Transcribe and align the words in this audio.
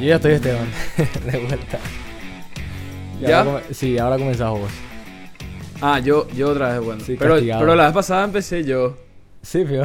Yo 0.00 0.06
ya 0.06 0.16
estoy 0.16 0.32
Esteban, 0.32 0.66
de 1.30 1.38
vuelta. 1.46 1.78
Y 3.20 3.24
¿Ya? 3.24 3.42
ahora 3.42 3.62
sí, 3.70 3.98
ahora 3.98 4.16
comenzás 4.16 4.48
vos. 4.48 4.70
Ah, 5.82 5.98
yo, 5.98 6.26
yo 6.30 6.48
otra 6.48 6.72
vez, 6.72 6.82
bueno. 6.82 7.04
Sí, 7.04 7.16
pero, 7.18 7.34
castigado. 7.34 7.60
pero 7.60 7.74
la 7.76 7.84
vez 7.84 7.92
pasada 7.92 8.24
empecé 8.24 8.64
yo. 8.64 8.96
Sí, 9.42 9.66
fío. 9.66 9.84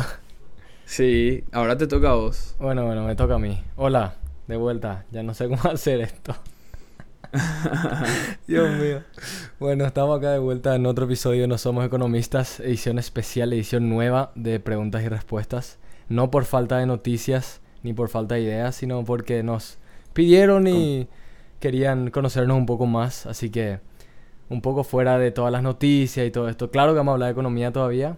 Sí, 0.85 1.43
ahora 1.51 1.77
te 1.77 1.85
toca 1.85 2.11
a 2.11 2.13
vos. 2.13 2.55
Bueno, 2.59 2.85
bueno, 2.85 3.03
me 3.03 3.13
toca 3.17 3.35
a 3.35 3.39
mí. 3.39 3.61
Hola, 3.75 4.15
de 4.47 4.55
vuelta. 4.55 5.03
Ya 5.11 5.21
no 5.21 5.33
sé 5.33 5.49
cómo 5.49 5.61
hacer 5.69 5.99
esto. 5.99 6.33
Dios 8.47 8.71
mío. 8.79 9.01
Bueno, 9.59 9.85
estamos 9.85 10.17
acá 10.17 10.31
de 10.31 10.39
vuelta 10.39 10.75
en 10.75 10.85
otro 10.85 11.05
episodio 11.05 11.41
de 11.41 11.47
No 11.49 11.57
Somos 11.57 11.85
Economistas, 11.85 12.61
edición 12.61 12.99
especial, 12.99 13.51
edición 13.51 13.89
nueva 13.89 14.31
de 14.35 14.61
preguntas 14.61 15.03
y 15.03 15.09
respuestas. 15.09 15.77
No 16.07 16.31
por 16.31 16.45
falta 16.45 16.77
de 16.77 16.85
noticias 16.85 17.59
ni 17.83 17.91
por 17.91 18.07
falta 18.07 18.35
de 18.35 18.43
ideas, 18.43 18.77
sino 18.77 19.03
porque 19.03 19.43
nos 19.43 19.77
pidieron 20.15 20.65
y 20.67 21.07
querían 21.59 22.09
conocernos 22.09 22.57
un 22.57 22.65
poco 22.65 22.87
más. 22.87 23.27
Así 23.27 23.51
que 23.51 23.79
un 24.49 24.61
poco 24.61 24.83
fuera 24.83 25.19
de 25.19 25.31
todas 25.31 25.51
las 25.51 25.61
noticias 25.61 26.25
y 26.25 26.31
todo 26.31 26.49
esto. 26.49 26.71
Claro 26.71 26.93
que 26.93 26.97
vamos 26.97 27.11
a 27.11 27.15
hablar 27.15 27.27
de 27.27 27.33
economía 27.33 27.71
todavía, 27.71 28.17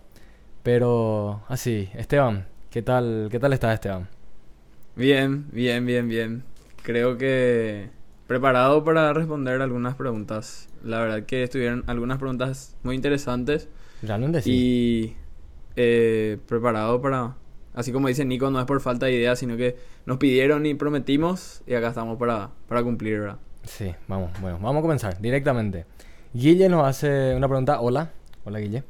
pero 0.64 1.42
así. 1.50 1.90
Esteban, 1.96 2.46
¿qué 2.70 2.82
tal, 2.82 3.28
qué 3.32 3.40
tal 3.40 3.52
estás, 3.52 3.73
Esteban? 3.73 4.08
Bien, 4.96 5.48
bien, 5.52 5.86
bien, 5.86 6.08
bien. 6.08 6.44
Creo 6.84 7.18
que 7.18 7.90
preparado 8.28 8.84
para 8.84 9.12
responder 9.14 9.62
algunas 9.62 9.95
preguntas. 9.95 10.70
La 10.84 11.00
verdad 11.00 11.23
que 11.23 11.44
estuvieron 11.44 11.84
algunas 11.88 12.20
preguntas 12.20 12.76
muy 12.84 12.95
interesantes 12.95 13.68
Realmente 14.04 14.42
sí. 14.42 14.52
y 14.54 15.18
eh, 15.76 16.38
preparado 16.48 17.02
para... 17.02 17.36
Así 17.77 17.91
como 17.91 18.08
dice 18.08 18.26
Nico, 18.26 18.49
no 18.49 18.59
es 18.59 18.66
por 18.66 18.81
falta 18.81 19.05
de 19.05 19.12
ideas, 19.12 19.38
sino 19.38 19.55
que 19.55 19.77
nos 20.08 20.17
pidieron 20.17 20.66
y 20.66 20.73
prometimos 20.73 21.62
y 21.67 21.76
acá 21.76 21.90
estamos 21.90 22.17
para, 22.17 22.50
para 22.67 22.81
cumplir, 22.81 23.20
¿verdad? 23.20 23.38
Sí, 23.66 23.94
vamos, 24.08 24.31
bueno, 24.42 24.58
vamos 24.59 24.80
a 24.80 24.81
comenzar 24.81 25.22
directamente. 25.22 25.86
Guille 26.33 26.70
nos 26.70 26.88
hace 26.88 27.36
una 27.36 27.48
pregunta. 27.48 27.80
Hola, 27.80 28.14
hola 28.45 28.58
Guille. 28.58 28.83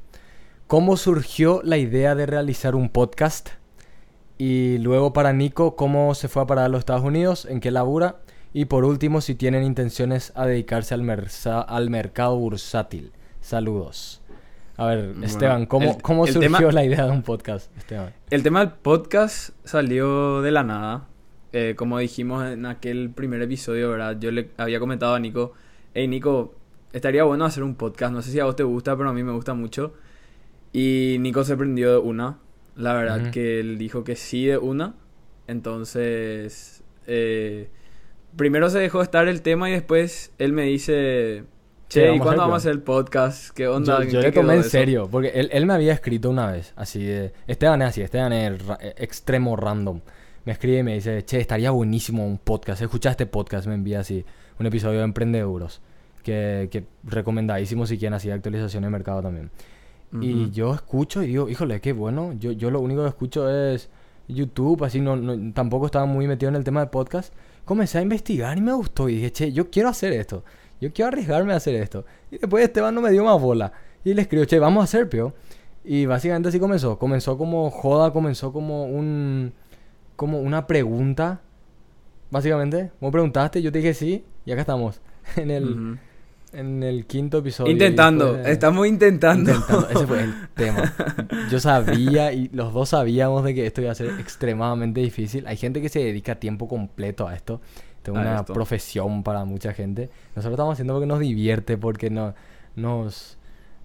¿Cómo 0.67 0.95
surgió 0.95 1.59
la 1.65 1.75
idea 1.75 2.15
de 2.15 2.27
realizar 2.27 2.75
un 2.75 2.87
podcast? 2.87 3.49
Y 4.37 4.77
luego 4.77 5.11
para 5.11 5.33
Nico, 5.33 5.75
¿cómo 5.75 6.15
se 6.15 6.29
fue 6.29 6.43
a 6.43 6.47
parar 6.47 6.63
a 6.63 6.69
los 6.69 6.79
Estados 6.79 7.03
Unidos? 7.03 7.45
¿En 7.45 7.59
qué 7.59 7.71
labura? 7.71 8.21
Y 8.53 8.65
por 8.65 8.85
último, 8.85 9.19
si 9.19 9.35
tienen 9.35 9.63
intenciones 9.63 10.31
a 10.33 10.45
dedicarse 10.45 10.93
al, 10.93 11.03
al 11.45 11.89
mercado 11.89 12.37
bursátil. 12.37 13.11
Saludos. 13.41 14.21
A 14.77 14.85
ver, 14.87 15.15
Esteban, 15.23 15.65
¿cómo, 15.65 15.95
el- 15.95 16.01
cómo 16.01 16.25
el 16.25 16.33
surgió 16.33 16.57
tema- 16.57 16.71
la 16.71 16.85
idea 16.85 17.05
de 17.05 17.11
un 17.11 17.23
podcast? 17.23 17.75
Esteban. 17.77 18.13
El 18.29 18.43
tema 18.43 18.59
del 18.59 18.73
podcast 18.73 19.49
salió 19.63 20.41
de 20.41 20.51
la 20.51 20.63
nada. 20.63 21.07
Eh, 21.51 21.73
como 21.75 21.97
dijimos 21.97 22.45
en 22.45 22.65
aquel 22.65 23.09
primer 23.09 23.41
episodio, 23.41 23.89
¿verdad? 23.89 24.17
Yo 24.19 24.29
le 24.31 24.51
había 24.57 24.79
comentado 24.79 25.15
a 25.15 25.19
Nico, 25.19 25.53
hey 25.95 26.07
Nico, 26.07 26.53
estaría 26.93 27.23
bueno 27.23 27.45
hacer 27.45 27.63
un 27.63 27.73
podcast. 27.75 28.13
No 28.13 28.21
sé 28.21 28.31
si 28.31 28.39
a 28.39 28.45
vos 28.45 28.55
te 28.55 28.63
gusta, 28.63 28.95
pero 28.95 29.09
a 29.09 29.13
mí 29.13 29.23
me 29.23 29.31
gusta 29.31 29.53
mucho. 29.55 29.93
Y 30.73 31.17
Nico 31.21 31.43
se 31.43 31.57
prendió 31.57 31.91
de 31.93 31.97
una. 31.97 32.37
La 32.75 32.93
verdad 32.93 33.31
que 33.31 33.59
él 33.59 33.79
dijo 33.79 34.03
que 34.03 34.15
sí 34.15 34.45
de 34.45 34.59
una. 34.59 34.93
Entonces, 35.47 36.83
eh, 37.07 37.69
primero 38.35 38.69
se 38.69 38.77
dejó 38.79 39.01
estar 39.01 39.27
el 39.27 39.41
tema 39.41 39.69
y 39.69 39.73
después 39.73 40.31
él 40.37 40.53
me 40.53 40.63
dice, 40.63 41.45
che, 41.89 42.01
¿y 42.01 42.19
cuándo 42.19 42.23
hacerlo". 42.29 42.41
vamos 42.41 42.53
a 42.53 42.57
hacer 42.57 42.71
el 42.71 42.81
podcast? 42.81 43.49
¿Qué 43.55 43.67
onda? 43.67 43.97
Yo, 43.99 44.03
¿En 44.03 44.09
yo 44.09 44.19
le 44.21 44.31
tomé 44.31 44.53
en 44.55 44.59
eso?" 44.61 44.69
serio, 44.69 45.07
porque 45.11 45.29
él, 45.29 45.49
él 45.51 45.65
me 45.65 45.73
había 45.73 45.93
escrito 45.93 46.29
una 46.29 46.51
vez, 46.51 46.73
así 46.75 47.03
de... 47.03 47.33
Esteban 47.47 47.81
es 47.81 47.89
así, 47.89 48.01
Esteban 48.01 48.33
es 48.33 48.65
ra- 48.65 48.77
eh, 48.81 48.93
extremo 48.97 49.55
random. 49.55 50.01
Me 50.45 50.53
escribe 50.53 50.79
y 50.79 50.83
me 50.83 50.93
dice, 50.95 51.23
che, 51.25 51.39
estaría 51.39 51.71
buenísimo 51.71 52.25
un 52.25 52.37
podcast. 52.37 52.81
Escucha 52.81 53.11
este 53.11 53.25
podcast, 53.25 53.67
me 53.67 53.73
envía 53.73 53.99
así 53.99 54.23
un 54.59 54.65
episodio 54.65 54.99
de 54.99 55.03
Emprendeduros, 55.05 55.81
que, 56.23 56.69
que 56.71 56.85
recomendadísimo 57.03 57.85
si 57.85 57.97
quieren 57.97 58.13
así 58.13 58.31
actualización 58.31 58.83
de 58.83 58.89
mercado 58.89 59.21
también. 59.21 59.49
Y 60.21 60.43
Ujú. 60.43 60.51
yo 60.53 60.73
escucho 60.73 61.21
y 61.21 61.27
digo, 61.27 61.49
híjole, 61.49 61.81
qué 61.81 61.91
bueno. 61.91 62.31
Yo, 62.39 62.53
yo 62.53 62.71
lo 62.71 62.79
único 62.79 63.01
que 63.03 63.09
escucho 63.09 63.49
es 63.49 63.89
YouTube, 64.29 64.85
así 64.85 65.01
no, 65.01 65.17
no- 65.17 65.51
tampoco 65.53 65.85
estaba 65.85 66.05
muy 66.05 66.27
metido 66.27 66.47
en 66.49 66.55
el 66.55 66.63
tema 66.63 66.79
de 66.79 66.87
podcast. 66.87 67.33
Comencé 67.65 67.97
a 67.97 68.01
investigar 68.01 68.57
y 68.57 68.61
me 68.61 68.71
gustó 68.71 69.09
y 69.09 69.15
dije, 69.15 69.31
che, 69.33 69.51
yo 69.51 69.69
quiero 69.69 69.89
hacer 69.89 70.13
esto. 70.13 70.45
Yo 70.79 70.91
quiero 70.93 71.09
arriesgarme 71.09 71.53
a 71.53 71.57
hacer 71.57 71.75
esto. 71.75 72.05
Y 72.31 72.37
después 72.37 72.63
Esteban 72.63 72.93
no 72.93 73.01
me 73.01 73.11
dio 73.11 73.23
más 73.23 73.41
bola. 73.41 73.71
Y 74.03 74.13
le 74.13 74.21
escribió, 74.21 74.45
che, 74.45 74.59
vamos 74.59 74.81
a 74.81 74.83
hacer, 74.85 75.09
pio. 75.09 75.33
Y 75.83 76.05
básicamente 76.05 76.49
así 76.49 76.59
comenzó. 76.59 76.99
Comenzó 76.99 77.37
como 77.37 77.69
joda, 77.71 78.11
comenzó 78.11 78.53
como 78.53 78.85
un... 78.85 79.53
Como 80.15 80.39
una 80.39 80.67
pregunta. 80.67 81.41
Básicamente. 82.29 82.91
Vos 82.99 83.11
preguntaste, 83.11 83.61
yo 83.61 83.71
te 83.71 83.79
dije 83.79 83.93
sí. 83.93 84.25
Y 84.45 84.51
acá 84.51 84.61
estamos. 84.61 85.01
En 85.35 85.51
el, 85.51 85.99
en 86.53 86.83
el 86.83 87.05
quinto 87.05 87.39
episodio. 87.39 87.71
Intentando, 87.71 88.37
estamos 88.39 88.87
intentando. 88.87 89.51
Intentando, 89.51 89.89
Ese 89.89 90.07
fue 90.07 90.23
el 90.23 90.33
tema. 90.55 90.93
Yo 91.51 91.59
sabía 91.59 92.31
y 92.31 92.47
los 92.53 92.73
dos 92.73 92.89
sabíamos 92.89 93.43
de 93.43 93.53
que 93.53 93.65
esto 93.65 93.81
iba 93.81 93.91
a 93.91 93.95
ser 93.95 94.07
extremadamente 94.19 95.01
difícil. 95.01 95.45
Hay 95.47 95.57
gente 95.57 95.81
que 95.81 95.89
se 95.89 95.99
dedica 95.99 96.35
tiempo 96.35 96.67
completo 96.67 97.27
a 97.27 97.35
esto. 97.35 97.59
Esto 98.07 98.19
es 98.21 98.25
A 98.25 98.31
una 98.31 98.39
esto. 98.39 98.53
profesión 98.53 99.21
para 99.23 99.43
mucha 99.43 99.73
gente. 99.73 100.09
Nosotros 100.35 100.53
estamos 100.53 100.73
haciendo 100.73 100.93
porque 100.93 101.07
nos 101.07 101.19
divierte, 101.19 101.77
porque 101.77 102.09
no, 102.09 102.33
nos... 102.75 103.37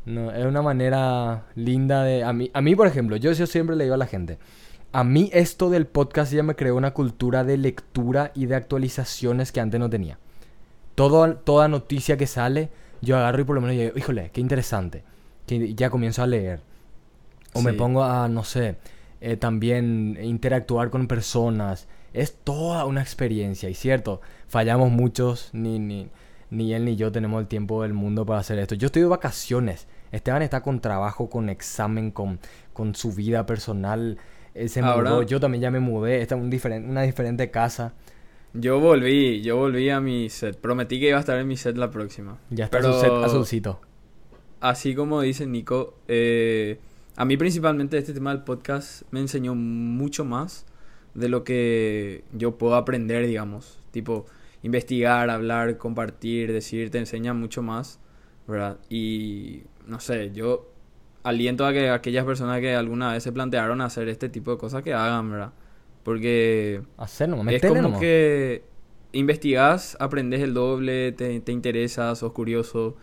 No, 0.05 0.31
es 0.33 0.47
una 0.47 0.63
manera 0.63 1.47
linda 1.55 2.05
de... 2.05 2.23
A 2.25 2.33
mí, 2.33 2.51
a 2.55 2.61
mí, 2.61 2.77
por 2.77 2.87
ejemplo, 2.87 3.17
yo, 3.17 3.33
yo 3.33 3.47
siempre 3.47 3.75
le 3.77 3.85
digo 3.85 3.95
a 3.95 3.99
la 3.99 4.07
gente, 4.07 4.39
a 4.93 5.05
mí 5.05 5.31
esto 5.33 5.71
del 5.71 5.87
podcast 5.87 6.33
ya 6.33 6.43
me 6.43 6.55
creó 6.55 6.77
una 6.77 6.93
cultura 6.93 7.45
de 7.45 7.57
lectura 7.57 8.31
y 8.35 8.47
de 8.47 8.55
actualizaciones 8.55 9.51
que 9.51 9.61
antes 9.61 9.81
no 9.81 9.91
tenía. 9.91 10.19
Todo, 10.95 11.37
toda 11.37 11.67
noticia 11.69 12.17
que 12.17 12.27
sale, 12.27 12.71
yo 13.01 13.17
agarro 13.17 13.41
y 13.41 13.45
por 13.45 13.55
lo 13.57 13.61
menos 13.61 13.77
yo 13.77 13.83
digo, 13.83 13.99
híjole, 13.99 14.31
qué 14.33 14.41
interesante. 14.41 15.03
Que 15.47 15.75
ya 15.75 15.91
comienzo 15.91 16.23
a 16.23 16.27
leer. 16.27 16.61
O 17.55 17.63
me 17.63 17.73
pongo 17.73 18.05
a, 18.05 18.29
no 18.29 18.45
sé, 18.45 18.77
eh, 19.21 19.37
también 19.37 20.19
interactuar 20.23 20.91
con 20.91 21.07
personas. 21.07 21.89
Es 22.13 22.35
toda 22.35 22.85
una 22.87 23.01
experiencia. 23.03 23.69
Y 23.69 23.75
cierto, 23.75 24.21
fallamos 24.49 24.91
muchos, 24.91 25.51
ni, 25.53 25.79
ni, 25.79 26.09
ni 26.51 26.75
él 26.75 26.85
ni 26.85 26.97
yo 26.97 27.11
tenemos 27.13 27.41
el 27.41 27.47
tiempo 27.49 27.83
del 27.83 27.93
mundo 27.95 28.27
para 28.27 28.41
hacer 28.41 28.59
esto. 28.59 28.75
Yo 28.75 28.87
estoy 28.87 29.03
de 29.03 29.09
vacaciones. 29.09 29.87
Esteban 30.11 30.43
está 30.43 30.63
con 30.63 30.81
trabajo, 30.81 31.31
con 31.31 31.49
examen, 31.49 32.11
con, 32.11 32.39
con 32.75 32.95
su 32.95 33.13
vida 33.13 33.47
personal. 33.47 34.19
Él 34.55 34.69
se 34.69 34.81
Ahora- 34.81 35.11
mudó, 35.11 35.23
yo 35.23 35.41
también 35.41 35.63
ya 35.63 35.71
me 35.71 35.81
mudé. 35.81 36.21
Está 36.21 36.35
en 36.35 36.43
un 36.43 36.51
diferen- 36.51 36.87
una 36.89 37.03
diferente 37.03 37.51
casa. 37.51 37.95
Yo 38.53 38.79
volví, 38.81 39.41
yo 39.41 39.57
volví 39.57 39.89
a 39.89 40.01
mi 40.03 40.29
set. 40.29 40.59
Prometí 40.61 41.01
que 41.01 41.09
iba 41.09 41.17
a 41.17 41.21
estar 41.21 41.39
en 41.39 41.49
mi 41.49 41.57
set 41.57 41.79
la 41.79 41.91
próxima. 41.91 42.39
Ya 42.51 42.67
está 42.67 42.79
Pero 42.79 42.93
su 42.93 43.01
set 43.01 43.11
azulcito. 43.11 43.81
así 44.61 44.95
como 44.95 45.23
dice 45.23 45.47
Nico, 45.47 45.95
eh, 46.09 46.79
a 47.17 47.25
mí 47.25 47.39
principalmente 47.39 47.97
este 47.97 48.13
tema 48.13 48.35
del 48.35 48.43
podcast 48.45 49.03
me 49.11 49.21
enseñó 49.21 49.55
mucho 49.55 50.27
más 50.27 50.67
de 51.15 51.29
lo 51.29 51.45
que 51.45 52.25
yo 52.33 52.59
puedo 52.59 52.75
aprender, 52.77 53.27
digamos. 53.27 53.79
Tipo, 53.91 54.27
investigar, 54.63 55.29
hablar, 55.31 55.77
compartir, 55.79 56.53
decir, 56.53 56.91
te 56.91 56.99
enseña 56.99 57.35
mucho 57.35 57.63
más, 57.63 58.01
¿verdad? 58.47 58.79
Y 58.89 59.63
no 59.87 60.01
sé, 60.01 60.31
yo 60.33 60.71
aliento 61.23 61.67
a 61.67 61.73
que 61.73 61.91
aquellas 61.91 62.25
personas 62.25 62.61
que 62.61 62.75
alguna 62.75 63.13
vez 63.13 63.23
se 63.23 63.33
plantearon 63.33 63.81
hacer 63.81 64.09
este 64.09 64.29
tipo 64.29 64.51
de 64.53 64.59
cosas 64.59 64.83
que 64.83 64.95
hagan, 64.95 65.31
¿verdad? 65.31 65.53
Porque 66.03 66.83
Hacer 66.97 67.29
nomás, 67.29 67.55
es 67.55 67.65
como 67.65 67.83
nomás. 67.83 68.01
que 68.01 68.65
investigás, 69.13 69.97
aprendes 70.01 70.41
el 70.41 70.55
doble, 70.55 71.13
te, 71.13 71.39
te 71.41 71.53
interesas, 71.53 72.19
sos 72.19 72.33
curioso 72.33 72.97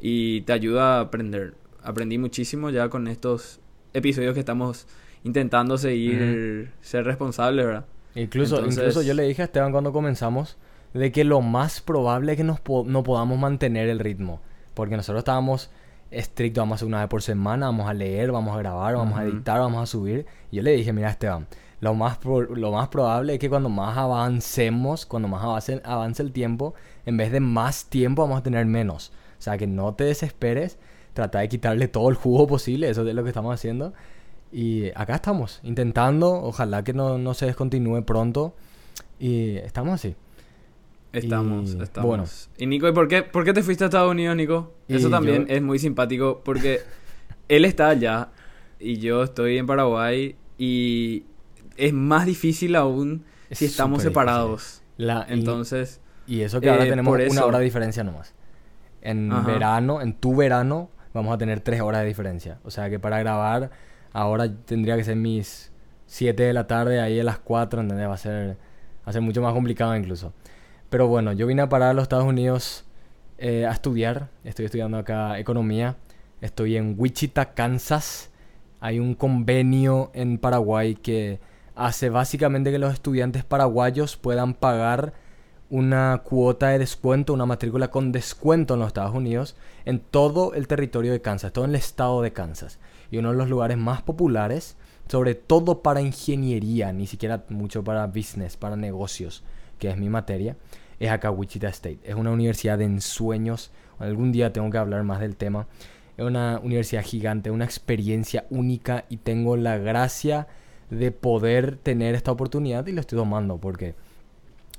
y 0.00 0.42
te 0.42 0.52
ayuda 0.52 0.98
a 0.98 1.00
aprender. 1.00 1.54
Aprendí 1.82 2.18
muchísimo 2.18 2.70
ya 2.70 2.88
con 2.88 3.08
estos 3.08 3.60
episodios 3.92 4.34
que 4.34 4.40
estamos 4.40 4.86
intentando 5.24 5.76
seguir 5.78 6.72
ser 6.80 7.04
responsables, 7.04 7.66
¿verdad? 7.66 7.84
Incluso, 8.14 8.56
Entonces- 8.58 8.78
incluso 8.78 9.02
yo 9.02 9.14
le 9.14 9.24
dije 9.24 9.42
a 9.42 9.46
Esteban 9.46 9.72
cuando 9.72 9.92
comenzamos 9.92 10.56
de 10.92 11.10
que 11.10 11.24
lo 11.24 11.40
más 11.40 11.80
probable 11.80 12.32
es 12.32 12.38
que 12.38 12.44
nos 12.44 12.60
po- 12.60 12.84
no 12.86 13.02
podamos 13.02 13.38
mantener 13.38 13.88
el 13.88 13.98
ritmo. 13.98 14.40
Porque 14.74 14.96
nosotros 14.96 15.20
estábamos 15.22 15.70
estrictos, 16.10 16.62
vamos 16.62 16.74
a 16.74 16.76
hacer 16.76 16.86
una 16.88 17.00
vez 17.00 17.08
por 17.08 17.22
semana, 17.22 17.66
vamos 17.66 17.88
a 17.88 17.94
leer, 17.94 18.30
vamos 18.30 18.54
a 18.54 18.58
grabar, 18.58 18.94
vamos 18.94 19.18
a 19.18 19.24
editar, 19.24 19.58
vamos 19.58 19.82
a 19.82 19.86
subir. 19.86 20.26
Y 20.52 20.56
yo 20.56 20.62
le 20.62 20.72
dije, 20.72 20.92
mira 20.92 21.10
Esteban, 21.10 21.46
lo 21.80 21.94
más, 21.94 22.18
lo 22.24 22.70
más 22.70 22.88
probable 22.88 23.34
es 23.34 23.38
que 23.40 23.48
cuando 23.50 23.68
más 23.68 23.96
avancemos, 23.96 25.06
cuando 25.06 25.28
más 25.28 25.42
avance, 25.42 25.80
avance 25.84 26.22
el 26.22 26.32
tiempo, 26.32 26.74
en 27.06 27.16
vez 27.16 27.32
de 27.32 27.40
más 27.40 27.86
tiempo 27.86 28.22
vamos 28.22 28.38
a 28.38 28.42
tener 28.42 28.64
menos. 28.66 29.12
O 29.38 29.42
sea, 29.42 29.58
que 29.58 29.66
no 29.66 29.94
te 29.94 30.04
desesperes, 30.04 30.78
trata 31.12 31.40
de 31.40 31.48
quitarle 31.48 31.88
todo 31.88 32.08
el 32.08 32.14
jugo 32.14 32.46
posible, 32.46 32.88
eso 32.88 33.06
es 33.06 33.14
lo 33.14 33.22
que 33.22 33.30
estamos 33.30 33.52
haciendo. 33.54 33.92
Y 34.56 34.90
acá 34.94 35.16
estamos, 35.16 35.58
intentando, 35.64 36.32
ojalá 36.32 36.84
que 36.84 36.92
no, 36.92 37.18
no 37.18 37.34
se 37.34 37.46
descontinúe 37.46 38.04
pronto. 38.04 38.54
Y 39.18 39.56
estamos 39.56 39.94
así. 39.94 40.14
Estamos, 41.12 41.74
Y, 41.74 41.82
estamos. 41.82 42.06
bueno. 42.08 42.24
Y 42.58 42.66
Nico, 42.66 42.88
¿y 42.88 42.92
por 42.92 43.08
qué, 43.08 43.22
por 43.24 43.44
qué 43.44 43.52
te 43.52 43.62
fuiste 43.64 43.82
a 43.82 43.88
Estados 43.88 44.10
Unidos, 44.12 44.36
Nico? 44.36 44.72
Y 44.88 44.94
Eso 44.96 45.10
también 45.10 45.46
yo- 45.46 45.54
es 45.54 45.60
muy 45.62 45.78
simpático 45.80 46.40
porque 46.44 46.80
él 47.48 47.64
está 47.64 47.88
allá 47.88 48.28
y 48.78 48.98
yo 48.98 49.24
estoy 49.24 49.58
en 49.58 49.66
Paraguay 49.66 50.36
y 50.56 51.24
es 51.76 51.92
más 51.92 52.24
difícil 52.26 52.76
aún 52.76 53.24
Es 53.50 53.58
si 53.58 53.64
estamos 53.64 54.02
separados. 54.02 54.82
La, 54.96 55.26
y- 55.28 55.32
Entonces, 55.34 56.00
Y 56.26 56.40
eso 56.42 56.60
que 56.60 56.70
ahora 56.70 56.86
Eh, 56.86 56.90
tenemos 56.90 57.10
por 57.10 57.20
una 57.20 57.26
eso- 57.28 57.46
hora 57.46 57.58
de 57.58 57.64
diferencia 57.64 58.02
nomás. 58.04 58.34
En 59.02 59.30
Ajá. 59.30 59.46
verano, 59.46 60.00
en 60.00 60.14
tu 60.14 60.34
verano, 60.36 60.88
vamos 61.12 61.34
a 61.34 61.38
tener 61.38 61.60
tres 61.60 61.80
horas 61.82 62.00
de 62.02 62.06
diferencia. 62.08 62.58
O 62.64 62.70
sea 62.70 62.88
que 62.88 62.98
para 62.98 63.18
grabar, 63.18 63.70
ahora 64.14 64.50
tendría 64.64 64.96
que 64.96 65.04
ser 65.04 65.16
mis 65.16 65.70
7 66.06 66.42
de 66.42 66.52
la 66.54 66.66
tarde, 66.66 67.00
ahí 67.00 67.20
a 67.20 67.24
las 67.24 67.38
4, 67.38 67.82
¿entendés? 67.82 68.08
Va 68.08 68.14
a 68.14 68.16
ser, 68.16 68.56
a 69.04 69.12
ser 69.12 69.20
mucho 69.20 69.42
más 69.42 69.52
complicado 69.52 69.94
incluso. 69.94 70.32
Pero 70.88 71.08
bueno, 71.08 71.32
yo 71.32 71.46
vine 71.46 71.60
a 71.60 71.68
parar 71.68 71.90
a 71.90 71.92
los 71.94 72.04
Estados 72.04 72.24
Unidos 72.24 72.84
eh, 73.38 73.66
a 73.66 73.72
estudiar. 73.72 74.28
Estoy 74.44 74.66
estudiando 74.66 74.96
acá 74.96 75.38
economía. 75.38 75.96
Estoy 76.40 76.76
en 76.76 76.94
Wichita, 76.96 77.54
Kansas. 77.54 78.30
Hay 78.80 79.00
un 79.00 79.14
convenio 79.14 80.10
en 80.14 80.38
Paraguay 80.38 80.94
que 80.94 81.40
hace 81.74 82.10
básicamente 82.10 82.70
que 82.70 82.78
los 82.78 82.92
estudiantes 82.92 83.42
paraguayos 83.44 84.16
puedan 84.16 84.54
pagar 84.54 85.14
una 85.70 86.20
cuota 86.22 86.68
de 86.68 86.78
descuento, 86.78 87.32
una 87.32 87.46
matrícula 87.46 87.88
con 87.90 88.12
descuento 88.12 88.74
en 88.74 88.80
los 88.80 88.88
Estados 88.88 89.14
Unidos, 89.14 89.56
en 89.84 89.98
todo 89.98 90.54
el 90.54 90.68
territorio 90.68 91.10
de 91.10 91.20
Kansas, 91.20 91.52
todo 91.52 91.64
el 91.64 91.74
estado 91.74 92.22
de 92.22 92.32
Kansas. 92.32 92.78
Y 93.10 93.18
uno 93.18 93.32
de 93.32 93.36
los 93.36 93.48
lugares 93.48 93.76
más 93.76 94.02
populares, 94.02 94.76
sobre 95.08 95.34
todo 95.34 95.82
para 95.82 96.00
ingeniería, 96.00 96.92
ni 96.92 97.06
siquiera 97.06 97.44
mucho 97.48 97.84
para 97.84 98.06
business, 98.06 98.56
para 98.56 98.76
negocios, 98.76 99.42
que 99.78 99.90
es 99.90 99.96
mi 99.96 100.08
materia, 100.08 100.56
es 100.98 101.10
acá 101.10 101.30
Wichita 101.30 101.68
State. 101.68 102.00
Es 102.04 102.14
una 102.14 102.30
universidad 102.30 102.78
de 102.78 102.84
ensueños. 102.84 103.70
Algún 103.98 104.32
día 104.32 104.52
tengo 104.52 104.70
que 104.70 104.78
hablar 104.78 105.02
más 105.02 105.20
del 105.20 105.36
tema. 105.36 105.66
Es 106.16 106.24
una 106.24 106.60
universidad 106.62 107.02
gigante, 107.02 107.50
una 107.50 107.64
experiencia 107.64 108.46
única 108.50 109.04
y 109.08 109.16
tengo 109.18 109.56
la 109.56 109.78
gracia 109.78 110.46
de 110.90 111.10
poder 111.10 111.76
tener 111.76 112.14
esta 112.14 112.30
oportunidad 112.30 112.86
y 112.86 112.92
lo 112.92 113.00
estoy 113.00 113.18
tomando 113.18 113.58
porque 113.58 113.94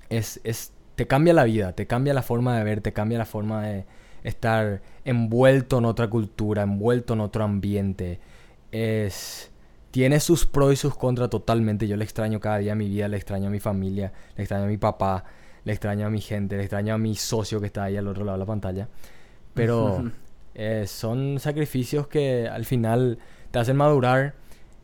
es, 0.09 0.39
es, 0.43 0.71
te 0.95 1.07
cambia 1.07 1.33
la 1.33 1.43
vida, 1.43 1.73
te 1.73 1.87
cambia 1.87 2.13
la 2.13 2.21
forma 2.21 2.57
de 2.57 2.63
ver, 2.63 2.81
te 2.81 2.93
cambia 2.93 3.17
la 3.17 3.25
forma 3.25 3.63
de 3.63 3.85
estar 4.25 4.81
envuelto 5.05 5.77
en 5.77 5.85
otra 5.85 6.09
cultura, 6.09 6.63
envuelto 6.63 7.13
en 7.13 7.21
otro 7.21 7.43
ambiente. 7.43 8.19
Es, 8.71 9.51
tiene 9.91 10.19
sus 10.19 10.45
pros 10.45 10.73
y 10.73 10.75
sus 10.75 10.95
contras 10.95 11.29
totalmente. 11.29 11.87
Yo 11.87 11.95
le 11.95 12.03
extraño 12.03 12.39
cada 12.39 12.57
día 12.57 12.73
a 12.73 12.75
mi 12.75 12.89
vida, 12.89 13.07
le 13.07 13.17
extraño 13.17 13.47
a 13.47 13.51
mi 13.51 13.59
familia, 13.59 14.11
le 14.35 14.43
extraño 14.43 14.65
a 14.65 14.67
mi 14.67 14.77
papá, 14.77 15.23
le 15.63 15.71
extraño 15.71 16.07
a 16.07 16.09
mi 16.09 16.21
gente, 16.21 16.57
le 16.57 16.63
extraño 16.63 16.95
a 16.95 16.97
mi 16.97 17.15
socio 17.15 17.61
que 17.61 17.67
está 17.67 17.83
ahí 17.83 17.97
al 17.97 18.07
otro 18.07 18.25
lado 18.25 18.37
de 18.37 18.39
la 18.39 18.47
pantalla. 18.47 18.89
Pero 19.53 20.11
eh, 20.55 20.85
son 20.87 21.39
sacrificios 21.39 22.07
que 22.07 22.47
al 22.47 22.65
final 22.65 23.19
te 23.51 23.59
hacen 23.59 23.77
madurar. 23.77 24.33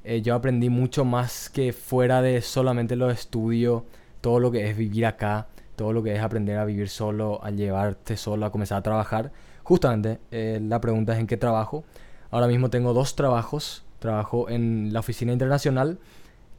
Eh, 0.03 0.21
yo 0.21 0.35
aprendí 0.35 0.69
mucho 0.69 1.03
más 1.03 1.49
que 1.49 1.73
fuera 1.73 2.21
de 2.21 2.41
solamente 2.41 2.95
los 2.95 3.11
estudios, 3.11 3.83
todo 4.21 4.39
lo 4.39 4.51
que 4.51 4.69
es 4.69 4.77
vivir 4.77 5.07
acá, 5.07 5.47
todo 5.81 5.93
lo 5.93 6.03
que 6.03 6.13
es 6.13 6.21
aprender 6.21 6.59
a 6.59 6.65
vivir 6.65 6.89
solo, 6.89 7.43
a 7.43 7.49
llevarte 7.49 8.15
solo, 8.15 8.45
a 8.45 8.51
comenzar 8.51 8.77
a 8.77 8.83
trabajar. 8.83 9.31
Justamente, 9.63 10.19
eh, 10.29 10.59
la 10.61 10.79
pregunta 10.79 11.13
es 11.13 11.19
en 11.19 11.25
qué 11.25 11.37
trabajo. 11.37 11.83
Ahora 12.29 12.45
mismo 12.45 12.69
tengo 12.69 12.93
dos 12.93 13.15
trabajos. 13.15 13.83
Trabajo 13.97 14.47
en 14.47 14.93
la 14.93 14.99
oficina 14.99 15.33
internacional, 15.33 15.97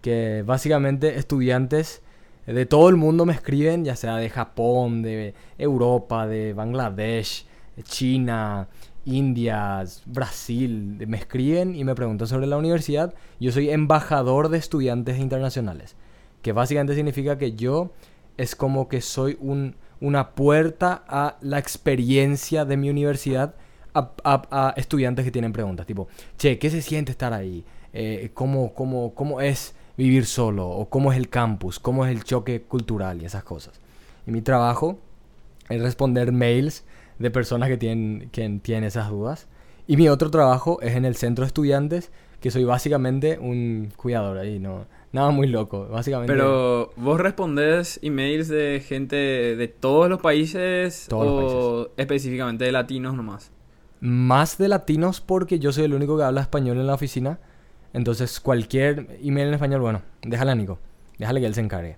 que 0.00 0.42
básicamente 0.44 1.18
estudiantes 1.18 2.02
de 2.46 2.66
todo 2.66 2.88
el 2.88 2.96
mundo 2.96 3.24
me 3.24 3.32
escriben, 3.32 3.84
ya 3.84 3.94
sea 3.94 4.16
de 4.16 4.28
Japón, 4.28 5.02
de 5.02 5.34
Europa, 5.56 6.26
de 6.26 6.52
Bangladesh, 6.52 7.46
de 7.76 7.84
China, 7.84 8.66
India, 9.04 9.84
Brasil, 10.06 10.96
me 11.06 11.16
escriben 11.16 11.76
y 11.76 11.84
me 11.84 11.94
preguntan 11.94 12.26
sobre 12.26 12.48
la 12.48 12.56
universidad. 12.56 13.14
Yo 13.38 13.52
soy 13.52 13.70
embajador 13.70 14.48
de 14.48 14.58
estudiantes 14.58 15.20
internacionales, 15.20 15.94
que 16.42 16.50
básicamente 16.50 16.96
significa 16.96 17.38
que 17.38 17.52
yo 17.52 17.92
es 18.42 18.56
como 18.56 18.88
que 18.88 19.00
soy 19.00 19.38
un, 19.40 19.76
una 20.00 20.30
puerta 20.30 21.04
a 21.06 21.36
la 21.42 21.60
experiencia 21.60 22.64
de 22.64 22.76
mi 22.76 22.90
universidad 22.90 23.54
a, 23.94 24.74
estudiantes 24.76 25.24
que 25.24 25.30
tienen 25.30 25.52
preguntas, 25.52 25.86
tipo, 25.86 26.08
che, 26.38 26.58
¿qué 26.58 26.68
se 26.68 26.82
siente 26.82 27.12
estar 27.12 27.32
ahí? 27.32 27.64
Eh, 27.92 28.30
¿cómo, 28.34 28.74
cómo, 28.74 29.14
¿Cómo 29.14 29.40
es 29.40 29.74
vivir 29.96 30.26
solo? 30.26 30.68
¿O 30.68 30.88
cómo 30.88 31.12
es 31.12 31.18
el 31.18 31.28
campus? 31.28 31.78
¿Cómo 31.78 32.04
es 32.04 32.10
el 32.10 32.24
choque 32.24 32.62
cultural 32.62 33.22
y 33.22 33.26
esas 33.26 33.44
cosas? 33.44 33.80
Y 34.26 34.32
mi 34.32 34.42
trabajo 34.42 34.98
es 35.68 35.80
responder 35.80 36.32
mails 36.32 36.84
de 37.20 37.30
personas 37.30 37.68
que 37.68 37.76
tienen, 37.76 38.28
que 38.32 38.48
tienen 38.60 38.84
esas 38.84 39.08
dudas. 39.08 39.46
Y 39.86 39.96
mi 39.96 40.08
otro 40.08 40.30
trabajo 40.30 40.80
es 40.80 40.96
en 40.96 41.04
el 41.04 41.14
centro 41.14 41.44
de 41.44 41.48
estudiantes, 41.48 42.10
que 42.40 42.50
soy 42.50 42.64
básicamente 42.64 43.38
un 43.38 43.92
cuidador 43.96 44.38
ahí, 44.38 44.58
no, 44.58 44.86
nada 45.12 45.30
muy 45.30 45.46
loco, 45.46 45.88
básicamente. 45.88 46.32
Pero 46.32 46.92
vos 46.96 47.20
respondés 47.20 48.00
emails 48.02 48.48
de 48.48 48.82
gente 48.86 49.16
de 49.16 49.68
todos 49.68 50.08
los 50.08 50.20
países 50.20 51.06
Todos 51.08 51.26
los 51.26 51.54
o 51.54 51.90
específicamente 51.96 52.64
de 52.64 52.72
latinos 52.72 53.14
nomás. 53.14 53.52
Más 54.00 54.58
de 54.58 54.68
latinos 54.68 55.20
porque 55.20 55.58
yo 55.58 55.72
soy 55.72 55.84
el 55.84 55.94
único 55.94 56.16
que 56.16 56.24
habla 56.24 56.40
español 56.40 56.78
en 56.78 56.86
la 56.86 56.94
oficina. 56.94 57.38
Entonces 57.92 58.40
cualquier 58.40 59.18
email 59.22 59.48
en 59.48 59.54
español, 59.54 59.80
bueno, 59.80 60.02
déjale 60.22 60.50
a 60.50 60.54
Nico. 60.54 60.78
Déjale 61.18 61.40
que 61.40 61.46
él 61.46 61.54
se 61.54 61.60
encargue. 61.60 61.96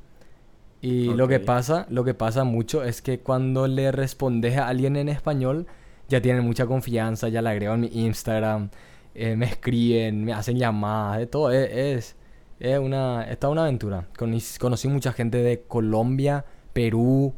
Y 0.81 1.15
lo 1.15 1.29
que 1.29 1.41
pasa, 1.41 1.87
lo 1.89 2.05
que 2.05 2.13
pasa 2.13 2.45
mucho 2.45 2.85
es 2.85 3.01
que 3.01 3.21
cuando 3.21 3.67
le 3.67 3.91
respondes 3.91 4.59
a 4.59 4.69
alguien 4.69 4.97
en 4.97 5.09
español, 5.09 5.67
ya 6.11 6.21
tienen 6.21 6.45
mucha 6.45 6.67
confianza, 6.67 7.29
ya 7.31 7.41
le 7.41 7.49
agrego 7.49 7.73
en 7.73 7.81
mi 7.81 7.87
Instagram, 7.87 8.69
eh, 9.15 9.35
me 9.35 9.47
escriben, 9.47 10.25
me 10.25 10.35
hacen 10.35 10.59
llamadas, 10.59 11.21
de 11.21 11.27
todo. 11.27 11.51
Es, 11.51 11.71
es, 11.73 12.17
es 12.61 12.79
una, 12.79 13.25
es 13.25 13.39
toda 13.39 13.53
una 13.53 13.63
aventura. 13.63 14.09
Conocí, 14.17 14.89
mucha 14.89 15.13
gente 15.13 15.39
de 15.39 15.63
Colombia, 15.63 16.45
Perú, 16.73 17.35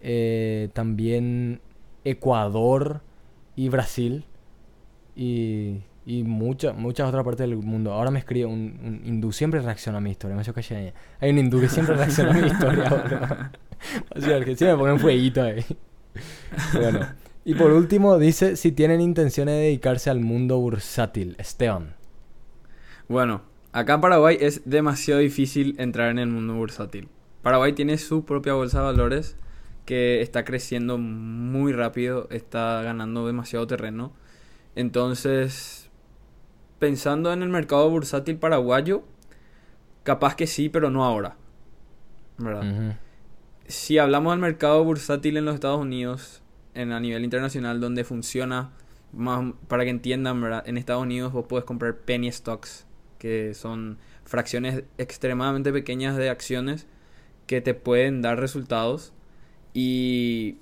eh, 0.00 0.68
también 0.72 1.60
Ecuador 2.04 3.02
y 3.56 3.68
Brasil. 3.68 4.24
Y, 5.16 5.82
y 6.06 6.22
mucha- 6.22 6.72
muchas 6.72 7.08
otras 7.08 7.24
partes 7.24 7.48
del 7.48 7.56
mundo. 7.56 7.92
Ahora 7.92 8.10
me 8.10 8.18
escribe 8.20 8.46
un, 8.46 9.02
hindú, 9.04 9.32
siempre 9.32 9.60
reacciona 9.60 9.98
a 9.98 10.00
mi 10.00 10.10
historia. 10.10 10.36
Me. 10.36 10.94
Hay 11.20 11.30
un 11.30 11.38
hindú 11.38 11.60
que 11.60 11.68
siempre 11.68 11.94
reacciona 11.96 12.30
a 12.30 12.34
mi 12.34 12.46
historia. 12.46 13.52
O 14.14 14.20
sea, 14.20 14.38
que 14.40 14.56
siempre 14.56 14.72
me 14.72 14.78
pone 14.78 14.92
un 14.94 14.98
fueguito 15.00 15.42
ahí. 15.42 15.64
Bueno. 16.74 17.00
Y 17.44 17.54
por 17.54 17.72
último, 17.72 18.18
dice 18.18 18.56
si 18.56 18.72
tienen 18.72 19.00
intenciones 19.00 19.54
de 19.54 19.60
dedicarse 19.62 20.10
al 20.10 20.20
mundo 20.20 20.58
bursátil. 20.58 21.34
Esteban. 21.38 21.94
Bueno, 23.08 23.42
acá 23.72 23.94
en 23.94 24.00
Paraguay 24.00 24.36
es 24.40 24.62
demasiado 24.64 25.20
difícil 25.20 25.74
entrar 25.78 26.10
en 26.10 26.18
el 26.18 26.28
mundo 26.28 26.54
bursátil. 26.54 27.08
Paraguay 27.42 27.72
tiene 27.72 27.98
su 27.98 28.24
propia 28.24 28.54
bolsa 28.54 28.78
de 28.78 28.84
valores 28.84 29.36
que 29.86 30.20
está 30.20 30.44
creciendo 30.44 30.98
muy 30.98 31.72
rápido, 31.72 32.28
está 32.30 32.82
ganando 32.82 33.26
demasiado 33.26 33.66
terreno. 33.66 34.12
Entonces, 34.76 35.90
pensando 36.78 37.32
en 37.32 37.42
el 37.42 37.48
mercado 37.48 37.88
bursátil 37.90 38.36
paraguayo, 38.36 39.02
capaz 40.02 40.36
que 40.36 40.46
sí, 40.46 40.68
pero 40.68 40.90
no 40.90 41.04
ahora. 41.04 41.36
¿Verdad? 42.38 42.96
Si 43.66 43.98
hablamos 43.98 44.32
del 44.32 44.40
mercado 44.40 44.82
bursátil 44.84 45.36
en 45.36 45.44
los 45.44 45.54
Estados 45.54 45.80
Unidos, 45.80 46.42
en, 46.74 46.92
a 46.92 47.00
nivel 47.00 47.24
internacional, 47.24 47.80
donde 47.80 48.04
funciona, 48.04 48.70
más, 49.12 49.52
para 49.68 49.84
que 49.84 49.90
entiendan, 49.90 50.40
¿verdad? 50.40 50.62
en 50.66 50.78
Estados 50.78 51.02
Unidos 51.02 51.32
vos 51.32 51.46
puedes 51.48 51.64
comprar 51.64 51.96
penny 51.96 52.30
stocks, 52.30 52.86
que 53.20 53.54
son 53.54 53.98
fracciones 54.24 54.82
extremadamente 54.98 55.72
pequeñas 55.72 56.16
de 56.16 56.30
acciones 56.30 56.88
que 57.46 57.60
te 57.60 57.74
pueden 57.74 58.22
dar 58.22 58.40
resultados. 58.40 59.12
Y 59.74 60.58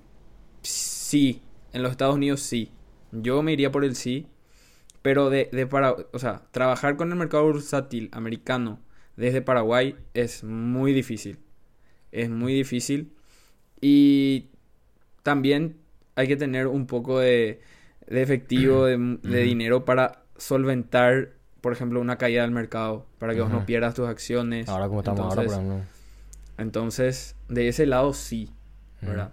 sí, 0.63 1.43
en 1.73 1.83
los 1.83 1.93
Estados 1.93 2.17
Unidos 2.17 2.41
sí. 2.41 2.71
Yo 3.13 3.43
me 3.43 3.53
iría 3.55 3.73
por 3.73 3.85
el 3.85 3.97
sí. 3.97 4.27
Pero 5.03 5.31
de, 5.31 5.49
de 5.53 5.67
para, 5.67 5.93
o 6.13 6.19
sea, 6.19 6.43
trabajar 6.51 6.97
con 6.97 7.11
el 7.11 7.17
mercado 7.19 7.45
bursátil 7.45 8.11
americano 8.13 8.81
desde 9.17 9.43
Paraguay 9.43 9.97
es 10.15 10.45
muy 10.45 10.93
difícil. 10.93 11.39
Es 12.13 12.31
muy 12.31 12.53
difícil. 12.55 13.13
Y 13.81 14.49
también 15.23 15.79
hay 16.17 16.29
que 16.29 16.37
tener 16.37 16.67
un 16.67 16.87
poco 16.87 17.21
de, 17.21 17.61
de 18.09 18.23
efectivo, 18.23 18.87
de, 18.87 19.19
de 19.23 19.43
dinero 19.43 19.85
para 19.85 20.25
solventar, 20.37 21.31
por 21.61 21.73
ejemplo, 21.73 22.01
una 22.01 22.17
caída 22.19 22.43
del 22.43 22.51
mercado. 22.51 23.07
Para 23.19 23.35
que 23.35 23.41
vos 23.41 23.51
no 23.51 23.67
pierdas 23.67 23.95
tus 23.95 24.09
acciones. 24.09 24.69
Ahora 24.69 24.89
como 24.89 25.01
estamos 25.01 25.21
ahora, 25.21 25.35
por 25.35 25.45
Entonces, 25.45 25.59
ejemplo. 25.59 25.87
entonces, 26.59 27.37
de 27.49 27.69
ese 27.69 27.87
lado 27.87 28.13
sí, 28.13 28.51
¿verdad? 29.01 29.33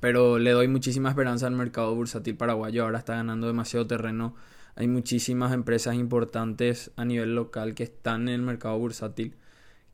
Pero 0.00 0.38
le 0.38 0.50
doy 0.50 0.68
muchísima 0.68 1.10
esperanza 1.10 1.46
al 1.46 1.54
mercado 1.54 1.94
bursátil 1.94 2.36
paraguayo. 2.36 2.84
Ahora 2.84 2.98
está 2.98 3.14
ganando 3.14 3.46
demasiado 3.46 3.86
terreno. 3.86 4.34
Hay 4.74 4.88
muchísimas 4.88 5.54
empresas 5.54 5.94
importantes 5.94 6.90
a 6.96 7.04
nivel 7.04 7.34
local 7.34 7.74
que 7.74 7.84
están 7.84 8.22
en 8.28 8.34
el 8.34 8.42
mercado 8.42 8.78
bursátil 8.78 9.36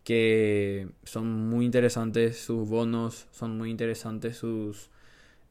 que 0.05 0.89
son 1.05 1.49
muy 1.49 1.65
interesantes 1.65 2.39
sus 2.41 2.69
bonos, 2.69 3.29
son 3.31 3.57
muy 3.57 3.71
interesantes 3.71 4.37
sus, 4.37 4.91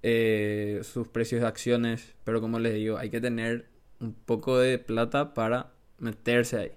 eh, 0.04 0.82
sus 0.84 1.08
precios 1.08 1.42
de 1.42 1.48
acciones. 1.48 2.16
Pero 2.24 2.42
como 2.42 2.60
les 2.60 2.74
digo, 2.74 2.98
hay 2.98 3.10
que 3.10 3.22
tener 3.22 3.68
un 4.00 4.14
poco 4.14 4.58
de 4.58 4.78
plata 4.80 5.34
para 5.34 5.72
meterse 6.02 6.58
ahí. 6.58 6.72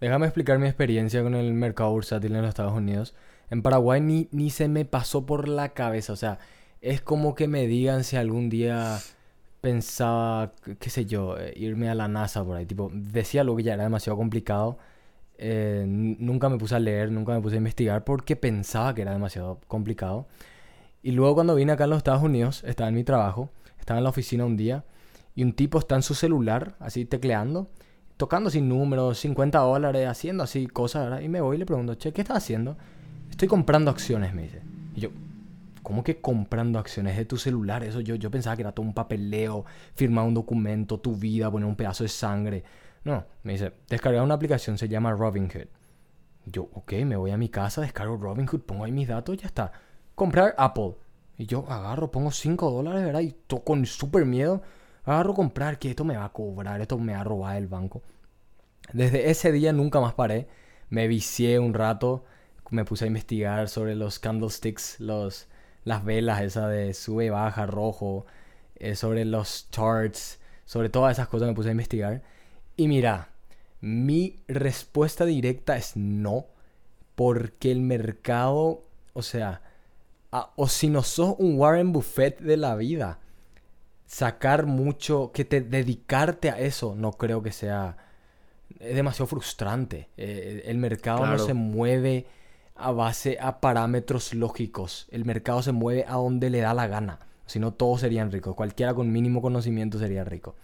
Déjame 0.00 0.26
explicar 0.26 0.58
mi 0.58 0.66
experiencia 0.66 1.22
con 1.22 1.34
el 1.34 1.52
mercado 1.54 1.90
bursátil 1.90 2.34
en 2.34 2.42
los 2.42 2.48
Estados 2.48 2.74
Unidos. 2.74 3.14
En 3.50 3.62
Paraguay 3.62 4.00
ni, 4.00 4.28
ni 4.32 4.50
se 4.50 4.68
me 4.68 4.84
pasó 4.84 5.26
por 5.26 5.48
la 5.48 5.70
cabeza. 5.70 6.12
O 6.12 6.16
sea, 6.16 6.38
es 6.80 7.00
como 7.00 7.34
que 7.34 7.48
me 7.48 7.66
digan 7.66 8.04
si 8.04 8.16
algún 8.16 8.48
día 8.50 8.98
pensaba, 9.60 10.52
qué 10.78 10.90
sé 10.90 11.06
yo, 11.06 11.38
eh, 11.38 11.52
irme 11.56 11.88
a 11.88 11.94
la 11.94 12.08
NASA 12.08 12.44
por 12.44 12.56
ahí. 12.56 12.66
Tipo, 12.66 12.90
decía 12.92 13.44
lo 13.44 13.56
que 13.56 13.62
ya 13.62 13.74
era 13.74 13.84
demasiado 13.84 14.16
complicado. 14.16 14.78
Eh, 15.38 15.84
nunca 15.86 16.48
me 16.48 16.58
puse 16.58 16.74
a 16.74 16.78
leer, 16.78 17.10
nunca 17.10 17.32
me 17.32 17.40
puse 17.40 17.56
a 17.56 17.58
investigar 17.58 18.04
porque 18.04 18.36
pensaba 18.36 18.94
que 18.94 19.02
era 19.02 19.12
demasiado 19.12 19.60
complicado. 19.68 20.26
Y 21.02 21.12
luego 21.12 21.34
cuando 21.34 21.54
vine 21.54 21.72
acá 21.72 21.84
a 21.84 21.86
los 21.86 21.98
Estados 21.98 22.22
Unidos, 22.22 22.62
estaba 22.64 22.88
en 22.88 22.94
mi 22.94 23.04
trabajo, 23.04 23.50
estaba 23.78 23.98
en 23.98 24.04
la 24.04 24.10
oficina 24.10 24.44
un 24.44 24.56
día 24.56 24.84
y 25.34 25.42
un 25.42 25.52
tipo 25.54 25.78
está 25.78 25.96
en 25.96 26.02
su 26.02 26.14
celular, 26.14 26.74
así 26.78 27.06
tecleando, 27.06 27.70
tocando 28.20 28.50
sin 28.50 28.68
números, 28.68 29.18
50 29.18 29.58
dólares, 29.60 30.06
haciendo 30.06 30.44
así 30.44 30.66
cosas, 30.66 31.04
¿verdad? 31.04 31.20
Y 31.22 31.28
me 31.30 31.40
voy 31.40 31.56
y 31.56 31.58
le 31.60 31.64
pregunto, 31.66 31.94
che, 31.94 32.12
¿qué 32.12 32.20
estás 32.20 32.36
haciendo? 32.36 32.76
Estoy 33.30 33.48
comprando 33.48 33.90
acciones, 33.90 34.34
me 34.34 34.42
dice. 34.42 34.60
Y 34.94 35.00
yo, 35.00 35.08
¿cómo 35.82 36.04
que 36.04 36.20
comprando 36.20 36.78
acciones 36.78 37.16
de 37.16 37.24
tu 37.24 37.38
celular? 37.38 37.82
Eso 37.82 38.00
yo, 38.00 38.16
yo 38.16 38.30
pensaba 38.30 38.56
que 38.56 38.60
era 38.62 38.72
todo 38.72 38.84
un 38.84 38.92
papeleo, 38.92 39.64
firmar 39.94 40.26
un 40.26 40.34
documento, 40.34 41.00
tu 41.00 41.16
vida, 41.16 41.50
poner 41.50 41.66
un 41.66 41.76
pedazo 41.76 42.04
de 42.04 42.10
sangre. 42.10 42.62
No, 43.04 43.24
me 43.42 43.52
dice, 43.52 43.72
descargar 43.88 44.22
una 44.22 44.34
aplicación, 44.34 44.76
se 44.76 44.86
llama 44.86 45.12
Robinhood. 45.12 45.68
Yo, 46.44 46.68
ok, 46.74 46.92
me 47.06 47.16
voy 47.16 47.30
a 47.30 47.38
mi 47.38 47.48
casa, 47.48 47.80
descargo 47.80 48.18
Robinhood, 48.18 48.60
pongo 48.60 48.84
ahí 48.84 48.92
mis 48.92 49.08
datos, 49.08 49.34
ya 49.38 49.46
está. 49.46 49.72
Comprar 50.14 50.54
Apple. 50.58 50.96
Y 51.38 51.46
yo 51.46 51.64
agarro, 51.70 52.10
pongo 52.10 52.30
5 52.30 52.70
dólares, 52.70 53.02
¿verdad? 53.02 53.20
Y 53.20 53.34
to- 53.46 53.60
con 53.64 53.86
súper 53.86 54.26
miedo, 54.26 54.60
agarro 55.14 55.34
comprar, 55.34 55.78
que 55.78 55.90
esto 55.90 56.04
me 56.04 56.16
va 56.16 56.24
a 56.24 56.32
cobrar, 56.32 56.80
esto 56.80 56.98
me 56.98 57.12
va 57.12 57.20
a 57.20 57.24
robar 57.24 57.56
el 57.56 57.66
banco. 57.66 58.02
Desde 58.92 59.30
ese 59.30 59.52
día 59.52 59.72
nunca 59.72 60.00
más 60.00 60.14
paré. 60.14 60.48
Me 60.88 61.06
vicié 61.06 61.58
un 61.58 61.74
rato, 61.74 62.24
me 62.70 62.84
puse 62.84 63.04
a 63.04 63.08
investigar 63.08 63.68
sobre 63.68 63.94
los 63.94 64.18
candlesticks, 64.18 64.98
los, 65.00 65.46
las 65.84 66.04
velas 66.04 66.42
esas 66.42 66.70
de 66.70 66.94
sube, 66.94 67.30
baja, 67.30 67.66
rojo, 67.66 68.26
eh, 68.76 68.96
sobre 68.96 69.24
los 69.24 69.68
charts, 69.70 70.40
sobre 70.64 70.88
todas 70.88 71.12
esas 71.12 71.28
cosas 71.28 71.48
me 71.48 71.54
puse 71.54 71.68
a 71.68 71.72
investigar. 71.72 72.22
Y 72.76 72.88
mira, 72.88 73.28
mi 73.80 74.40
respuesta 74.48 75.24
directa 75.24 75.76
es 75.76 75.96
no, 75.96 76.46
porque 77.14 77.70
el 77.70 77.80
mercado, 77.80 78.82
o 79.12 79.22
sea, 79.22 79.62
o 80.30 80.68
si 80.68 80.88
no 80.88 81.02
sos 81.02 81.34
un 81.38 81.58
Warren 81.58 81.92
Buffett 81.92 82.40
de 82.40 82.56
la 82.56 82.76
vida, 82.76 83.18
sacar 84.10 84.66
mucho, 84.66 85.30
que 85.32 85.44
te 85.44 85.60
dedicarte 85.60 86.50
a 86.50 86.58
eso, 86.58 86.96
no 86.96 87.12
creo 87.12 87.44
que 87.44 87.52
sea, 87.52 87.96
es 88.80 88.96
demasiado 88.96 89.28
frustrante. 89.28 90.08
Eh, 90.16 90.64
el 90.66 90.78
mercado 90.78 91.24
no 91.28 91.38
se 91.38 91.54
mueve 91.54 92.26
a 92.74 92.90
base 92.90 93.38
a 93.40 93.60
parámetros 93.60 94.34
lógicos, 94.34 95.06
el 95.12 95.24
mercado 95.24 95.62
se 95.62 95.70
mueve 95.70 96.04
a 96.08 96.14
donde 96.14 96.50
le 96.50 96.58
da 96.58 96.74
la 96.74 96.88
gana, 96.88 97.20
si 97.46 97.60
no 97.60 97.72
todos 97.72 98.00
serían 98.00 98.32
ricos, 98.32 98.56
cualquiera 98.56 98.94
con 98.94 99.12
mínimo 99.12 99.40
conocimiento 99.40 99.96
sería 100.00 100.24
rico. 100.24 100.56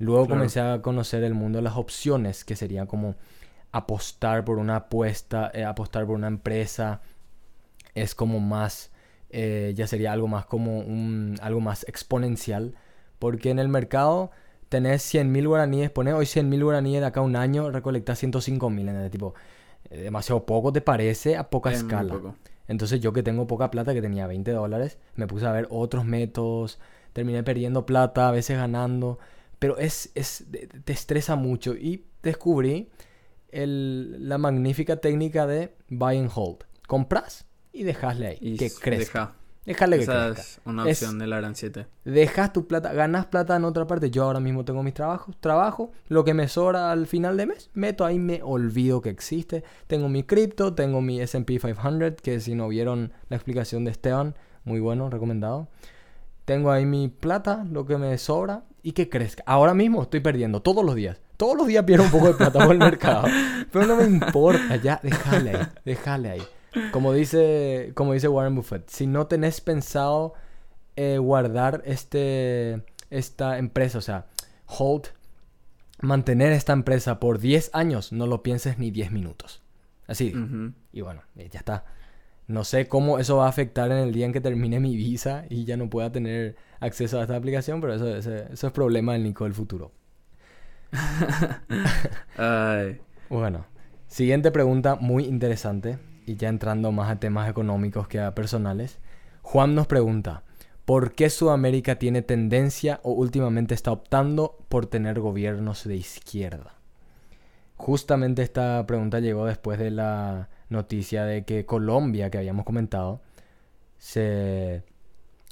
Luego 0.00 0.26
Claro. 0.26 0.38
comencé 0.40 0.60
a 0.60 0.82
conocer 0.82 1.22
el 1.22 1.34
mundo 1.34 1.58
de 1.58 1.62
las 1.62 1.76
opciones, 1.76 2.44
que 2.44 2.56
sería 2.56 2.86
como 2.86 3.14
apostar 3.70 4.44
por 4.44 4.58
una 4.58 4.74
apuesta, 4.76 5.52
eh, 5.54 5.64
apostar 5.64 6.06
por 6.06 6.16
una 6.16 6.26
empresa, 6.26 7.02
es 7.94 8.16
como 8.16 8.40
más, 8.40 8.90
eh, 9.30 9.72
ya 9.76 9.86
sería 9.86 10.12
algo 10.12 10.26
más 10.28 10.46
como 10.46 10.78
un, 10.80 11.36
algo 11.42 11.60
más 11.60 11.84
exponencial, 11.88 12.74
porque 13.18 13.50
en 13.50 13.58
el 13.58 13.68
mercado 13.68 14.30
tenés 14.68 15.02
100 15.02 15.30
mil 15.32 15.48
guaraníes, 15.48 15.90
pones 15.90 16.14
hoy 16.14 16.26
100 16.26 16.48
mil 16.48 16.62
guaraníes 16.64 17.00
de 17.00 17.06
acá 17.06 17.20
a 17.20 17.22
un 17.24 17.36
año, 17.36 17.70
recolectás 17.70 18.18
105 18.18 18.70
mil, 18.70 18.88
tipo, 19.10 19.34
eh, 19.90 19.98
demasiado 20.02 20.46
poco 20.46 20.72
te 20.72 20.80
parece 20.80 21.36
a 21.36 21.50
poca 21.50 21.70
Es 21.72 21.78
escala. 21.78 22.12
poco. 22.14 22.34
Entonces 22.68 23.00
yo 23.00 23.12
que 23.12 23.22
tengo 23.24 23.46
poca 23.48 23.70
plata, 23.70 23.92
que 23.94 24.00
tenía 24.02 24.26
20 24.28 24.52
dólares, 24.52 24.98
me 25.16 25.26
puse 25.26 25.44
a 25.46 25.52
ver 25.52 25.66
otros 25.70 26.04
métodos, 26.04 26.78
terminé 27.12 27.42
perdiendo 27.42 27.84
plata, 27.84 28.28
a 28.28 28.30
veces 28.30 28.56
ganando, 28.56 29.18
pero 29.58 29.76
es, 29.78 30.12
es, 30.14 30.44
te 30.84 30.92
estresa 30.92 31.34
mucho 31.34 31.74
y 31.74 32.04
descubrí 32.22 32.88
el- 33.50 34.28
la 34.28 34.38
magnífica 34.38 34.96
técnica 34.98 35.46
de 35.46 35.74
buy 35.88 36.16
and 36.18 36.30
hold. 36.32 36.58
Compras 36.86 37.44
y 37.72 37.82
dejasle 37.84 38.26
ahí, 38.28 38.38
Y 38.40 38.56
que 38.56 38.70
crezca. 38.70 39.20
deja. 39.20 39.32
Déjale 39.66 39.96
que 39.98 40.02
Esa 40.04 40.26
crezca. 40.32 40.40
es 40.42 40.60
una 40.64 40.84
opción 40.84 41.18
de 41.18 41.26
la 41.26 41.36
Gran 41.36 41.54
7. 41.54 41.86
Dejas 42.04 42.52
tu 42.52 42.66
plata, 42.66 42.92
ganas 42.92 43.26
plata 43.26 43.54
en 43.56 43.64
otra 43.64 43.86
parte. 43.86 44.10
Yo 44.10 44.24
ahora 44.24 44.40
mismo 44.40 44.64
tengo 44.64 44.82
mis 44.82 44.94
trabajos, 44.94 45.36
trabajo, 45.38 45.92
lo 46.08 46.24
que 46.24 46.32
me 46.34 46.48
sobra 46.48 46.90
al 46.90 47.06
final 47.06 47.36
de 47.36 47.46
mes, 47.46 47.70
meto 47.74 48.04
ahí, 48.04 48.18
me 48.18 48.40
olvido 48.42 49.00
que 49.02 49.10
existe. 49.10 49.62
Tengo 49.86 50.08
mi 50.08 50.22
cripto, 50.24 50.74
tengo 50.74 51.00
mi 51.02 51.20
SP 51.20 51.60
500, 51.60 52.20
que 52.22 52.40
si 52.40 52.54
no 52.54 52.68
vieron 52.68 53.12
la 53.28 53.36
explicación 53.36 53.84
de 53.84 53.90
Esteban, 53.92 54.34
muy 54.64 54.80
bueno, 54.80 55.10
recomendado. 55.10 55.68
Tengo 56.46 56.72
ahí 56.72 56.86
mi 56.86 57.08
plata, 57.08 57.64
lo 57.70 57.86
que 57.86 57.96
me 57.98 58.16
sobra 58.18 58.64
y 58.82 58.92
que 58.92 59.08
crezca. 59.08 59.44
Ahora 59.46 59.74
mismo 59.74 60.02
estoy 60.02 60.20
perdiendo 60.20 60.62
todos 60.62 60.84
los 60.84 60.94
días. 60.94 61.20
Todos 61.36 61.56
los 61.56 61.66
días 61.66 61.84
pierdo 61.84 62.04
un 62.04 62.10
poco 62.10 62.28
de 62.28 62.34
plata 62.34 62.58
por 62.64 62.72
el 62.72 62.78
mercado. 62.78 63.24
Pero 63.70 63.86
no 63.86 63.96
me 63.96 64.04
importa, 64.04 64.76
ya, 64.76 64.98
déjale 65.02 65.50
ahí, 65.50 65.66
déjale 65.84 66.30
ahí. 66.30 66.42
Como 66.92 67.12
dice, 67.12 67.92
como 67.94 68.12
dice 68.12 68.28
Warren 68.28 68.54
Buffett, 68.54 68.88
si 68.88 69.06
no 69.06 69.26
tenés 69.26 69.60
pensado 69.60 70.34
eh, 70.96 71.18
guardar 71.18 71.82
este, 71.84 72.82
esta 73.10 73.58
empresa, 73.58 73.98
o 73.98 74.02
sea, 74.02 74.26
hold, 74.66 75.08
mantener 76.00 76.52
esta 76.52 76.72
empresa 76.72 77.18
por 77.20 77.38
10 77.38 77.70
años, 77.72 78.12
no 78.12 78.26
lo 78.26 78.42
pienses 78.42 78.78
ni 78.78 78.90
10 78.90 79.10
minutos. 79.10 79.62
Así. 80.06 80.26
dijo. 80.30 80.40
Ujú. 80.44 80.72
Y 80.92 81.00
bueno, 81.02 81.22
eh, 81.36 81.48
ya 81.50 81.58
está. 81.60 81.84
No 82.46 82.64
sé 82.64 82.88
cómo 82.88 83.18
eso 83.18 83.36
va 83.36 83.46
a 83.46 83.48
afectar 83.48 83.90
en 83.92 83.98
el 83.98 84.12
día 84.12 84.26
en 84.26 84.32
que 84.32 84.40
termine 84.40 84.80
mi 84.80 84.96
visa 84.96 85.44
y 85.48 85.64
ya 85.64 85.76
no 85.76 85.88
pueda 85.88 86.10
tener 86.10 86.56
acceso 86.80 87.18
a 87.18 87.22
esta 87.22 87.36
aplicación, 87.36 87.80
pero 87.80 87.94
eso, 87.94 88.08
ese- 88.16 88.46
eso 88.52 88.66
es 88.66 88.72
problema 88.72 89.12
del 89.12 89.22
Nico 89.22 89.44
del 89.44 89.54
futuro. 89.54 89.92
Ay, 92.36 93.00
Bueno, 93.28 93.66
siguiente 94.08 94.50
pregunta 94.50 94.96
muy 94.96 95.24
interesante 95.24 95.98
y 96.30 96.36
ya 96.36 96.48
entrando 96.48 96.92
más 96.92 97.10
a 97.10 97.18
temas 97.18 97.48
económicos 97.50 98.06
que 98.08 98.20
a 98.20 98.34
personales. 98.34 98.98
Juan 99.42 99.74
nos 99.74 99.86
pregunta, 99.86 100.44
¿por 100.84 101.12
qué 101.12 101.28
Sudamérica 101.30 101.96
tiene 101.98 102.22
tendencia 102.22 103.00
o 103.02 103.12
últimamente 103.12 103.74
está 103.74 103.90
optando 103.92 104.56
por 104.68 104.86
tener 104.86 105.18
gobiernos 105.20 105.84
de 105.84 105.96
izquierda? 105.96 106.74
Justamente 107.76 108.42
esta 108.42 108.84
pregunta 108.86 109.20
llegó 109.20 109.46
después 109.46 109.78
de 109.78 109.90
la 109.90 110.48
noticia 110.68 111.24
de 111.24 111.44
que 111.44 111.64
Colombia, 111.66 112.30
que 112.30 112.38
habíamos 112.38 112.64
comentado, 112.64 113.22
se 113.98 114.82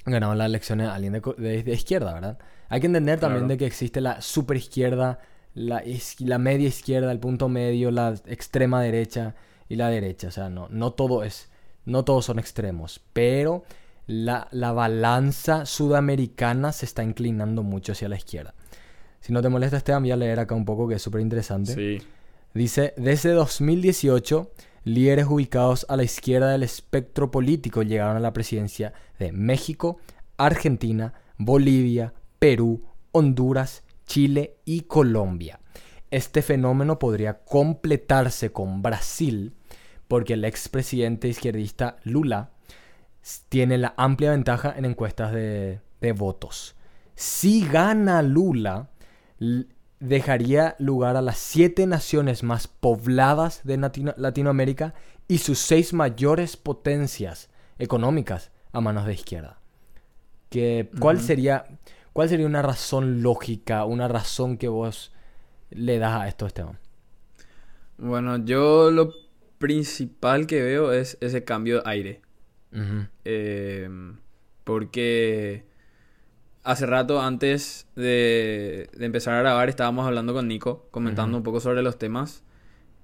ganaron 0.05 0.37
las 0.37 0.45
elecciones 0.47 0.87
a 0.87 0.95
alguien 0.95 1.13
de, 1.13 1.21
co- 1.21 1.33
de- 1.33 1.63
de 1.63 1.73
izquierda, 1.73 2.13
¿verdad? 2.13 2.39
Hay 2.69 2.79
que 2.79 2.87
entender 2.87 3.19
también 3.19 3.47
de 3.47 3.57
que 3.57 3.65
existe 3.65 3.99
la 4.01 4.21
super 4.21 4.57
izquierda, 4.57 5.19
la, 5.55 5.83
la 6.19 6.37
media 6.37 6.67
izquierda, 6.67 7.11
el 7.11 7.19
punto 7.19 7.49
medio, 7.49 7.91
la 7.91 8.13
extrema 8.27 8.81
derecha 8.81 9.35
y 9.69 9.77
la 9.77 9.89
derecha. 9.89 10.27
O 10.27 10.31
sea, 10.31 10.49
no, 10.49 10.67
no 10.69 10.91
todo 10.91 11.23
es, 11.23 11.49
no 11.85 12.03
todos 12.03 12.25
son 12.25 12.39
extremos, 12.39 13.01
pero 13.13 13.63
la, 14.07 14.47
la 14.51 14.73
balanza 14.73 15.65
sudamericana 15.65 16.73
se 16.73 16.85
está 16.85 17.03
inclinando 17.03 17.63
mucho 17.63 17.93
hacia 17.93 18.09
la 18.09 18.17
izquierda. 18.17 18.53
Si 19.21 19.31
no 19.31 19.41
te 19.41 19.49
molesta, 19.49 19.77
Esteban, 19.77 20.03
voy 20.03 20.11
a 20.11 20.17
leer 20.17 20.39
acá 20.39 20.55
un 20.55 20.65
poco 20.65 20.87
que 20.87 20.95
es 20.95 21.01
súper 21.01 21.21
interesante. 21.21 21.73
sí. 21.73 22.05
Dice, 22.53 22.95
desde 22.97 23.31
2018, 23.33 24.51
líderes 24.83 25.27
ubicados 25.27 25.85
a 25.87 25.95
la 25.95 26.03
izquierda 26.03 26.51
del 26.51 26.63
espectro 26.63 27.29
político 27.29 27.83
llegaron 27.83 28.17
a 28.17 28.19
la 28.19 28.33
presidencia 28.33 28.93
de 29.19 29.31
México, 29.31 29.99
Argentina, 30.35 31.13
Bolivia, 31.37 32.13
Perú, 32.39 32.83
Honduras, 33.11 33.83
Chile 34.07 34.57
y 34.65 34.81
Colombia. 34.81 35.59
Este 36.09 36.41
fenómeno 36.41 36.97
podría 36.97 37.43
completarse 37.43 38.51
con 38.51 38.81
Brasil, 38.81 39.53
porque 40.09 40.33
el 40.33 40.43
expresidente 40.43 41.29
izquierdista 41.29 41.97
Lula 42.03 42.49
tiene 43.47 43.77
la 43.77 43.93
amplia 43.95 44.31
ventaja 44.31 44.73
en 44.75 44.85
encuestas 44.85 45.31
de, 45.31 45.81
de 46.01 46.11
votos. 46.13 46.75
Si 47.15 47.65
gana 47.67 48.21
Lula, 48.23 48.89
dejaría 49.99 50.75
lugar 50.79 51.15
a 51.15 51.21
las 51.21 51.37
siete 51.37 51.85
naciones 51.85 52.41
más 52.43 52.67
pobladas 52.67 53.61
de 53.63 53.77
Latino- 53.77 54.15
Latinoamérica 54.17 54.95
y 55.27 55.37
sus 55.37 55.59
seis 55.59 55.93
mayores 55.93 56.57
potencias 56.57 57.49
económicas 57.77 58.51
a 58.71 58.81
manos 58.81 59.05
de 59.05 59.13
izquierda. 59.13 59.59
Que, 60.49 60.89
¿cuál, 60.99 61.19
sería, 61.19 61.65
¿Cuál 62.13 62.29
sería 62.29 62.47
una 62.47 62.63
razón 62.63 63.21
lógica, 63.21 63.85
una 63.85 64.07
razón 64.07 64.57
que 64.57 64.69
vos 64.69 65.13
le 65.69 65.99
das 65.99 66.19
a 66.19 66.27
esto, 66.27 66.47
Esteban? 66.47 66.79
Bueno, 67.97 68.37
yo 68.37 68.89
lo 68.91 69.13
principal 69.59 70.47
que 70.47 70.61
veo 70.63 70.91
es 70.91 71.17
ese 71.21 71.43
cambio 71.43 71.75
de 71.75 71.89
aire. 71.89 72.21
Eh, 73.25 73.89
porque 74.63 75.65
hace 76.63 76.85
rato 76.85 77.21
antes 77.21 77.87
de, 77.95 78.89
de 78.95 79.05
empezar 79.05 79.33
a 79.35 79.39
grabar 79.39 79.69
estábamos 79.69 80.05
hablando 80.05 80.33
con 80.33 80.47
Nico, 80.47 80.87
comentando 80.91 81.37
un 81.37 81.43
poco 81.43 81.59
sobre 81.59 81.81
los 81.83 81.97
temas. 81.97 82.43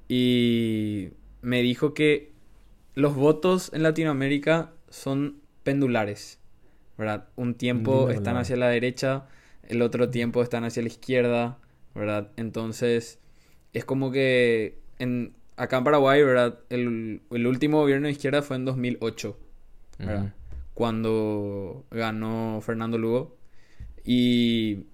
y 0.08 1.10
me 1.42 1.62
dijo 1.62 1.94
que 1.94 2.34
los 2.96 3.16
votos 3.16 3.72
en 3.74 3.84
Latinoamérica 3.84 4.72
son 4.90 5.42
pendulares, 5.64 6.40
¿verdad? 6.98 7.28
Un 7.36 7.56
tiempo 7.56 8.10
están 8.10 8.38
hacia 8.38 8.56
la 8.56 8.70
derecha, 8.70 9.28
el 9.68 9.82
otro 9.82 10.10
tiempo 10.10 10.42
están 10.42 10.64
hacia 10.64 10.82
la 10.82 10.88
izquierda, 10.88 11.60
¿verdad? 11.94 12.32
Entonces, 12.38 13.20
es 13.74 13.86
como 13.86 14.12
que 14.12 14.80
en, 14.98 15.34
acá 15.58 15.78
en 15.78 15.84
Paraguay, 15.84 16.24
¿verdad? 16.24 16.60
El, 16.70 17.22
el 17.32 17.48
último 17.48 17.80
gobierno 17.80 18.08
de 18.08 18.12
izquierda 18.14 18.42
fue 18.42 18.56
en 18.58 18.66
2008, 18.66 19.38
¿verdad? 20.00 20.34
Cuando 20.74 21.86
ganó 21.92 22.60
Fernando 22.62 22.98
Lugo. 22.98 23.38
Y 24.04 24.86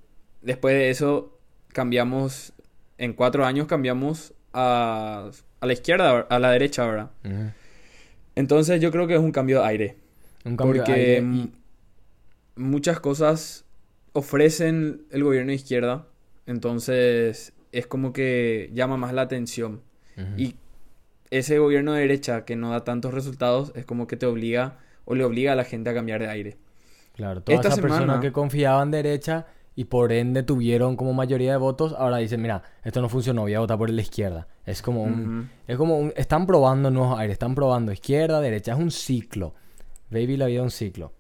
después 0.42 0.76
de 0.76 0.90
eso 0.90 1.38
cambiamos, 1.70 2.54
en 2.98 3.14
cuatro 3.14 3.46
años 3.46 3.68
cambiamos 3.68 4.34
a, 4.54 5.32
a 5.60 5.66
la 5.66 5.74
izquierda, 5.74 6.22
a 6.30 6.40
la 6.40 6.52
derecha, 6.52 6.86
¿verdad? 6.86 7.12
Entonces 8.36 8.80
yo 8.82 8.92
creo 8.92 9.08
que 9.08 9.16
es 9.16 9.20
un 9.20 9.32
cambio 9.32 9.62
de 9.62 9.68
aire. 9.68 9.98
Un 10.46 10.56
cambio 10.58 10.82
de 10.84 10.88
Porque 10.88 10.94
aire 10.94 11.18
m- 11.18 11.38
y- 11.44 11.52
muchas 12.56 13.00
cosas 13.00 13.66
ofrecen 14.14 15.04
el 15.12 15.24
gobierno 15.24 15.50
de 15.50 15.56
izquierda. 15.56 16.08
Entonces 16.46 17.54
es 17.72 17.88
como 17.88 18.14
que 18.14 18.70
llama 18.74 18.98
más 18.98 19.14
la 19.14 19.22
atención. 19.24 19.82
Y 20.38 20.56
ese 21.30 21.60
gobierno 21.60 21.94
de 21.94 22.02
derecha 22.02 22.46
que 22.46 22.56
no 22.56 22.72
da 22.72 22.84
tantos 22.84 23.14
resultados 23.14 23.72
es 23.76 23.86
como 23.86 24.08
que 24.08 24.18
te 24.18 24.26
obliga 24.26 24.78
o 25.06 25.16
le 25.16 25.24
obliga 25.24 25.54
a 25.54 25.56
la 25.56 25.64
gente 25.64 25.90
a 25.90 25.94
cambiar 25.94 26.22
de 26.22 26.30
aire. 26.30 26.58
Claro, 27.16 27.42
toda 27.42 27.56
Esta 27.56 27.70
esa 27.70 27.82
persona 27.82 28.02
semana- 28.02 28.20
que 28.22 28.32
confiaba 28.32 28.82
en 28.84 28.92
derecha 28.92 29.48
y 29.76 29.86
por 29.86 30.12
ende 30.12 30.44
tuvieron 30.44 30.96
como 30.98 31.14
mayoría 31.14 31.52
de 31.52 31.58
votos, 31.58 31.96
ahora 31.98 32.18
dicen, 32.18 32.42
mira, 32.42 32.62
esto 32.84 33.02
no 33.02 33.08
funcionó, 33.10 33.42
voy 33.44 33.54
a 33.54 33.60
votar 33.60 33.78
por 33.78 33.90
la 33.90 34.02
izquierda. 34.02 34.48
Es 34.66 34.82
como 34.82 35.04
un, 35.04 35.50
es 35.68 35.78
como 35.78 35.98
un, 35.98 36.14
están 36.16 36.46
probando 36.46 36.92
nuevos 36.92 37.18
aires, 37.20 37.34
están 37.36 37.56
probando 37.56 37.92
izquierda, 37.92 38.42
derecha, 38.42 38.74
es 38.74 38.78
un 38.80 38.92
ciclo. 38.92 39.56
Baby, 40.10 40.36
la 40.38 40.48
vida 40.48 40.60
es 40.60 40.64
un 40.64 40.72
ciclo. 40.72 41.14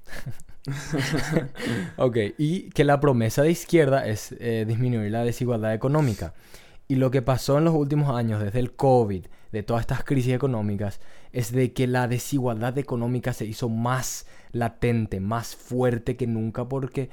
ok, 1.97 2.17
y 2.37 2.69
que 2.71 2.83
la 2.83 2.99
promesa 2.99 3.41
de 3.43 3.51
izquierda 3.51 4.05
es 4.05 4.35
eh, 4.39 4.65
disminuir 4.67 5.11
la 5.11 5.23
desigualdad 5.23 5.73
económica. 5.73 6.33
Y 6.87 6.95
lo 6.95 7.09
que 7.11 7.21
pasó 7.21 7.57
en 7.57 7.65
los 7.65 7.73
últimos 7.73 8.15
años, 8.15 8.41
desde 8.41 8.59
el 8.59 8.73
COVID, 8.73 9.25
de 9.51 9.63
todas 9.63 9.81
estas 9.81 10.03
crisis 10.03 10.33
económicas, 10.33 10.99
es 11.31 11.51
de 11.51 11.73
que 11.73 11.87
la 11.87 12.07
desigualdad 12.07 12.77
económica 12.77 13.33
se 13.33 13.45
hizo 13.45 13.69
más 13.69 14.27
latente, 14.51 15.19
más 15.19 15.55
fuerte 15.55 16.17
que 16.17 16.27
nunca, 16.27 16.67
porque 16.67 17.09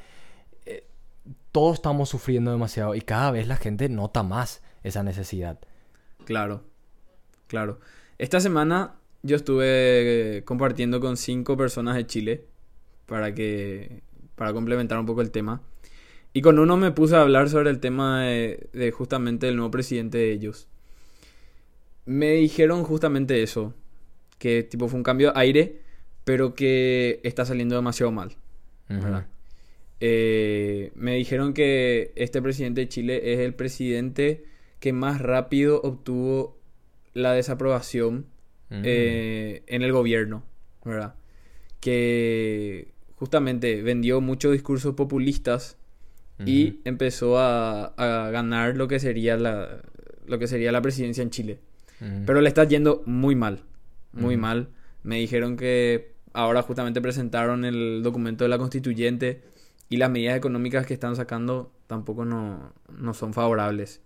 eh, 0.66 0.84
todos 1.52 1.74
estamos 1.74 2.08
sufriendo 2.08 2.50
demasiado 2.50 2.94
y 2.94 3.00
cada 3.00 3.30
vez 3.30 3.46
la 3.46 3.56
gente 3.56 3.88
nota 3.88 4.22
más 4.22 4.62
esa 4.82 5.02
necesidad. 5.02 5.58
Claro, 6.24 6.64
claro. 7.46 7.80
Esta 8.18 8.40
semana 8.40 8.96
yo 9.22 9.36
estuve 9.36 10.38
eh, 10.38 10.44
compartiendo 10.44 11.00
con 11.00 11.16
cinco 11.16 11.56
personas 11.56 11.96
de 11.96 12.06
Chile 12.06 12.44
para 13.06 13.34
que 13.34 14.02
para 14.34 14.52
complementar 14.52 14.98
un 14.98 15.06
poco 15.06 15.20
el 15.20 15.30
tema. 15.30 15.60
Y 16.32 16.42
con 16.42 16.58
uno 16.58 16.76
me 16.76 16.92
puse 16.92 17.16
a 17.16 17.22
hablar 17.22 17.48
sobre 17.48 17.70
el 17.70 17.80
tema 17.80 18.22
de, 18.22 18.68
de 18.72 18.90
justamente 18.90 19.48
el 19.48 19.56
nuevo 19.56 19.70
presidente 19.70 20.18
de 20.18 20.32
ellos. 20.32 20.68
Me 22.04 22.32
dijeron 22.32 22.84
justamente 22.84 23.42
eso, 23.42 23.74
que 24.38 24.62
tipo 24.62 24.88
fue 24.88 24.98
un 24.98 25.02
cambio 25.02 25.32
de 25.32 25.40
aire, 25.40 25.82
pero 26.24 26.54
que 26.54 27.20
está 27.24 27.46
saliendo 27.46 27.74
demasiado 27.74 28.12
mal. 28.12 28.36
Eh, 30.00 30.92
me 30.94 31.16
dijeron 31.16 31.54
que 31.54 32.12
este 32.16 32.42
presidente 32.42 32.82
de 32.82 32.88
Chile 32.88 33.32
es 33.32 33.40
el 33.40 33.54
presidente 33.54 34.44
que 34.78 34.92
más 34.92 35.22
rápido 35.22 35.80
obtuvo 35.82 36.58
la 37.14 37.32
desaprobación 37.32 38.26
eh, 38.70 39.62
en 39.66 39.82
el 39.82 39.92
gobierno, 39.92 40.44
¿verdad? 40.84 41.14
Que 41.80 42.88
justamente 43.16 43.82
vendió 43.82 44.20
muchos 44.20 44.52
discursos 44.52 44.94
populistas 44.94 45.77
y 46.46 46.80
empezó 46.84 47.38
a, 47.38 47.86
a 47.96 48.30
ganar 48.30 48.76
lo 48.76 48.86
que 48.86 49.00
sería 49.00 49.36
la 49.36 49.82
lo 50.26 50.38
que 50.38 50.46
sería 50.46 50.70
la 50.72 50.82
presidencia 50.82 51.22
en 51.22 51.30
Chile. 51.30 51.58
Pero 52.26 52.40
le 52.40 52.48
está 52.48 52.62
yendo 52.64 53.02
muy 53.06 53.34
mal, 53.34 53.64
muy 54.12 54.36
mal. 54.36 54.68
Me 55.02 55.16
dijeron 55.16 55.56
que 55.56 56.12
ahora 56.32 56.62
justamente 56.62 57.00
presentaron 57.00 57.64
el 57.64 58.02
documento 58.04 58.44
de 58.44 58.48
la 58.48 58.58
constituyente 58.58 59.42
y 59.88 59.96
las 59.96 60.10
medidas 60.10 60.36
económicas 60.36 60.86
que 60.86 60.94
están 60.94 61.16
sacando 61.16 61.72
tampoco 61.88 62.24
no, 62.24 62.72
no 62.96 63.14
son 63.14 63.32
favorables. 63.32 64.02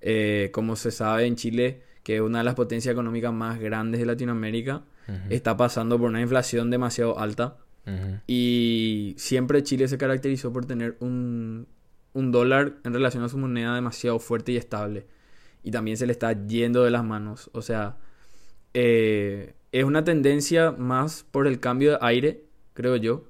Eh, 0.00 0.50
como 0.52 0.74
se 0.76 0.90
sabe 0.90 1.26
en 1.26 1.36
Chile, 1.36 1.82
que 2.02 2.16
es 2.16 2.20
una 2.22 2.38
de 2.38 2.44
las 2.44 2.54
potencias 2.54 2.92
económicas 2.92 3.32
más 3.32 3.60
grandes 3.60 4.00
de 4.00 4.06
Latinoamérica, 4.06 4.82
está 5.30 5.56
pasando 5.56 5.98
por 5.98 6.08
una 6.08 6.20
inflación 6.20 6.70
demasiado 6.70 7.18
alta. 7.18 7.58
Y 8.26 9.14
siempre 9.16 9.62
Chile 9.62 9.88
se 9.88 9.98
caracterizó 9.98 10.52
por 10.52 10.66
tener 10.66 10.96
un, 11.00 11.66
un 12.12 12.32
dólar 12.32 12.74
en 12.84 12.92
relación 12.92 13.22
a 13.24 13.28
su 13.28 13.38
moneda 13.38 13.74
demasiado 13.74 14.18
fuerte 14.18 14.52
y 14.52 14.56
estable. 14.56 15.06
Y 15.62 15.70
también 15.70 15.96
se 15.96 16.06
le 16.06 16.12
está 16.12 16.46
yendo 16.46 16.84
de 16.84 16.90
las 16.90 17.04
manos. 17.04 17.50
O 17.52 17.62
sea, 17.62 17.96
eh, 18.74 19.54
es 19.72 19.84
una 19.84 20.04
tendencia 20.04 20.72
más 20.72 21.24
por 21.30 21.46
el 21.46 21.60
cambio 21.60 21.92
de 21.92 21.98
aire, 22.00 22.44
creo 22.74 22.96
yo. 22.96 23.24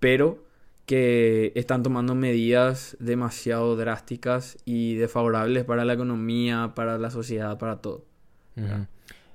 Pero 0.00 0.44
que 0.86 1.52
están 1.54 1.82
tomando 1.82 2.14
medidas 2.14 2.96
demasiado 3.00 3.74
drásticas 3.76 4.58
y 4.64 4.96
desfavorables 4.96 5.64
para 5.64 5.84
la 5.84 5.94
economía, 5.94 6.72
para 6.74 6.98
la 6.98 7.10
sociedad, 7.10 7.58
para 7.58 7.80
todo. 7.80 8.04
Ujú. 8.56 8.86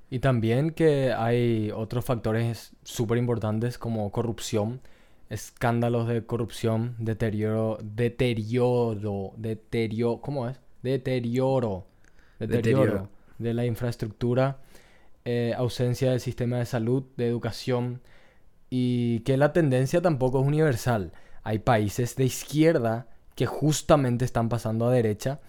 Y 0.10 0.20
también 0.20 0.72
que 0.72 1.14
hay 1.14 1.72
otros 1.72 2.04
factores 2.06 2.74
súper 2.84 3.18
importantes 3.18 3.78
como 3.78 4.12
corrupción, 4.12 4.82
escándalos 5.30 6.08
de 6.08 6.26
corrupción, 6.26 6.96
deterioro, 6.98 7.78
deterioro, 7.84 9.34
deterioro, 9.38 10.22
¿cómo 10.22 10.48
es? 10.50 10.60
Deterioro, 10.82 11.86
deterioro, 12.40 12.82
Deterioro. 12.82 13.10
de 13.38 13.54
la 13.54 13.66
infraestructura, 13.66 14.60
eh, 15.26 15.54
ausencia 15.56 16.10
del 16.12 16.20
sistema 16.22 16.58
de 16.58 16.66
salud, 16.66 17.04
de 17.18 17.28
educación 17.28 18.02
y 18.70 19.20
que 19.22 19.38
la 19.38 19.54
tendencia 19.54 20.02
tampoco 20.02 20.42
es 20.42 20.48
universal. 20.48 21.12
Hay 21.44 21.60
países 21.60 22.16
de 22.16 22.26
izquierda 22.26 23.08
que 23.36 23.46
justamente 23.46 24.26
están 24.26 24.50
pasando 24.50 24.88
a 24.88 24.92
derecha, 24.92 25.40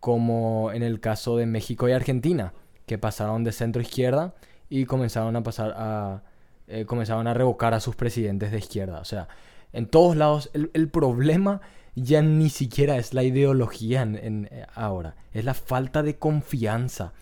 como 0.00 0.72
en 0.72 0.82
el 0.82 1.00
caso 1.00 1.36
de 1.36 1.46
México 1.46 1.88
y 1.88 1.92
Argentina, 1.92 2.54
que 2.90 2.98
pasaron 2.98 3.44
de 3.44 3.52
centro 3.52 3.80
izquierda 3.80 4.34
y 4.68 4.84
comenzaron 4.84 5.36
a 5.36 5.44
pasar 5.44 5.74
a 5.76 6.22
eh, 6.66 6.86
comenzaron 6.86 7.28
a 7.28 7.34
revocar 7.34 7.72
a 7.72 7.78
sus 7.78 7.94
presidentes 7.94 8.50
de 8.50 8.58
izquierda. 8.58 8.98
O 8.98 9.04
sea, 9.04 9.28
en 9.72 9.86
todos 9.86 10.16
lados 10.16 10.50
el, 10.54 10.72
el 10.74 10.88
problema 10.88 11.60
ya 11.94 12.20
ni 12.20 12.50
siquiera 12.50 12.96
es 12.96 13.14
la 13.14 13.22
ideología 13.22 14.02
en, 14.02 14.16
en, 14.16 14.48
eh, 14.50 14.66
ahora, 14.74 15.14
es 15.32 15.44
la 15.44 15.54
falta 15.54 16.02
de 16.02 16.16
confianza 16.16 17.12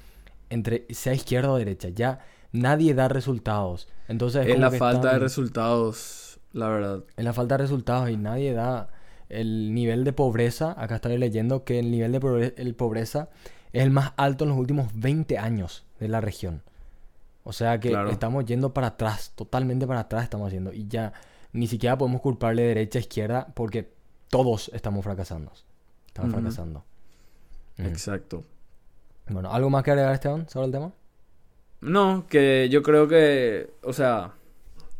entre 0.49 0.87
sea 0.89 1.13
izquierda 1.13 1.53
o 1.53 1.59
derecha. 1.59 1.91
Ya 1.91 2.21
nadie 2.51 2.95
da 2.95 3.09
resultados. 3.09 3.89
Entonces 4.09 4.47
Es 4.47 4.55
como 4.55 4.71
la 4.71 4.71
falta 4.71 5.13
de 5.13 5.19
resultados, 5.19 6.41
la 6.55 6.71
verdad. 6.71 7.05
es 7.15 7.25
la 7.27 7.35
falta 7.35 7.59
de 7.59 7.63
resultados 7.65 8.09
y 8.09 8.17
nadie 8.17 8.55
da 8.55 8.89
el 9.29 9.75
nivel 9.75 10.05
de 10.05 10.15
pobreza. 10.15 10.75
Acá 10.79 10.95
estoy 10.95 11.19
leyendo 11.19 11.65
que 11.65 11.79
el 11.79 11.91
nivel 11.91 12.13
de 12.13 12.75
pobreza 12.75 13.29
es 13.73 13.83
el 13.83 13.91
más 13.91 14.13
alto 14.17 14.45
en 14.45 14.51
los 14.51 14.59
últimos 14.59 14.89
20 14.95 15.39
años 15.39 15.85
de 16.01 16.09
la 16.09 16.21
región. 16.21 16.63
O 17.45 17.53
sea 17.53 17.81
que 17.81 17.91
Claro. 17.91 18.11
estamos 18.11 18.45
yendo 18.45 18.75
para 18.75 18.89
atrás, 18.89 19.33
totalmente 19.35 19.87
para 19.87 20.01
atrás 20.01 20.25
estamos 20.25 20.53
yendo. 20.53 20.73
Y 20.73 20.87
ya 20.89 21.13
ni 21.53 21.67
siquiera 21.67 21.97
podemos 21.97 22.21
culparle 22.21 22.63
derecha, 22.63 22.99
izquierda, 22.99 23.49
porque 23.55 23.91
todos 24.29 24.71
estamos 24.75 25.03
fracasando. 25.05 25.53
Estamos 26.07 26.33
fracasando. 26.33 26.85
Exacto. 27.79 28.45
Bueno, 29.29 29.53
¿algo 29.53 29.71
más 29.71 29.83
que 29.83 29.91
agregar, 29.93 30.15
Esteban, 30.15 30.49
sobre 30.49 30.67
el 30.67 30.73
tema? 30.73 30.93
No, 31.81 32.27
que 32.29 32.69
yo 32.71 32.83
creo 32.83 33.07
que, 33.09 33.71
o 33.83 33.93
sea, 33.93 34.33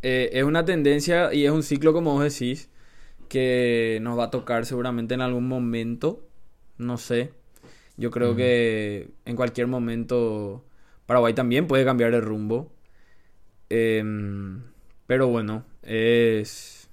eh, 0.03 0.31
es 0.33 0.45
una 0.45 0.65
tendencia 0.65 1.35
y 1.35 1.45
es 1.45 1.51
un 1.51 1.63
ciclo, 1.63 1.93
como 1.93 2.13
vos 2.13 2.23
decís, 2.23 2.69
que 3.29 3.99
nos 4.03 4.19
va 4.19 4.25
a 4.25 4.31
tocar 4.31 4.65
seguramente 4.65 5.15
en 5.15 5.21
algún 5.23 5.49
momento, 5.49 6.23
no 6.79 6.97
sé. 6.99 7.33
Yo 7.99 8.13
creo 8.13 8.37
que 8.37 9.11
en 9.25 9.37
cualquier 9.37 9.67
momento 9.67 10.65
Paraguay 11.05 11.35
también 11.35 11.67
puede 11.67 11.85
cambiar 11.85 12.13
de 12.13 12.21
rumbo. 12.21 12.71
Em, 13.69 14.63
pero 15.07 15.27
bueno, 15.27 15.65
es, 15.83 16.89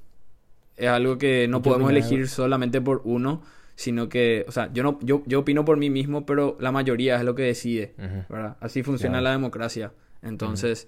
es 0.75 0.87
algo 0.87 1.17
que 1.19 1.47
no 1.47 1.59
¿Y 1.59 1.61
qué 1.61 1.69
podemos 1.69 1.91
elegir 1.91 2.27
solamente 2.27 2.81
por 2.81 3.01
uno, 3.05 3.43
sino 3.75 4.09
que, 4.09 4.45
o 4.47 4.51
sea, 4.51 4.73
yo 4.73 4.81
no, 4.81 4.97
yo, 5.03 5.21
yo 5.27 5.41
opino 5.41 5.63
por 5.63 5.77
mí 5.77 5.91
mismo, 5.91 6.25
pero 6.25 6.57
la 6.59 6.71
mayoría 6.71 7.17
es 7.17 7.23
lo 7.23 7.35
que 7.35 7.43
decide. 7.43 7.93
¿verdad? 8.27 8.57
Así 8.59 8.81
funciona 8.81 9.21
la 9.21 9.31
democracia. 9.31 9.93
Entonces, 10.23 10.87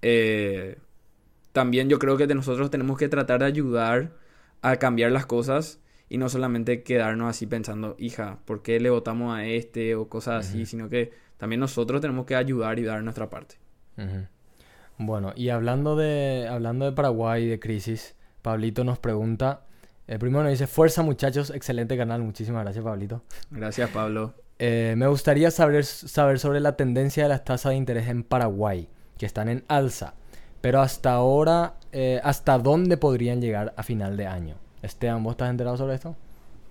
eh, 0.00 0.78
también 1.52 1.88
yo 1.88 1.98
creo 1.98 2.16
que 2.16 2.28
de 2.28 2.36
nosotros 2.36 2.70
tenemos 2.70 2.98
que 2.98 3.08
tratar 3.08 3.40
de 3.40 3.46
ayudar 3.46 4.12
a 4.62 4.76
cambiar 4.76 5.10
las 5.10 5.26
cosas 5.26 5.80
y 6.10 6.18
no 6.18 6.28
solamente 6.28 6.82
quedarnos 6.82 7.30
así 7.30 7.46
pensando, 7.46 7.94
hija, 7.96 8.40
¿por 8.44 8.62
qué 8.62 8.80
le 8.80 8.90
votamos 8.90 9.34
a 9.34 9.46
este 9.46 9.94
o 9.94 10.08
cosas 10.08 10.48
así? 10.48 10.66
Sino 10.66 10.88
que 10.88 11.12
también 11.38 11.60
nosotros 11.60 12.00
tenemos 12.00 12.26
que 12.26 12.34
ayudar 12.34 12.80
y 12.80 12.82
dar 12.82 13.02
nuestra 13.04 13.30
parte. 13.30 13.54
Bueno, 14.98 15.32
y 15.36 15.50
hablando 15.50 15.94
de, 15.94 16.48
hablando 16.50 16.84
de 16.84 16.92
Paraguay 16.92 17.44
y 17.44 17.48
de 17.48 17.60
crisis, 17.60 18.16
Pablito 18.42 18.82
nos 18.82 18.98
pregunta, 18.98 19.62
el 20.08 20.18
primero 20.18 20.42
nos 20.42 20.50
dice, 20.50 20.66
fuerza 20.66 21.02
muchachos, 21.02 21.50
excelente 21.50 21.96
canal, 21.96 22.22
muchísimas 22.22 22.64
gracias 22.64 22.84
Pablito. 22.84 23.22
Gracias, 23.50 23.88
Pablo. 23.90 24.34
Eh, 24.62 24.92
me 24.94 25.06
gustaría 25.06 25.50
saber, 25.50 25.86
saber 25.86 26.38
sobre 26.38 26.60
la 26.60 26.76
tendencia 26.76 27.22
de 27.22 27.30
las 27.30 27.44
tasas 27.44 27.70
de 27.70 27.76
interés 27.76 28.08
en 28.08 28.22
Paraguay, 28.22 28.90
que 29.16 29.24
están 29.24 29.48
en 29.48 29.64
alza, 29.68 30.12
pero 30.60 30.82
hasta 30.82 31.14
ahora, 31.14 31.76
eh, 31.92 32.20
¿hasta 32.22 32.58
dónde 32.58 32.98
podrían 32.98 33.40
llegar 33.40 33.72
a 33.78 33.82
final 33.82 34.18
de 34.18 34.26
año? 34.26 34.56
Esteban, 34.82 35.22
¿vos 35.22 35.32
estás 35.32 35.50
enterado 35.50 35.76
sobre 35.76 35.94
esto? 35.94 36.16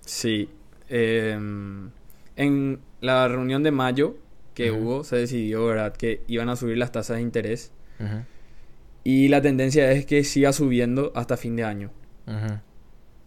Sí. 0.01 0.49
em, 0.89 1.91
en 2.35 2.79
la 3.01 3.27
reunión 3.27 3.63
de 3.63 3.71
mayo 3.71 4.17
que 4.53 4.71
hubo, 4.71 5.03
se 5.03 5.17
decidió, 5.17 5.65
¿verdad?, 5.65 5.95
que 5.95 6.23
iban 6.27 6.49
a 6.49 6.55
subir 6.55 6.77
las 6.77 6.91
tasas 6.91 7.17
de 7.17 7.21
interés. 7.21 7.71
Y 9.03 9.27
la 9.27 9.41
tendencia 9.41 9.91
es 9.91 10.05
que 10.05 10.23
siga 10.23 10.53
subiendo 10.53 11.11
hasta 11.15 11.37
fin 11.37 11.55
de 11.55 11.63
año. 11.63 11.91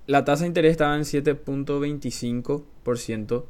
La 0.07 0.25
tasa 0.25 0.45
de 0.45 0.49
interés 0.49 0.73
estaba 0.73 0.97
en 0.97 1.03
7.25% 1.03 3.45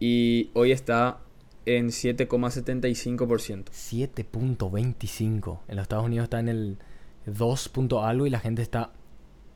y 0.00 0.50
hoy 0.54 0.72
está 0.72 1.18
en 1.64 1.88
7,75%. 1.88 3.64
7.25. 3.70 5.60
En 5.68 5.76
los 5.76 5.82
Estados 5.82 6.06
Unidos 6.06 6.24
está 6.24 6.40
en 6.40 6.48
el 6.48 6.78
2. 7.26 7.68
punto 7.70 8.04
algo 8.04 8.26
y 8.26 8.30
la 8.30 8.40
gente 8.40 8.62
está 8.62 8.92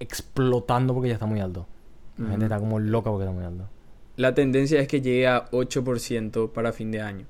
explotando 0.00 0.94
porque 0.94 1.08
ya 1.08 1.14
está 1.14 1.26
muy 1.26 1.40
alto. 1.40 1.66
La 2.18 2.30
gente 2.30 2.46
está 2.46 2.58
como 2.58 2.78
loca 2.78 3.10
porque 3.10 3.24
está 3.24 3.34
muy 3.34 3.44
alto. 3.44 3.68
La 4.16 4.34
tendencia 4.34 4.80
es 4.80 4.88
que 4.88 5.00
llegue 5.00 5.26
a 5.26 5.48
8% 5.50 6.52
para 6.52 6.72
fin 6.72 6.90
de 6.90 7.00
año. 7.00 7.26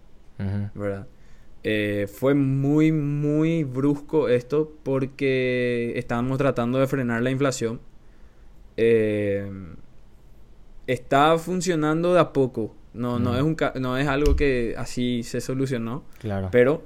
¿verdad? 0.74 1.06
Eh, 1.62 2.09
fue 2.11 2.35
muy, 2.35 2.90
muy 2.90 3.64
brusco 3.64 4.28
esto 4.28 4.72
porque 4.83 5.92
estábamos 5.96 6.38
tratando 6.38 6.78
de 6.78 6.87
frenar 6.87 7.22
la 7.22 7.30
inflación. 7.30 7.80
Eh, 8.76 9.50
está 10.87 11.38
funcionando 11.38 12.14
de 12.14 12.20
a 12.20 12.33
poco. 12.33 12.74
No, 12.92 13.20
no, 13.20 13.37
es 13.37 13.42
un, 13.42 13.56
no 13.80 13.96
es 13.96 14.09
algo 14.09 14.35
que 14.35 14.74
así 14.76 15.22
se 15.22 15.40
solucionó. 15.40 16.04
Claro. 16.18 16.48
Pero 16.50 16.85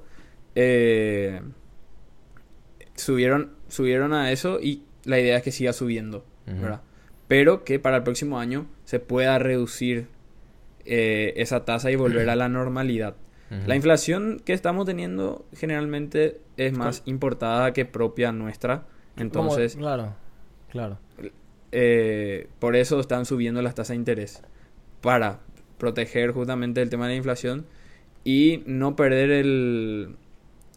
eh, 0.55 1.41
subieron, 2.95 3.53
subieron 3.69 4.13
a 4.13 4.31
eso 4.33 4.61
y 4.61 4.83
la 5.05 5.19
idea 5.19 5.37
es 5.37 5.43
que 5.43 5.53
siga 5.53 5.73
subiendo. 5.73 6.25
¿verdad? 6.47 6.83
Pero 7.29 7.65
que 7.65 7.79
para 7.79 7.97
el 7.99 8.03
próximo 8.03 8.39
año 8.39 8.67
se 8.85 9.01
pueda 9.01 9.39
reducir 9.39 10.09
eh, 10.85 11.33
esa 11.37 11.65
tasa 11.65 11.91
y 11.91 11.97
volver 11.97 12.29
a 12.29 12.37
la 12.37 12.49
normalidad. 12.49 13.17
La 13.67 13.77
inflación 13.77 14.41
que 14.45 14.53
estamos 14.53 14.85
teniendo 14.85 15.47
generalmente 15.55 16.41
es 16.57 16.77
más 16.77 17.03
importada 17.05 17.73
que 17.73 17.85
propia 17.85 18.33
nuestra. 18.33 18.85
Entonces, 19.17 19.77
claro, 19.77 20.17
claro. 20.71 20.99
eh, 21.71 22.49
por 22.59 22.75
eso 22.75 22.99
están 22.99 23.27
subiendo 23.27 23.63
las 23.63 23.77
tasas 23.77 23.91
de 23.91 23.97
interés. 23.97 24.43
Para 25.01 25.39
proteger 25.79 26.33
justamente 26.33 26.83
el 26.83 26.91
tema 26.91 27.07
de 27.07 27.13
la 27.13 27.17
inflación 27.17 27.65
y 28.25 28.65
no 28.67 28.97
perder 28.97 29.31
el, 29.31 30.17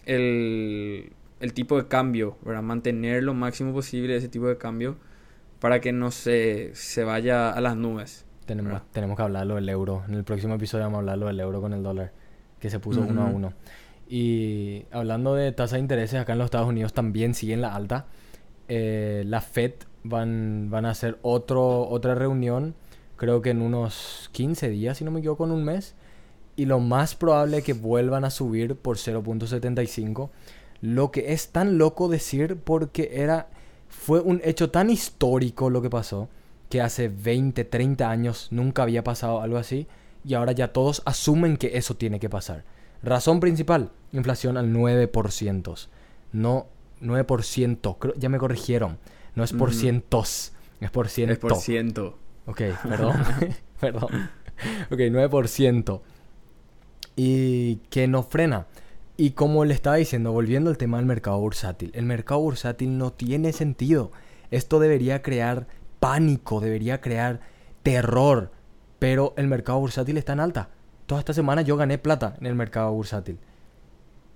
el, 0.05 1.11
el 1.39 1.53
tipo 1.53 1.77
de 1.77 1.87
cambio, 1.87 2.37
¿verdad? 2.43 2.63
Mantener 2.63 3.23
lo 3.23 3.33
máximo 3.33 3.73
posible 3.73 4.15
ese 4.15 4.29
tipo 4.29 4.47
de 4.47 4.57
cambio 4.57 4.97
para 5.59 5.81
que 5.81 5.91
no 5.91 6.11
se, 6.11 6.71
se 6.73 7.03
vaya 7.03 7.51
a 7.51 7.61
las 7.61 7.75
nubes. 7.75 8.25
Tenemos, 8.45 8.73
¿verdad? 8.73 8.87
tenemos 8.91 9.17
que 9.17 9.23
hablarlo 9.23 9.55
del 9.55 9.67
euro. 9.69 10.03
En 10.07 10.15
el 10.15 10.23
próximo 10.23 10.55
episodio 10.55 10.85
vamos 10.85 10.97
a 10.97 10.99
hablarlo 10.99 11.27
del 11.27 11.39
euro 11.39 11.61
con 11.61 11.73
el 11.73 11.83
dólar, 11.83 12.11
que 12.59 12.69
se 12.69 12.79
puso 12.79 13.01
uno 13.01 13.23
a 13.23 13.25
uno. 13.25 13.53
Y 14.09 14.85
hablando 14.91 15.35
de 15.35 15.51
tasa 15.51 15.75
de 15.75 15.81
intereses, 15.81 16.19
acá 16.19 16.33
en 16.33 16.39
los 16.39 16.45
Estados 16.45 16.69
Unidos 16.69 16.93
también 16.93 17.33
siguen 17.33 17.61
la 17.61 17.75
alta. 17.75 18.05
Eh, 18.69 19.23
la 19.25 19.41
Fed 19.41 19.73
van, 20.03 20.69
van 20.69 20.85
a 20.85 20.91
hacer 20.91 21.17
otro, 21.21 21.87
otra 21.89 22.15
reunión, 22.15 22.75
creo 23.17 23.41
que 23.41 23.49
en 23.49 23.61
unos 23.61 24.29
15 24.31 24.69
días, 24.69 24.97
si 24.97 25.03
no 25.03 25.11
me 25.11 25.19
equivoco, 25.19 25.45
en 25.45 25.51
un 25.51 25.63
mes. 25.63 25.95
Y 26.55 26.65
lo 26.65 26.79
más 26.79 27.15
probable 27.15 27.57
es 27.57 27.63
que 27.63 27.73
vuelvan 27.73 28.25
a 28.25 28.29
subir 28.29 28.75
por 28.75 28.97
0.75. 28.97 30.29
Lo 30.81 31.11
que 31.11 31.33
es 31.33 31.49
tan 31.49 31.77
loco 31.77 32.07
decir 32.07 32.57
porque 32.63 33.09
era 33.13 33.49
fue 33.89 34.19
un 34.21 34.41
hecho 34.43 34.69
tan 34.69 34.89
histórico 34.89 35.69
lo 35.69 35.81
que 35.81 35.89
pasó 35.89 36.29
que 36.69 36.81
hace 36.81 37.07
20, 37.07 37.63
30 37.63 38.09
años 38.09 38.47
nunca 38.51 38.83
había 38.83 39.03
pasado 39.03 39.41
algo 39.41 39.57
así 39.57 39.87
y 40.25 40.33
ahora 40.33 40.51
ya 40.51 40.73
todos 40.73 41.01
asumen 41.05 41.55
que 41.57 41.77
eso 41.77 41.95
tiene 41.95 42.19
que 42.19 42.29
pasar. 42.29 42.65
Razón 43.01 43.39
principal, 43.39 43.91
inflación 44.11 44.57
al 44.57 44.71
9%. 44.73 45.87
No 46.33 46.67
9%, 47.01 47.97
creo- 47.99 48.13
ya 48.15 48.27
me 48.27 48.37
corrigieron. 48.37 48.97
No 49.35 49.43
es 49.43 49.53
por 49.53 49.73
cientos, 49.73 50.51
es 50.81 50.91
por 50.91 51.07
ciento. 51.09 51.33
Es 51.33 51.39
por 51.39 51.55
ciento. 51.55 52.17
Ok, 52.47 52.61
perdón. 52.89 53.13
perdón. 53.79 54.29
Ok, 54.91 54.99
9%. 54.99 56.01
Y 57.15 57.77
que 57.89 58.07
no 58.07 58.23
frena. 58.23 58.67
Y 59.17 59.31
como 59.31 59.65
le 59.65 59.73
estaba 59.73 59.95
diciendo, 59.95 60.31
volviendo 60.31 60.69
al 60.69 60.77
tema 60.77 60.97
del 60.97 61.07
mercado 61.07 61.39
bursátil, 61.39 61.91
el 61.95 62.05
mercado 62.05 62.39
bursátil 62.39 62.99
no 62.99 63.11
tiene 63.11 63.51
sentido. 63.51 64.11
Esto 64.51 64.79
debería 64.79 65.23
crear 65.23 65.67
pánico, 65.99 66.59
debería 66.59 67.01
crear 67.01 67.39
terror. 67.81 68.51
Pero 68.99 69.33
el 69.37 69.47
mercado 69.47 69.79
bursátil 69.79 70.17
está 70.17 70.33
en 70.33 70.39
alta. 70.39 70.69
Toda 71.07 71.19
esta 71.19 71.33
semana 71.33 71.63
yo 71.63 71.77
gané 71.77 71.97
plata 71.97 72.35
en 72.39 72.45
el 72.45 72.53
mercado 72.53 72.91
bursátil. 72.93 73.39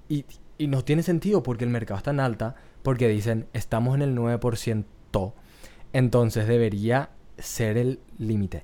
Y, 0.09 0.25
y 0.57 0.67
no 0.67 0.83
tiene 0.83 1.03
sentido 1.03 1.43
porque 1.43 1.63
el 1.63 1.69
mercado 1.69 1.99
está 1.99 2.09
en 2.09 2.19
alta, 2.19 2.55
porque 2.81 3.07
dicen, 3.07 3.47
estamos 3.53 3.93
en 3.93 4.01
el 4.01 4.15
9%. 4.15 5.33
Entonces 5.93 6.47
debería 6.47 7.11
ser 7.37 7.77
el 7.77 7.99
límite. 8.17 8.63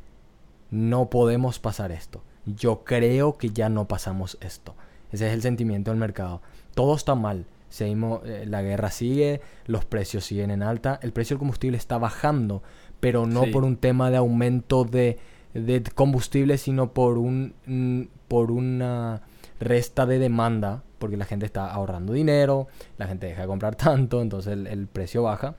No 0.71 1.12
podemos 1.12 1.60
pasar 1.60 1.91
esto. 1.91 2.23
Yo 2.45 2.84
creo 2.84 3.38
que 3.38 3.51
ya 3.51 3.69
no 3.69 3.88
pasamos 3.88 4.38
esto. 4.41 4.75
Ese 5.17 5.27
es 5.30 5.34
el 5.34 5.41
sentimiento 5.41 5.89
del 5.91 5.99
mercado. 5.99 6.41
Todo 6.75 6.95
está 6.95 7.15
mal. 7.15 7.45
Seguimos, 7.69 8.21
eh, 8.25 8.45
la 8.47 8.62
guerra 8.62 8.91
sigue, 8.91 9.41
los 9.65 9.84
precios 9.84 10.23
siguen 10.25 10.51
en 10.51 10.62
alta, 10.63 10.99
el 11.01 11.12
precio 11.12 11.34
del 11.36 11.39
combustible 11.39 11.75
está 11.77 11.97
bajando, 11.97 12.62
pero 12.99 13.25
no 13.25 13.43
Sí. 13.45 13.51
por 13.51 13.63
un 13.63 13.77
tema 13.77 14.10
de 14.12 14.17
aumento 14.17 14.84
de, 14.86 15.17
de 15.53 15.84
combustible, 15.95 16.58
sino 16.58 16.93
por 16.93 17.17
un 17.17 17.56
mm, 17.65 18.03
por 18.27 18.51
una 18.51 19.21
resta 19.60 20.06
de 20.06 20.19
demanda, 20.19 20.84
porque 20.99 21.17
la 21.17 21.25
gente 21.25 21.45
está 21.45 21.71
ahorrando 21.71 22.13
dinero, 22.13 22.67
la 22.97 23.08
gente 23.08 23.25
deja 23.27 23.41
de 23.41 23.47
comprar 23.47 23.75
tanto, 23.88 24.21
entonces 24.21 24.53
el, 24.53 24.67
el 24.67 24.88
precio 24.88 25.23
baja. 25.23 25.56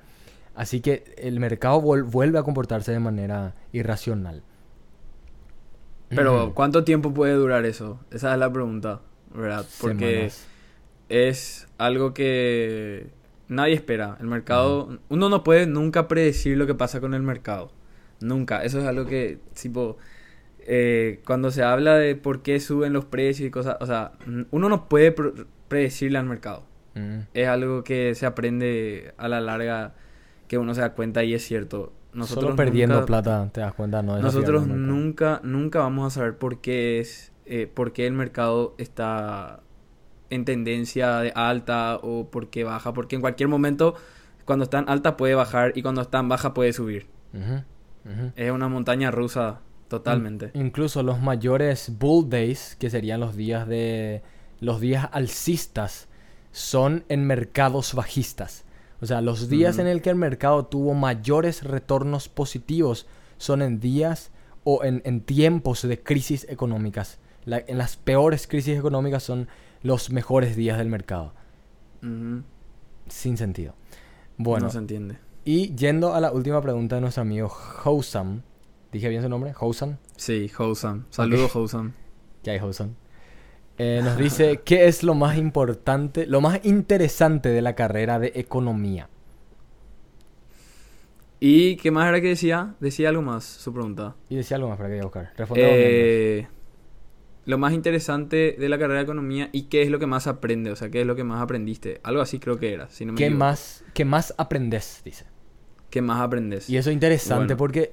Así 0.55 0.81
que 0.81 1.15
el 1.19 1.39
mercado 1.41 1.81
vuel- 1.83 2.05
vuelve 2.05 2.39
a 2.39 2.43
comportarse 2.43 2.91
de 2.93 3.01
manera 3.01 3.55
irracional. 3.73 4.43
Pero. 6.09 6.55
¿cuánto 6.55 6.85
tiempo 6.85 7.13
puede 7.13 7.35
durar 7.35 7.65
eso? 7.67 8.01
Esa 8.11 8.33
es 8.33 8.39
la 8.39 8.51
pregunta, 8.53 9.01
¿verdad? 9.35 9.67
Porque 9.81 10.07
Semanas. 10.31 10.47
es 11.09 11.69
algo 11.79 12.15
que 12.15 13.07
nadie 13.49 13.75
espera. 13.75 14.17
El 14.21 14.27
mercado, 14.27 14.99
uno 15.09 15.29
no 15.29 15.45
puede 15.45 15.67
nunca 15.67 16.09
predecir 16.09 16.57
lo 16.59 16.67
que 16.67 16.75
pasa 16.75 17.01
con 17.01 17.15
el 17.15 17.23
mercado. 17.23 17.73
Nunca. 18.21 18.65
Eso 18.65 18.81
es 18.81 18.85
algo 18.87 19.07
que, 19.07 19.39
tipo, 19.61 19.97
eh, 20.61 21.21
cuando 21.25 21.51
se 21.51 21.63
habla 21.63 21.97
de 21.97 22.15
por 22.17 22.43
qué 22.43 22.61
suben 22.61 22.93
los 22.93 23.05
precios 23.05 23.47
y 23.47 23.51
cosas, 23.51 23.77
o 23.81 23.87
sea, 23.87 24.13
uno 24.51 24.69
no 24.69 24.89
puede 24.89 25.15
predecirle 25.69 26.19
al 26.19 26.27
mercado. 26.27 26.65
Mm. 26.95 27.19
Es 27.35 27.49
algo 27.49 27.85
que 27.85 28.15
se 28.15 28.27
aprende 28.27 29.15
a 29.19 29.29
la 29.29 29.41
larga, 29.41 29.95
que 30.49 30.59
uno 30.59 30.75
se 30.75 30.81
da 30.81 30.95
cuenta 30.95 31.23
y 31.25 31.35
es 31.35 31.45
cierto. 31.45 31.93
Nosotros 32.13 32.45
Solo 32.47 32.57
perdiendo 32.57 32.95
nunca- 32.97 33.07
plata, 33.07 33.51
te 33.53 33.61
das 33.61 33.75
cuenta, 33.75 34.03
no 34.03 34.19
nosotros 34.19 34.67
nunca, 34.67 35.41
nunca 35.45 35.79
vamos 35.81 36.07
a 36.13 36.19
saber 36.19 36.37
por 36.39 36.61
qué 36.61 36.99
es, 37.01 37.33
eh, 37.49 37.67
por 37.67 37.93
qué 37.93 38.07
el 38.07 38.13
mercado 38.13 38.75
está 38.79 39.61
en 40.31 40.45
tendencia 40.45 41.19
de 41.21 41.33
alta 41.35 41.99
o 42.03 42.29
por 42.31 42.51
qué 42.51 42.65
baja, 42.65 42.93
porque 42.93 43.17
en 43.17 43.23
cualquier 43.23 43.49
momento, 43.49 43.95
cuando 44.45 44.65
está 44.65 44.79
en 44.79 44.89
alta 44.89 45.17
puede 45.17 45.35
bajar 45.35 45.73
y 45.75 45.83
cuando 45.83 46.03
está 46.03 46.19
en 46.19 46.29
baja 46.29 46.53
puede 46.55 46.73
subir. 46.73 47.07
Ujú, 47.33 47.63
ujú. 48.13 48.33
Es 48.37 48.51
una 48.51 48.69
montaña 48.69 49.11
rusa 49.11 49.61
totalmente. 49.89 50.51
In- 50.55 50.67
incluso 50.67 51.03
los 51.03 51.21
mayores 51.21 51.93
bull 51.99 52.29
days, 52.29 52.77
que 52.79 52.91
serían 52.91 53.21
los 53.21 53.37
días 53.37 53.67
de 53.67 54.23
los 54.61 54.81
días 54.81 55.09
alcistas, 55.13 56.09
son 56.53 57.05
en 57.09 57.27
mercados 57.27 57.95
bajistas. 57.95 58.65
O 59.01 59.07
sea, 59.07 59.21
los 59.21 59.49
días 59.49 59.75
Ujú. 59.77 59.83
en 59.83 59.87
el 59.87 60.03
que 60.03 60.11
el 60.11 60.17
mercado 60.17 60.67
tuvo 60.67 60.93
mayores 60.95 61.63
retornos 61.63 62.29
positivos 62.29 63.07
son 63.37 63.63
en 63.63 63.79
días 63.81 64.33
o 64.65 64.83
en, 64.85 65.01
en 65.05 65.21
tiempos 65.21 65.87
de 65.87 66.03
crisis 66.03 66.45
económicas. 66.51 67.21
La- 67.49 67.65
en 67.67 67.79
las 67.79 67.97
peores 67.97 68.47
crisis 68.47 68.79
económicas 68.79 69.23
son 69.23 69.49
los 69.83 70.11
mejores 70.11 70.55
días 70.57 70.79
del 70.79 70.89
mercado. 70.89 71.33
Sin 73.09 73.37
sentido. 73.37 73.75
Bueno, 74.37 74.67
no 74.67 74.71
se 74.73 74.79
entiende. 74.79 75.17
y 75.45 75.75
yendo 75.75 76.15
a 76.15 76.21
la 76.21 76.31
última 76.31 76.61
pregunta 76.61 76.97
de 76.97 77.01
nuestro 77.01 77.23
amigo 77.23 77.49
Housam. 77.49 78.43
¿Dije 78.93 79.09
bien 79.09 79.23
su 79.23 79.29
nombre? 79.29 79.53
Housam. 79.55 79.97
Sí, 80.17 80.49
Housam. 80.49 81.05
Saludos, 81.11 81.51
Housam. 81.53 81.93
¿Qué 82.43 82.51
hay, 82.53 82.59
Housam? 82.59 82.95
Eh, 83.79 84.01
nos 84.05 84.17
dice, 84.17 84.61
¿qué 84.65 84.87
es 84.87 85.03
lo 85.03 85.15
más 85.15 85.37
importante, 85.39 86.27
lo 86.27 86.41
más 86.41 86.61
interesante 86.65 87.49
de 87.51 87.63
la 87.63 87.75
carrera 87.75 88.19
de 88.19 88.33
economía? 88.35 89.09
¿Y 91.41 91.77
qué 91.77 91.91
más 91.91 92.09
era 92.09 92.21
que 92.21 92.29
decía? 92.29 92.75
Decía 92.81 93.09
algo 93.11 93.23
más, 93.23 93.45
su 93.45 93.73
pregunta. 93.73 94.17
Y 94.29 94.37
decía 94.37 94.57
algo 94.57 94.69
más 94.69 94.77
para 94.77 94.89
que 94.89 94.95
voy 94.97 95.01
a 95.01 95.05
buscar. 95.05 95.33
Respondemos 95.37 95.73
mientras. 95.73 95.95
Eh, 95.95 96.49
lo 97.49 97.57
más 97.59 97.73
interesante 97.73 98.55
de 98.59 98.69
la 98.69 98.79
carrera 98.79 98.99
de 98.99 99.05
economía 99.05 99.49
y 99.53 99.63
qué 99.63 99.81
es 99.83 99.89
lo 99.91 99.99
que 99.99 100.07
más 100.07 100.27
aprende, 100.27 100.71
o 100.71 100.77
sea, 100.77 100.91
qué 100.91 101.01
es 101.01 101.07
lo 101.07 101.17
que 101.17 101.25
más 101.25 101.43
aprendiste. 101.43 101.99
Algo 102.03 102.21
así 102.21 102.39
creo 102.39 102.59
que 102.59 102.75
era, 102.75 102.89
si 102.91 103.07
no 103.07 103.13
me 103.15 103.17
¿Qué 103.17 103.25
equivoco. 103.25 103.39
más, 103.39 103.85
¿Qué 103.95 104.05
más 104.05 104.35
aprendes? 104.37 105.01
Dice. 105.05 105.25
¿Qué 105.91 106.03
más 106.03 106.21
aprendes? 106.21 106.69
Y 106.69 106.77
eso 106.77 106.91
es 106.91 106.95
interesante 106.95 107.55
Bueno. 107.55 107.57
porque 107.57 107.93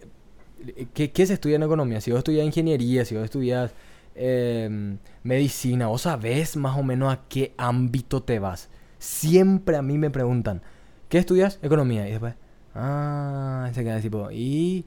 ¿qué, 0.94 1.12
qué 1.12 1.26
se 1.26 1.34
estudia 1.36 1.56
en 1.56 1.64
economía? 1.64 2.02
Si 2.02 2.12
vos 2.12 2.18
estudias 2.18 2.46
ingeniería, 2.46 3.06
si 3.06 3.16
vos 3.16 3.24
estudias 3.24 3.72
eh, 4.16 4.98
medicina, 5.24 5.88
vos 5.88 6.02
sabés 6.02 6.58
más 6.58 6.78
o 6.78 6.84
menos 6.84 7.14
a 7.14 7.22
qué 7.30 7.54
ámbito 7.58 8.24
te 8.24 8.40
vas. 8.40 8.70
Siempre 9.00 9.78
a 9.78 9.82
mí 9.82 9.98
me 9.98 10.10
preguntan, 10.10 10.62
¿qué 11.08 11.18
estudias? 11.18 11.60
Economía. 11.62 12.06
Y 12.08 12.12
después, 12.12 12.36
ah, 12.74 13.70
se 13.74 13.84
queda 13.86 14.02
tipo, 14.02 14.30
¿y, 14.32 14.86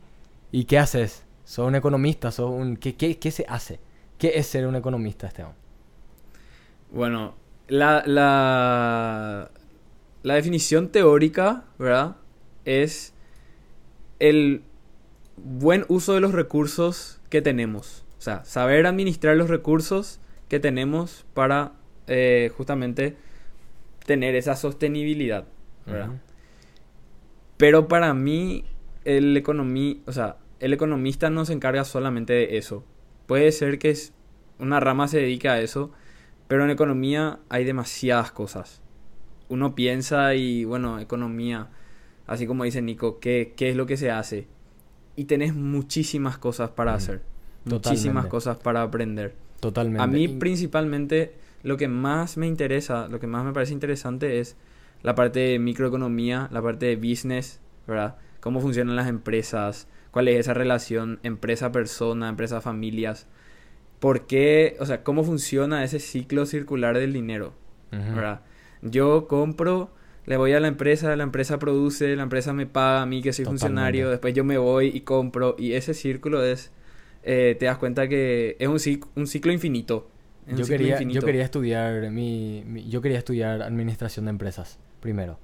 ¿y 0.53 0.65
qué 0.65 0.79
haces? 0.79 1.25
¿Sos 1.45 1.67
un 1.67 1.75
economista? 1.75 2.31
¿Sos 2.31 2.51
un, 2.51 2.77
¿qué, 2.77 2.95
qué, 2.97 3.19
qué 3.19 3.31
se 3.31 3.47
hace? 3.49 3.81
¿Qué 4.19 4.33
es 4.35 4.47
ser 4.47 4.67
un 4.67 4.77
economista, 4.77 5.29
Esteban? 5.29 5.55
Bueno, 6.91 7.35
la, 7.69 8.03
la, 8.07 9.51
la 10.23 10.35
definición 10.35 10.89
teórica, 10.89 11.65
¿verdad? 11.79 12.17
Es 12.65 13.15
el 14.19 14.63
buen 15.37 15.85
uso 15.89 16.15
de 16.15 16.21
los 16.21 16.33
recursos 16.33 17.21
que 17.31 17.43
tenemos. 17.43 18.05
O 18.19 18.21
sea, 18.21 18.45
saber 18.45 18.87
administrar 18.87 19.37
los 19.37 19.49
recursos 19.49 20.21
que 20.49 20.59
tenemos 20.59 21.25
para 21.35 21.73
eh, 22.09 22.51
justamente 22.57 23.17
tener 24.05 24.35
esa 24.35 24.57
sostenibilidad, 24.57 25.45
¿verdad? 25.87 26.11
Pero 27.57 27.87
para 27.87 28.15
mí, 28.15 28.65
el 29.05 29.37
economí, 29.37 30.03
o 30.07 30.13
sea, 30.13 30.37
el 30.61 30.73
economista 30.73 31.31
no 31.31 31.45
se 31.45 31.53
encarga 31.53 31.85
solamente 31.85 32.33
de 32.33 32.57
eso. 32.57 32.85
Puede 33.29 33.53
ser 33.53 33.79
que 33.79 33.91
es- 33.91 34.13
una 34.59 34.81
rama 34.81 35.07
se 35.07 35.19
dedique 35.19 35.49
a 35.49 35.61
eso, 35.61 35.93
pero 36.49 36.65
en 36.65 36.71
economía 36.71 37.39
hay 37.51 37.65
demasiadas 37.65 38.33
cosas. 38.33 38.81
Uno 39.49 39.75
piensa 39.75 40.35
y, 40.35 40.65
bueno, 40.65 40.99
economía, 40.99 41.69
así 42.27 42.47
como 42.47 42.65
dice 42.65 42.83
Nico, 42.83 43.21
¿qué, 43.21 43.53
qué 43.57 43.69
es 43.69 43.77
lo 43.77 43.85
que 43.87 43.97
se 43.99 44.11
hace? 44.11 44.47
Y 45.15 45.25
tenés 45.25 45.55
muchísimas 45.55 46.39
cosas 46.39 46.71
para 46.71 46.93
Mm, 46.93 46.97
hacer, 46.97 47.23
muchísimas 47.67 48.25
totalmente. 48.25 48.29
cosas 48.31 48.57
para 48.59 48.83
aprender. 48.83 49.35
Totalmente. 49.61 50.03
A 50.03 50.07
mí 50.07 50.27
principalmente 50.29 51.35
lo 51.63 51.77
que 51.77 51.87
más 51.89 52.39
me 52.39 52.47
interesa, 52.47 53.09
lo 53.09 53.21
que 53.21 53.27
más 53.27 53.45
me 53.45 53.53
parece 53.53 53.75
interesante 53.75 54.41
es 54.41 54.57
la 55.03 55.15
parte 55.15 55.41
de 55.41 55.59
microeconomía, 55.59 56.49
la 56.51 56.63
parte 56.63 56.87
de 56.87 56.97
business, 56.97 57.61
¿verdad? 57.87 58.17
Cómo 58.41 58.61
funcionan 58.61 58.97
las 58.97 59.09
empresas, 59.09 59.87
cuál 60.11 60.29
es 60.29 60.39
esa 60.41 60.55
relación 60.55 61.19
empresa-persona, 61.23 62.29
empresa-familias, 62.29 63.27
por 64.01 64.27
qué, 64.27 64.77
o 64.81 64.87
sea, 64.87 65.03
cómo 65.03 65.25
funciona 65.25 65.83
ese 65.85 65.99
ciclo 65.99 66.47
circular 66.47 66.97
del 66.99 67.13
dinero. 67.13 67.53
¿verdad? 67.91 68.43
Yo 68.83 69.27
compro, 69.29 69.91
le 70.27 70.37
voy 70.37 70.53
a 70.53 70.61
la 70.61 70.69
empresa, 70.69 71.17
la 71.17 71.23
empresa 71.25 71.59
produce, 71.59 72.15
la 72.17 72.23
empresa 72.23 72.53
me 72.53 72.67
paga 72.67 73.03
a 73.03 73.07
mí 73.07 73.23
que 73.23 73.33
soy 73.33 73.45
Totalmente. 73.45 73.61
funcionario, 73.67 74.11
después 74.11 74.35
yo 74.35 74.45
me 74.45 74.59
voy 74.59 74.89
y 74.95 75.01
compro, 75.01 75.57
y 75.59 75.73
ese 75.73 75.95
círculo 75.95 76.45
es, 76.45 76.71
eh, 77.23 77.57
te 77.59 77.67
das 77.67 77.79
cuenta 77.79 78.09
que 78.09 78.57
es 78.59 78.69
un, 78.69 78.77
cic- 78.77 79.09
un 79.17 79.27
ciclo 79.27 79.53
infinito. 79.53 80.11
Es 80.47 80.53
un 80.53 80.59
Yo 80.59 80.65
ciclo 80.67 80.79
quería, 80.79 81.01
yo 81.01 81.23
quería 81.23 81.45
estudiar 81.45 82.11
mi, 82.11 82.63
mi- 82.67 82.89
yo 82.89 83.01
quería 83.01 83.19
estudiar 83.19 83.63
administración 83.63 84.27
de 84.27 84.31
empresas 84.31 84.79
primero. 85.01 85.39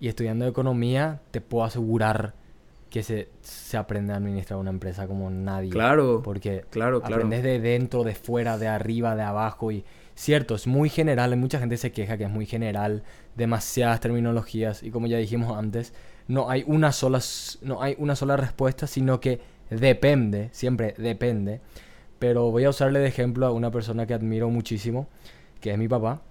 Y 0.00 0.08
estudiando 0.08 0.46
economía 0.46 1.22
te 1.30 1.40
puedo 1.40 1.64
asegurar 1.64 2.34
que 2.90 3.02
se, 3.02 3.28
se 3.40 3.76
aprende 3.76 4.12
a 4.12 4.16
administrar 4.16 4.58
una 4.58 4.70
empresa 4.70 5.06
como 5.06 5.30
nadie. 5.30 5.70
Claro, 5.70 6.22
Porque 6.22 6.64
claro, 6.70 7.00
claro. 7.00 7.16
aprendes 7.16 7.42
de 7.42 7.60
dentro, 7.60 8.04
de 8.04 8.14
fuera, 8.14 8.58
de 8.58 8.68
arriba, 8.68 9.14
de 9.14 9.22
abajo. 9.22 9.70
Y 9.70 9.84
cierto, 10.14 10.54
es 10.54 10.66
muy 10.66 10.88
general. 10.88 11.36
Mucha 11.36 11.58
gente 11.58 11.76
se 11.76 11.92
queja 11.92 12.16
que 12.16 12.24
es 12.24 12.30
muy 12.30 12.46
general. 12.46 13.02
Demasiadas 13.36 14.00
terminologías. 14.00 14.82
Y 14.82 14.90
como 14.90 15.06
ya 15.06 15.18
dijimos 15.18 15.56
antes, 15.56 15.92
no 16.28 16.50
hay 16.50 16.64
una 16.66 16.92
sola, 16.92 17.20
no 17.62 17.82
hay 17.82 17.94
una 17.98 18.16
sola 18.16 18.36
respuesta, 18.36 18.86
sino 18.86 19.20
que 19.20 19.40
depende, 19.70 20.48
siempre 20.52 20.94
depende. 20.98 21.60
Pero 22.18 22.50
voy 22.50 22.64
a 22.64 22.70
usarle 22.70 22.98
de 23.00 23.08
ejemplo 23.08 23.46
a 23.46 23.52
una 23.52 23.70
persona 23.70 24.06
que 24.06 24.14
admiro 24.14 24.50
muchísimo, 24.50 25.08
que 25.60 25.72
es 25.72 25.78
mi 25.78 25.88
papá. 25.88 26.22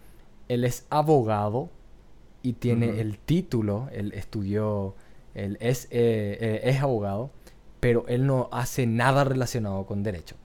Él 0.48 0.64
es 0.64 0.86
abogado 0.90 1.70
y 2.42 2.54
tiene 2.54 3.02
el 3.02 3.18
título, 3.18 3.90
él 3.92 4.14
estudió, 4.14 4.96
él 5.38 5.58
es, 5.62 5.86
eh, 5.86 6.38
eh, 6.42 6.62
es 6.64 6.82
abogado, 6.82 7.30
pero 7.80 8.06
él 8.08 8.26
no 8.26 8.50
hace 8.52 8.88
nada 8.88 9.24
relacionado 9.24 9.86
con 9.86 10.02
derecho. 10.02 10.36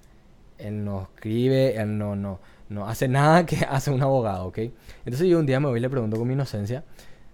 Él 0.59 0.85
no 0.85 1.09
escribe, 1.15 1.81
él 1.81 1.97
no, 1.97 2.15
no, 2.15 2.41
no 2.69 2.87
hace 2.87 3.09
nada 3.09 3.47
que 3.47 3.57
hace 3.69 3.91
un 3.91 4.03
abogado, 4.03 4.47
¿ok? 4.47 4.59
Entonces 5.05 5.29
yo 5.29 5.39
un 5.39 5.47
día 5.47 5.61
me 5.61 5.69
voy 5.69 5.79
y 5.79 5.83
le 5.83 5.89
pregunto 5.89 6.19
con 6.19 6.29
mi 6.29 6.35
inocencia, 6.35 6.85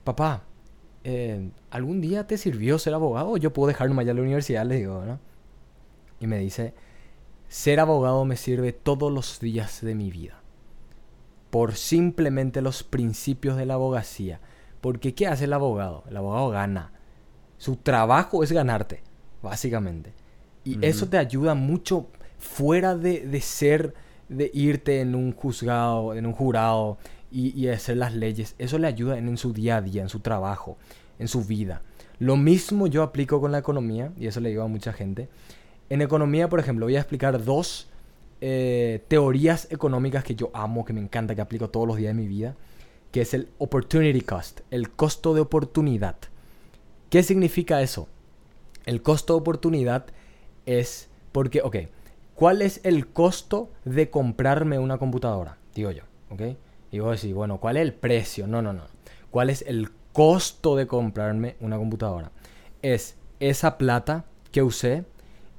papá, 0.04 0.44
eh, 1.02 1.50
¿algún 1.70 2.00
día 2.00 2.28
te 2.28 2.38
sirvió 2.38 2.78
ser 2.78 2.94
abogado? 2.94 3.36
Yo 3.36 3.52
puedo 3.52 3.66
dejarme 3.66 4.02
allá 4.02 4.12
a 4.12 4.14
la 4.14 4.22
universidad, 4.22 4.64
le 4.64 4.76
digo, 4.76 5.04
¿no? 5.04 5.18
Y 6.20 6.28
me 6.28 6.38
dice, 6.38 6.74
ser 7.48 7.80
abogado 7.80 8.24
me 8.24 8.36
sirve 8.36 8.72
todos 8.72 9.12
los 9.12 9.40
días 9.40 9.80
de 9.80 9.96
mi 9.96 10.12
vida. 10.12 10.42
Por 11.50 11.74
simplemente 11.74 12.62
los 12.62 12.84
principios 12.84 13.56
de 13.56 13.66
la 13.66 13.74
abogacía. 13.74 14.40
Porque 14.80 15.14
¿qué 15.14 15.26
hace 15.26 15.44
el 15.44 15.52
abogado? 15.52 16.04
El 16.08 16.18
abogado 16.18 16.50
gana. 16.50 16.92
Su 17.58 17.76
trabajo 17.76 18.42
es 18.42 18.52
ganarte, 18.52 19.02
básicamente. 19.42 20.12
Y 20.64 20.84
eso 20.84 21.08
te 21.08 21.18
ayuda 21.18 21.54
mucho 21.54 22.06
fuera 22.38 22.96
de, 22.96 23.26
de 23.26 23.40
ser, 23.40 23.94
de 24.28 24.50
irte 24.54 25.00
en 25.00 25.14
un 25.14 25.32
juzgado, 25.32 26.14
en 26.14 26.26
un 26.26 26.32
jurado 26.32 26.98
y, 27.30 27.58
y 27.58 27.68
hacer 27.68 27.96
las 27.96 28.14
leyes. 28.14 28.54
Eso 28.58 28.78
le 28.78 28.86
ayuda 28.86 29.18
en, 29.18 29.28
en 29.28 29.36
su 29.38 29.52
día 29.52 29.76
a 29.76 29.82
día, 29.82 30.02
en 30.02 30.08
su 30.08 30.20
trabajo, 30.20 30.76
en 31.18 31.28
su 31.28 31.44
vida. 31.44 31.82
Lo 32.18 32.36
mismo 32.36 32.86
yo 32.86 33.02
aplico 33.02 33.40
con 33.40 33.52
la 33.52 33.58
economía, 33.58 34.12
y 34.18 34.26
eso 34.26 34.40
le 34.40 34.50
digo 34.50 34.62
a 34.62 34.68
mucha 34.68 34.92
gente. 34.92 35.28
En 35.88 36.02
economía, 36.02 36.48
por 36.48 36.60
ejemplo, 36.60 36.86
voy 36.86 36.96
a 36.96 37.00
explicar 37.00 37.42
dos 37.44 37.88
eh, 38.40 39.04
teorías 39.08 39.68
económicas 39.70 40.22
que 40.22 40.34
yo 40.34 40.50
amo, 40.52 40.84
que 40.84 40.92
me 40.92 41.00
encanta, 41.00 41.34
que 41.34 41.40
aplico 41.40 41.70
todos 41.70 41.86
los 41.86 41.96
días 41.96 42.14
de 42.14 42.20
mi 42.20 42.28
vida, 42.28 42.56
que 43.10 43.22
es 43.22 43.32
el 43.34 43.48
opportunity 43.58 44.20
cost, 44.20 44.60
el 44.70 44.90
costo 44.90 45.32
de 45.32 45.40
oportunidad. 45.40 46.16
¿Qué 47.10 47.22
significa 47.22 47.80
eso? 47.80 48.08
El 48.84 49.02
costo 49.02 49.34
de 49.34 49.40
oportunidad 49.40 50.06
es 50.66 51.08
porque, 51.32 51.62
ok, 51.62 51.76
¿cuál 52.34 52.60
es 52.60 52.80
el 52.84 53.06
costo 53.06 53.70
de 53.84 54.10
comprarme 54.10 54.78
una 54.78 54.98
computadora? 54.98 55.56
Digo 55.74 55.90
yo, 55.90 56.02
¿ok? 56.30 56.42
Y 56.90 56.98
vos 56.98 57.20
decís, 57.20 57.34
bueno, 57.34 57.58
¿cuál 57.58 57.76
es 57.78 57.82
el 57.82 57.94
precio? 57.94 58.46
No, 58.46 58.60
no, 58.60 58.72
no. 58.72 58.82
¿Cuál 59.30 59.50
es 59.50 59.62
el 59.66 59.90
costo 60.12 60.76
de 60.76 60.86
comprarme 60.86 61.56
una 61.60 61.78
computadora? 61.78 62.30
Es 62.82 63.16
esa 63.40 63.78
plata 63.78 64.24
que 64.52 64.62
usé 64.62 65.04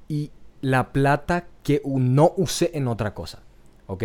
y 0.07 0.31
la 0.61 0.91
plata 0.91 1.47
que 1.63 1.81
no 1.85 2.33
usé 2.37 2.71
en 2.73 2.87
otra 2.87 3.13
cosa, 3.13 3.39
¿ok? 3.87 4.03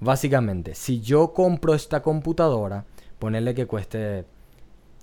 Básicamente, 0.00 0.74
si 0.74 1.00
yo 1.00 1.32
compro 1.32 1.74
esta 1.74 2.02
computadora, 2.02 2.86
ponerle 3.18 3.54
que 3.54 3.66
cueste 3.66 4.24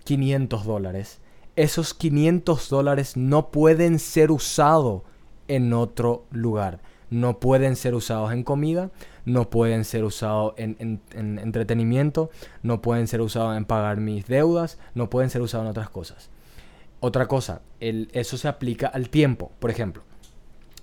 500 0.03 0.65
dólares, 0.65 1.21
esos 1.61 1.93
500 1.93 2.69
dólares 2.69 3.17
no 3.17 3.51
pueden 3.51 3.99
ser 3.99 4.31
usados 4.31 5.01
en 5.49 5.73
otro 5.73 6.25
lugar. 6.31 6.79
No 7.09 7.39
pueden 7.39 7.75
ser 7.75 7.95
usados 7.95 8.31
en 8.31 8.43
comida, 8.43 8.91
no 9.25 9.49
pueden 9.49 9.83
ser 9.83 10.03
usados 10.03 10.53
en, 10.57 10.75
en- 10.79 11.01
en 11.13 11.39
entretenimiento, 11.39 12.29
no 12.63 12.81
pueden 12.81 13.07
ser 13.07 13.19
usados 13.21 13.57
en 13.57 13.65
pagar 13.65 13.97
mis 13.97 14.25
deudas, 14.27 14.77
no 14.93 15.09
pueden 15.09 15.29
ser 15.29 15.41
usados 15.41 15.65
en 15.65 15.71
otras 15.71 15.89
cosas. 15.89 16.29
Otra 17.01 17.27
cosa, 17.27 17.61
el- 17.79 18.09
eso 18.13 18.37
se 18.37 18.47
aplica 18.47 18.87
al 18.87 19.09
tiempo. 19.09 19.51
Por 19.59 19.69
ejemplo, 19.71 20.03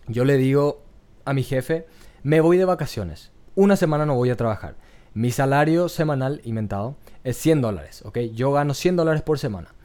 yo 0.09 0.25
le 0.25 0.37
digo 0.37 0.83
a 1.25 1.33
mi 1.33 1.43
jefe, 1.43 1.87
me 2.23 2.41
voy 2.41 2.59
de 2.59 2.65
vacaciones. 2.65 3.31
Una 3.55 3.77
semana 3.77 4.05
no 4.05 4.15
voy 4.17 4.31
a 4.31 4.37
trabajar. 4.37 4.75
Mi 5.15 5.31
salario 5.31 5.89
semanal 5.89 6.41
inventado 6.45 6.97
es 7.25 7.37
100 7.39 7.63
dólares, 7.63 8.03
¿ok? 8.05 8.19
Yo 8.35 8.53
gano 8.53 8.75
100 8.75 8.97
dólares 8.97 9.23
por 9.23 9.39
semana. 9.39 9.76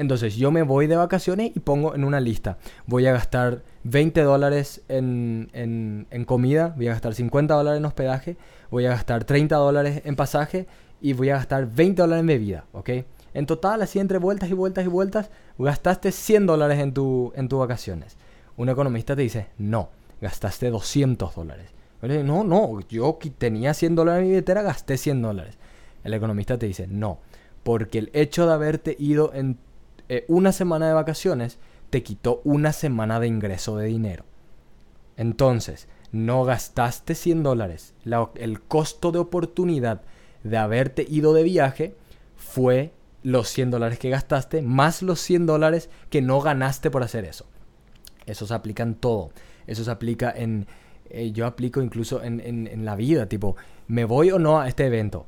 Entonces 0.00 0.34
yo 0.36 0.50
me 0.50 0.62
voy 0.62 0.86
de 0.86 0.96
vacaciones 0.96 1.52
y 1.54 1.60
pongo 1.60 1.94
en 1.94 2.04
una 2.04 2.20
lista. 2.20 2.56
Voy 2.86 3.06
a 3.06 3.12
gastar 3.12 3.62
20 3.84 4.22
dólares 4.22 4.80
en, 4.88 5.50
en- 5.52 6.06
en 6.10 6.24
comida, 6.24 6.72
voy 6.74 6.88
a 6.88 6.92
gastar 6.92 7.12
50 7.14 7.52
dólares 7.54 7.76
en 7.80 7.84
hospedaje, 7.84 8.38
voy 8.70 8.86
a 8.86 8.90
gastar 8.90 9.24
30 9.24 9.56
dólares 9.56 10.00
en 10.06 10.16
pasaje 10.16 10.66
y 11.02 11.12
voy 11.12 11.28
a 11.28 11.34
gastar 11.36 11.66
20 11.70 12.00
dólares 12.00 12.20
en 12.22 12.26
bebida, 12.28 12.64
¿ok? 12.72 12.88
En 13.34 13.44
total, 13.44 13.82
así 13.82 13.98
entre 13.98 14.16
vueltas 14.16 14.48
y 14.48 14.54
vueltas 14.54 14.86
y 14.86 14.88
vueltas, 14.88 15.30
gastaste 15.58 16.12
100 16.12 16.46
dólares 16.46 16.78
en 16.78 16.94
tu, 16.94 17.34
en 17.36 17.48
tus 17.50 17.58
vacaciones. 17.58 18.16
Un 18.56 18.70
economista 18.70 19.14
te 19.14 19.20
dice, 19.20 19.48
no, 19.58 19.90
gastaste 20.22 20.70
200 20.70 21.34
dólares. 21.34 21.66
No, 22.24 22.42
no, 22.42 22.80
yo 22.88 23.18
tenía 23.36 23.74
100 23.74 23.96
dólares 23.96 24.20
en 24.22 24.28
mi 24.28 24.30
billetera, 24.30 24.62
gasté 24.62 24.96
100 24.96 25.20
dólares. 25.20 25.58
El 26.04 26.14
economista 26.14 26.56
te 26.56 26.64
dice, 26.64 26.86
no, 26.86 27.18
porque 27.62 27.98
el 27.98 28.10
hecho 28.14 28.46
de 28.46 28.54
haberte 28.54 28.96
ido 28.98 29.32
en 29.34 29.58
eh, 30.10 30.24
una 30.28 30.52
semana 30.52 30.86
de 30.88 30.92
vacaciones 30.94 31.58
te 31.88 32.02
quitó 32.02 32.40
una 32.44 32.72
semana 32.72 33.18
de 33.20 33.28
ingreso 33.28 33.76
de 33.78 33.86
dinero. 33.86 34.24
Entonces, 35.16 35.88
no 36.12 36.44
gastaste 36.44 37.14
100 37.14 37.42
dólares. 37.42 37.94
La- 38.04 38.30
el 38.34 38.60
costo 38.60 39.12
de 39.12 39.18
oportunidad 39.18 40.02
de 40.44 40.56
haberte 40.56 41.06
ido 41.08 41.32
de 41.32 41.42
viaje 41.42 41.94
fue 42.36 42.92
los 43.22 43.48
100 43.48 43.70
dólares 43.70 43.98
que 43.98 44.10
gastaste 44.10 44.62
más 44.62 45.02
los 45.02 45.20
100 45.20 45.46
dólares 45.46 45.90
que 46.08 46.22
no 46.22 46.40
ganaste 46.40 46.90
por 46.90 47.02
hacer 47.02 47.24
eso. 47.24 47.46
Eso 48.26 48.46
se 48.46 48.54
aplica 48.54 48.82
en 48.82 48.94
todo. 48.94 49.30
Eso 49.66 49.84
se 49.84 49.90
aplica 49.90 50.30
en... 50.34 50.66
eh, 51.10 51.32
yo 51.32 51.46
aplico 51.46 51.82
incluso 51.82 52.22
en, 52.22 52.40
en- 52.40 52.66
en 52.66 52.84
la 52.84 52.96
vida, 52.96 53.26
tipo, 53.26 53.56
¿me 53.88 54.04
voy 54.04 54.30
o 54.30 54.38
no 54.38 54.60
a 54.60 54.68
este 54.68 54.86
evento? 54.86 55.26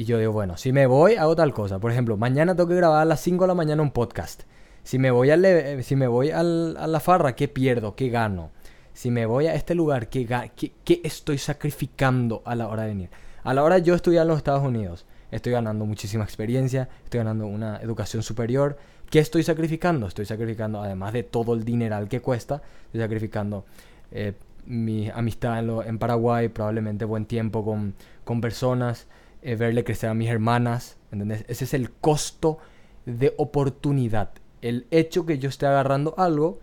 Y 0.00 0.04
yo 0.04 0.16
digo, 0.18 0.32
bueno, 0.32 0.56
si 0.56 0.72
me 0.72 0.86
voy, 0.86 1.16
hago 1.16 1.36
tal 1.36 1.52
cosa. 1.52 1.78
Por 1.78 1.92
ejemplo, 1.92 2.16
mañana 2.16 2.56
tengo 2.56 2.70
que 2.70 2.74
grabar 2.74 3.02
a 3.02 3.04
las 3.04 3.20
5 3.20 3.44
de 3.44 3.48
la 3.48 3.54
mañana 3.54 3.82
un 3.82 3.90
podcast. 3.90 4.44
Si 4.82 4.98
me 4.98 5.10
voy, 5.10 5.28
al, 5.28 5.44
e- 5.44 5.82
si 5.82 5.94
me 5.94 6.06
voy 6.06 6.30
a 6.30 6.42
la 6.42 7.00
farra, 7.00 7.36
¿qué 7.36 7.48
pierdo? 7.48 7.94
¿Qué 7.96 8.08
gano? 8.08 8.50
Si 8.94 9.10
me 9.10 9.26
voy 9.26 9.46
a 9.46 9.54
este 9.54 9.74
lugar, 9.74 10.08
¿qué, 10.08 10.26
qué, 10.56 10.72
qué 10.84 11.02
estoy 11.04 11.36
sacrificando 11.36 12.40
a 12.46 12.54
la 12.54 12.68
hora 12.68 12.84
de 12.84 12.88
venir? 12.88 13.10
A 13.44 13.52
la 13.52 13.62
hora 13.62 13.74
de 13.74 13.82
yo 13.82 13.94
estudiar 13.94 14.22
en 14.22 14.28
los 14.28 14.38
Estados 14.38 14.64
Unidos, 14.64 15.04
estoy 15.30 15.52
ganando 15.52 15.84
muchísima 15.84 16.24
experiencia, 16.24 16.88
estoy 17.04 17.18
ganando 17.18 17.46
una 17.46 17.76
educación 17.82 18.22
superior. 18.22 18.78
¿Qué 19.10 19.18
estoy 19.18 19.42
sacrificando? 19.42 20.06
Estoy 20.06 20.24
sacrificando, 20.24 20.82
además 20.82 21.12
de 21.12 21.24
todo 21.24 21.52
el 21.52 21.62
dineral 21.62 22.08
que 22.08 22.22
cuesta, 22.22 22.62
estoy 22.86 23.02
sacrificando 23.02 23.66
eh, 24.12 24.32
mi 24.64 25.10
amistad 25.10 25.58
en, 25.58 25.68
en 25.86 25.98
Paraguay, 25.98 26.48
probablemente 26.48 27.04
buen 27.04 27.26
tiempo 27.26 27.62
con, 27.66 27.94
con 28.24 28.40
personas, 28.40 29.06
eh, 29.42 29.56
verle 29.56 29.84
crecer 29.84 30.10
a 30.10 30.14
mis 30.14 30.28
hermanas, 30.28 30.96
¿entendés? 31.12 31.44
Ese 31.48 31.64
es 31.64 31.74
el 31.74 31.90
costo 31.90 32.58
de 33.06 33.34
oportunidad. 33.38 34.30
El 34.62 34.86
hecho 34.90 35.24
que 35.26 35.38
yo 35.38 35.48
esté 35.48 35.66
agarrando 35.66 36.14
algo 36.18 36.58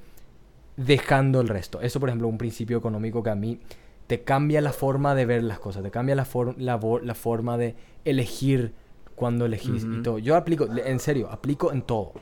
dejando 0.75 1.41
el 1.41 1.47
resto. 1.47 1.81
Eso, 1.81 1.99
por 1.99 2.09
ejemplo, 2.09 2.27
un 2.27 2.37
principio 2.37 2.77
económico 2.77 3.23
que 3.23 3.29
a 3.31 3.35
mí 3.35 3.59
te 4.05 4.21
cambia 4.23 4.61
la 4.61 4.71
forma 4.71 5.15
de 5.15 5.25
ver 5.25 5.43
las 5.43 5.59
cosas, 5.59 5.83
te 5.83 5.91
cambia 5.91 6.15
la, 6.15 6.23
for- 6.25 6.55
la, 6.59 6.79
la 7.03 7.15
forma 7.15 7.57
de 7.57 7.75
elegir 8.05 8.73
cuando 9.15 9.45
elegís 9.47 9.83
y 9.83 10.03
todo. 10.03 10.19
Yo 10.19 10.35
aplico, 10.35 10.67
en 10.71 10.99
serio, 10.99 11.29
aplico 11.31 11.71
en 11.73 11.81
todo. 11.81 12.13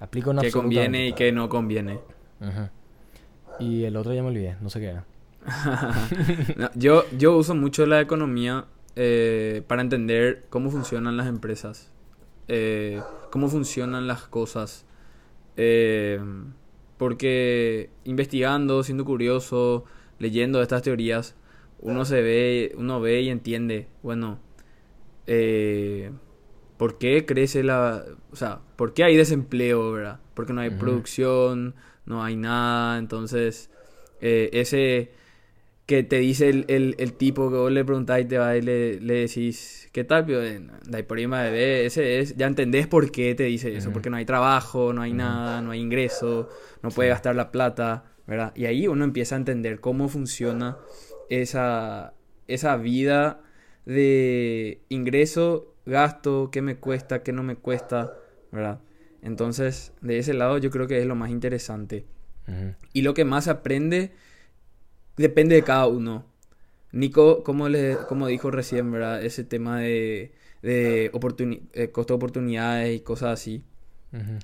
Aplico 0.00 0.30
en 0.32 0.36
Que 0.38 0.46
absolutamente 0.48 0.86
conviene 0.88 1.08
y 1.08 1.12
que 1.14 1.32
no 1.32 1.48
conviene. 1.48 1.98
Y 3.58 3.84
el 3.84 3.96
otro 3.96 4.12
ya 4.12 4.22
me 4.22 4.28
olvidé, 4.28 4.56
no 4.60 4.68
sé 4.68 4.80
qué 4.80 4.86
era. 4.88 5.04
No, 6.56 6.70
yo, 6.74 7.04
yo 7.16 7.36
uso 7.36 7.54
mucho 7.54 7.86
la 7.86 8.00
economía 8.00 8.66
eh, 8.96 9.62
para 9.66 9.82
entender 9.82 10.46
cómo 10.50 10.70
funcionan 10.70 11.16
las 11.16 11.26
empresas, 11.26 11.92
eh, 12.48 13.00
cómo 13.30 13.48
funcionan 13.48 14.06
las 14.06 14.22
cosas. 14.28 14.86
eh, 15.56 16.20
porque 16.96 17.90
investigando, 18.04 18.82
siendo 18.82 19.04
curioso, 19.04 19.84
leyendo 20.18 20.62
estas 20.62 20.82
teorías, 20.82 21.34
uno 21.80 22.04
se 22.04 22.22
ve, 22.22 22.72
uno 22.76 23.00
ve 23.00 23.20
y 23.22 23.30
entiende, 23.30 23.88
bueno, 24.02 24.38
eh, 25.26 26.12
¿por 26.76 26.98
qué 26.98 27.26
crece 27.26 27.62
la, 27.62 28.04
o 28.30 28.36
sea, 28.36 28.60
por 28.76 28.94
qué 28.94 29.04
hay 29.04 29.16
desempleo, 29.16 29.92
verdad? 29.92 30.20
Porque 30.34 30.52
no 30.52 30.60
hay 30.60 30.70
producción, 30.70 31.74
no 32.06 32.22
hay 32.22 32.36
nada, 32.36 32.98
entonces 32.98 33.70
eh, 34.20 34.50
ese 34.52 35.12
que 35.86 36.02
te 36.02 36.18
dice 36.18 36.48
el, 36.48 36.64
el, 36.68 36.94
el 36.98 37.12
tipo 37.12 37.50
que 37.50 37.56
vos 37.56 37.70
le 37.70 37.84
preguntáis 37.84 38.24
y 38.24 38.28
te 38.28 38.38
va 38.38 38.56
y 38.56 38.62
le, 38.62 39.00
le 39.00 39.14
decís, 39.14 39.88
¿qué 39.92 40.02
tal? 40.04 40.24
Por 40.24 41.18
ahí, 41.18 41.26
bebé, 41.26 41.84
ese 41.84 42.20
es, 42.20 42.36
ya 42.36 42.46
entendés 42.46 42.86
por 42.86 43.10
qué 43.10 43.34
te 43.34 43.44
dice 43.44 43.76
eso, 43.76 43.92
porque 43.92 44.08
no 44.08 44.16
hay 44.16 44.24
trabajo, 44.24 44.92
no 44.94 45.02
hay 45.02 45.12
nada, 45.12 45.60
no 45.60 45.72
hay 45.72 45.80
ingreso, 45.80 46.48
no 46.82 46.88
puede 46.90 47.08
Sí. 47.08 47.10
gastar 47.10 47.36
la 47.36 47.50
plata, 47.52 48.04
¿verdad? 48.26 48.52
Y 48.56 48.64
ahí 48.64 48.88
uno 48.88 49.04
empieza 49.04 49.34
a 49.34 49.38
entender 49.38 49.80
cómo 49.80 50.08
funciona 50.08 50.78
esa, 51.28 52.14
esa 52.48 52.76
vida 52.78 53.42
de 53.84 54.80
ingreso, 54.88 55.74
gasto, 55.84 56.48
qué 56.50 56.62
me 56.62 56.76
cuesta, 56.76 57.22
qué 57.22 57.32
no 57.32 57.42
me 57.42 57.56
cuesta, 57.56 58.14
¿verdad? 58.52 58.80
Entonces, 59.20 59.92
de 60.00 60.18
ese 60.18 60.32
lado 60.34 60.56
yo 60.58 60.70
creo 60.70 60.86
que 60.86 60.98
es 60.98 61.06
lo 61.06 61.14
más 61.14 61.30
interesante. 61.30 62.06
Y 62.92 63.02
lo 63.02 63.14
que 63.14 63.24
más 63.24 63.48
aprende 63.48 64.12
depende 65.16 65.54
de 65.54 65.62
cada 65.64 65.86
uno. 65.86 66.26
Nico, 66.92 67.42
como, 67.42 67.68
le, 67.68 67.96
como 68.08 68.26
dijo 68.28 68.50
recién, 68.50 68.90
¿verdad? 68.92 69.24
Ese 69.24 69.42
tema 69.44 69.80
de, 69.80 70.32
de 70.62 71.10
oportuni- 71.12 71.62
eh, 71.72 71.90
costo 71.90 72.14
de 72.14 72.16
oportunidades 72.16 72.96
y 72.96 73.00
cosas 73.00 73.32
así. 73.40 73.64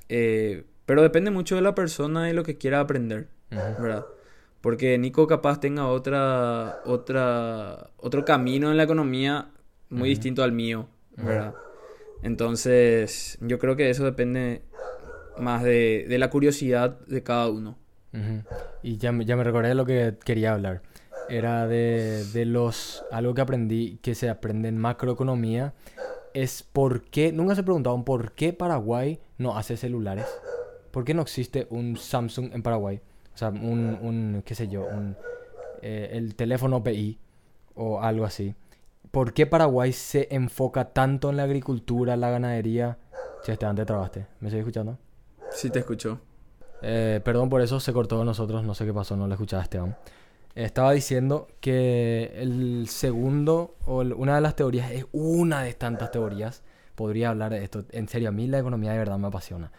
Eh, 0.08 0.64
pero 0.86 1.02
depende 1.02 1.30
mucho 1.30 1.54
de 1.54 1.62
la 1.62 1.74
persona 1.76 2.28
y 2.28 2.32
lo 2.32 2.42
que 2.42 2.58
quiera 2.58 2.80
aprender. 2.80 3.28
¿verdad? 3.80 4.06
Porque 4.60 4.98
Nico 4.98 5.26
capaz 5.26 5.60
tenga 5.60 5.86
otra, 5.86 6.80
otra, 6.84 7.90
otro 7.96 8.24
camino 8.24 8.70
en 8.70 8.76
la 8.76 8.82
economía 8.82 9.50
muy 9.88 10.08
distinto 10.10 10.42
al 10.42 10.52
mío, 10.52 10.88
¿verdad? 11.16 11.54
Entonces, 12.22 13.38
yo 13.40 13.58
creo 13.58 13.76
que 13.76 13.90
eso 13.90 14.04
depende 14.04 14.62
más 15.38 15.62
de, 15.62 16.04
de 16.08 16.18
la 16.18 16.30
curiosidad 16.30 16.98
de 17.06 17.22
cada 17.22 17.48
uno. 17.48 17.78
Ujú. 18.12 18.42
Y 18.82 18.96
ya, 18.96 19.12
ya 19.24 19.36
me 19.36 19.44
recordé 19.44 19.68
de 19.68 19.74
lo 19.74 19.86
que 19.86 20.16
quería 20.24 20.52
hablar. 20.52 20.82
Era 21.28 21.66
de, 21.66 22.24
de 22.32 22.44
los... 22.44 23.04
Algo 23.10 23.34
que 23.34 23.40
aprendí, 23.40 23.98
que 24.02 24.14
se 24.14 24.28
aprende 24.28 24.68
en 24.68 24.78
macroeconomía, 24.78 25.74
es 26.34 26.62
por 26.62 27.02
qué... 27.02 27.32
Nunca 27.32 27.54
se 27.54 27.62
preguntaban 27.62 28.04
por 28.04 28.32
qué 28.32 28.52
Paraguay 28.52 29.20
no 29.38 29.56
hace 29.56 29.76
celulares. 29.76 30.26
¿Por 30.90 31.04
qué 31.04 31.14
no 31.14 31.22
existe 31.22 31.66
un 31.70 31.96
Samsung 31.96 32.52
en 32.52 32.62
Paraguay? 32.62 33.00
O 33.34 33.38
sea, 33.38 33.50
un, 33.50 33.98
un 34.02 34.42
qué 34.44 34.54
sé 34.54 34.68
yo, 34.68 34.86
un, 34.86 35.16
eh, 35.82 36.10
el 36.12 36.34
teléfono 36.34 36.82
PI 36.82 37.18
o 37.74 38.00
algo 38.00 38.24
así. 38.24 38.54
¿Por 39.10 39.32
qué 39.32 39.46
Paraguay 39.46 39.92
se 39.92 40.28
enfoca 40.34 40.92
tanto 40.92 41.30
en 41.30 41.36
la 41.36 41.44
agricultura, 41.44 42.16
la 42.16 42.30
ganadería? 42.30 42.98
Che, 43.44 43.56
te 43.56 43.84
trabaste. 43.84 44.26
¿Me 44.40 44.48
estoy 44.48 44.60
escuchando? 44.60 44.98
Sí, 45.52 45.70
te 45.70 45.78
escucho. 45.78 46.20
Eh, 46.82 47.20
perdón 47.24 47.48
por 47.50 47.60
eso, 47.60 47.78
se 47.80 47.92
cortó 47.92 48.16
con 48.16 48.26
nosotros, 48.26 48.64
no 48.64 48.74
sé 48.74 48.84
qué 48.86 48.92
pasó, 48.94 49.16
no 49.16 49.26
le 49.26 49.34
escuchaba 49.34 49.62
a 49.62 49.64
Esteban. 49.64 49.96
Estaba 50.54 50.92
diciendo 50.92 51.46
que 51.60 52.32
el 52.36 52.86
segundo, 52.88 53.76
o 53.86 54.02
el- 54.02 54.12
una 54.14 54.34
de 54.34 54.40
las 54.40 54.56
teorías, 54.56 54.90
es 54.90 55.06
una 55.12 55.62
de 55.62 55.74
tantas 55.74 56.10
teorías, 56.10 56.62
podría 56.96 57.30
hablar 57.30 57.52
de 57.52 57.62
esto, 57.62 57.84
en 57.92 58.08
serio, 58.08 58.28
a 58.28 58.32
mí 58.32 58.46
la 58.46 58.58
economía 58.58 58.92
de 58.92 58.98
verdad 58.98 59.18
me 59.18 59.28
apasiona. 59.28 59.70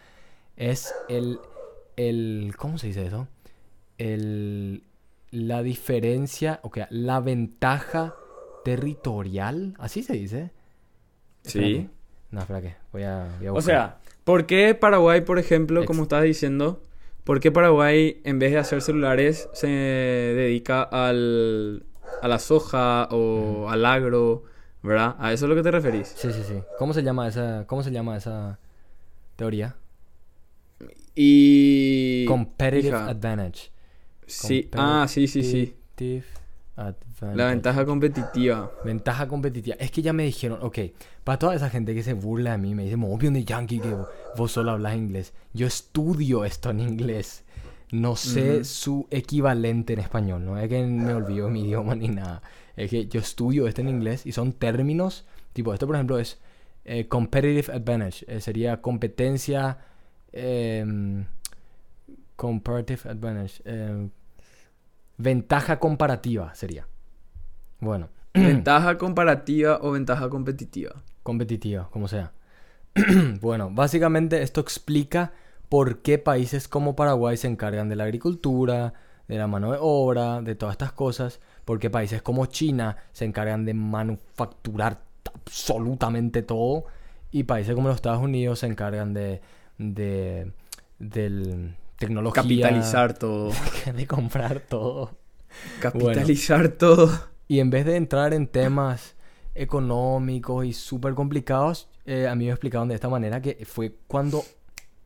Es 0.56 0.94
el, 1.08 1.38
el 1.96 2.54
¿cómo 2.56 2.78
se 2.78 2.88
dice 2.88 3.06
eso? 3.06 3.28
El, 3.98 4.82
la 5.30 5.62
diferencia, 5.62 6.60
o 6.62 6.70
sea, 6.72 6.88
la 6.90 7.20
ventaja 7.20 8.14
territorial, 8.64 9.74
así 9.78 10.02
se 10.02 10.14
dice. 10.14 10.50
Espera 11.44 11.66
Sí. 11.66 11.72
que- 11.74 11.88
No, 12.30 12.40
espera 12.40 12.60
que, 12.62 12.74
voy 12.92 13.02
a, 13.02 13.28
voy 13.38 13.46
a 13.48 13.50
O 13.50 13.54
buscar. 13.56 13.74
sea, 13.74 13.98
¿por 14.24 14.46
qué 14.46 14.74
Paraguay, 14.74 15.20
por 15.20 15.38
ejemplo, 15.38 15.84
como 15.84 16.04
estabas 16.04 16.24
diciendo, 16.24 16.82
por 17.24 17.40
qué 17.40 17.52
Paraguay, 17.52 18.20
en 18.24 18.38
vez 18.38 18.52
de 18.52 18.58
hacer 18.58 18.82
celulares, 18.82 19.48
se 19.52 19.68
dedica 19.68 20.82
al, 20.82 21.86
a 22.20 22.28
la 22.28 22.38
soja 22.38 23.08
o 23.10 23.68
al 23.68 23.84
agro, 23.84 24.44
¿verdad? 24.82 25.16
¿A 25.18 25.32
eso 25.32 25.46
es 25.46 25.48
lo 25.48 25.54
que 25.54 25.62
te 25.62 25.70
referís? 25.70 26.08
Sí, 26.16 26.32
sí, 26.32 26.42
sí. 26.46 26.60
¿Cómo 26.78 26.92
se 26.92 27.02
llama 27.02 27.28
esa, 27.28 27.64
cómo 27.66 27.82
se 27.82 27.90
llama 27.90 28.16
esa 28.16 28.58
teoría? 29.36 29.76
Y... 31.14 32.24
Competitive 32.26 32.88
hija, 32.88 33.06
advantage. 33.08 33.70
Sí, 34.26 34.68
ah, 34.72 35.06
sí, 35.08 35.28
sí, 35.28 35.42
sí. 35.42 36.24
Advantage. 36.76 37.36
La 37.36 37.46
ventaja 37.48 37.84
competitiva. 37.84 38.72
Ventaja 38.84 39.28
competitiva. 39.28 39.76
Es 39.78 39.90
que 39.90 40.00
ya 40.02 40.12
me 40.12 40.24
dijeron, 40.24 40.58
ok, 40.62 40.78
para 41.22 41.38
toda 41.38 41.54
esa 41.54 41.68
gente 41.68 41.94
que 41.94 42.02
se 42.02 42.14
burla 42.14 42.52
de 42.52 42.58
mí, 42.58 42.74
me 42.74 42.84
dice, 42.84 42.96
obvio 42.96 43.30
de 43.30 43.44
yankee 43.44 43.78
que 43.78 43.90
vo- 43.90 44.08
vos 44.36 44.52
solo 44.52 44.70
hablas 44.72 44.96
inglés. 44.96 45.34
Yo 45.52 45.66
estudio 45.66 46.44
esto 46.44 46.70
en 46.70 46.80
inglés. 46.80 47.44
No 47.92 48.16
sé 48.16 48.64
su 48.64 49.06
equivalente 49.10 49.92
en 49.92 49.98
español. 49.98 50.44
No 50.46 50.58
es 50.58 50.66
que 50.68 50.82
me 50.86 51.12
olvido 51.12 51.50
mi 51.50 51.64
idioma 51.64 51.94
ni 51.94 52.08
nada. 52.08 52.40
Es 52.74 52.88
que 52.90 53.06
yo 53.06 53.20
estudio 53.20 53.66
esto 53.68 53.82
en 53.82 53.90
inglés 53.90 54.24
y 54.24 54.32
son 54.32 54.52
términos. 54.54 55.26
Tipo, 55.52 55.74
esto 55.74 55.86
por 55.86 55.96
ejemplo 55.96 56.18
es 56.18 56.38
eh, 56.86 57.06
competitive 57.06 57.70
advantage. 57.72 58.24
eh, 58.28 58.40
sería 58.40 58.80
competencia. 58.80 59.76
em, 60.32 61.26
comparative 62.36 63.10
advantage. 63.10 63.60
Ventaja 65.22 65.78
comparativa 65.78 66.54
sería. 66.54 66.86
Bueno. 67.80 68.08
¿Ventaja 68.34 68.96
comparativa 68.96 69.78
o 69.82 69.92
ventaja 69.92 70.30
competitiva? 70.30 71.02
competitiva, 71.22 71.88
como 71.90 72.08
sea. 72.08 72.32
bueno, 73.40 73.70
básicamente 73.70 74.42
esto 74.42 74.60
explica 74.60 75.32
por 75.68 76.02
qué 76.02 76.18
países 76.18 76.68
como 76.68 76.96
Paraguay 76.96 77.36
se 77.36 77.48
encargan 77.48 77.88
de 77.88 77.96
la 77.96 78.04
agricultura, 78.04 78.94
de 79.28 79.38
la 79.38 79.46
mano 79.46 79.72
de 79.72 79.78
obra, 79.80 80.42
de 80.42 80.54
todas 80.54 80.74
estas 80.74 80.92
cosas, 80.92 81.40
Porque 81.64 81.90
países 81.90 82.22
como 82.22 82.46
China 82.46 82.96
se 83.12 83.24
encargan 83.24 83.64
de 83.64 83.74
manufacturar 83.74 85.00
absolutamente 85.32 86.42
todo. 86.42 86.84
Y 87.30 87.44
países 87.44 87.74
como 87.74 87.88
los 87.88 87.96
Estados 87.96 88.22
Unidos 88.22 88.58
se 88.58 88.66
encargan 88.66 89.14
de. 89.14 89.40
de 89.78 90.52
del 90.98 91.76
tecnología. 92.06 92.42
Capitalizar 92.42 93.14
todo. 93.18 93.52
de 93.94 94.06
comprar 94.06 94.60
todo. 94.60 95.16
Capitalizar 95.80 96.68
todo. 96.68 97.10
Y 97.48 97.60
en 97.60 97.70
vez 97.70 97.84
de 97.84 97.96
entrar 97.96 98.34
en 98.34 98.46
temas 98.46 99.14
económicos 99.54 100.64
y 100.64 100.72
súper 100.72 101.14
complicados, 101.14 101.88
eh, 102.06 102.26
a 102.26 102.34
mí 102.34 102.46
me 102.46 102.50
explicaron 102.50 102.88
de 102.88 102.94
esta 102.94 103.08
manera 103.08 103.40
que 103.40 103.64
fue 103.66 103.94
cuando 104.06 104.42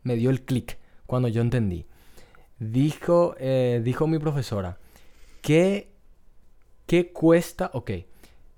me 0.05 0.16
dio 0.16 0.30
el 0.30 0.42
clic, 0.42 0.78
cuando 1.07 1.28
yo 1.28 1.42
entendí. 1.42 1.86
Dijo, 2.59 3.34
eh, 3.38 3.82
dijo 3.84 4.07
mi 4.07 4.18
profesora, 4.18 4.78
¿qué, 5.42 5.92
¿qué 6.86 7.12
cuesta? 7.12 7.70
Ok, 7.74 7.90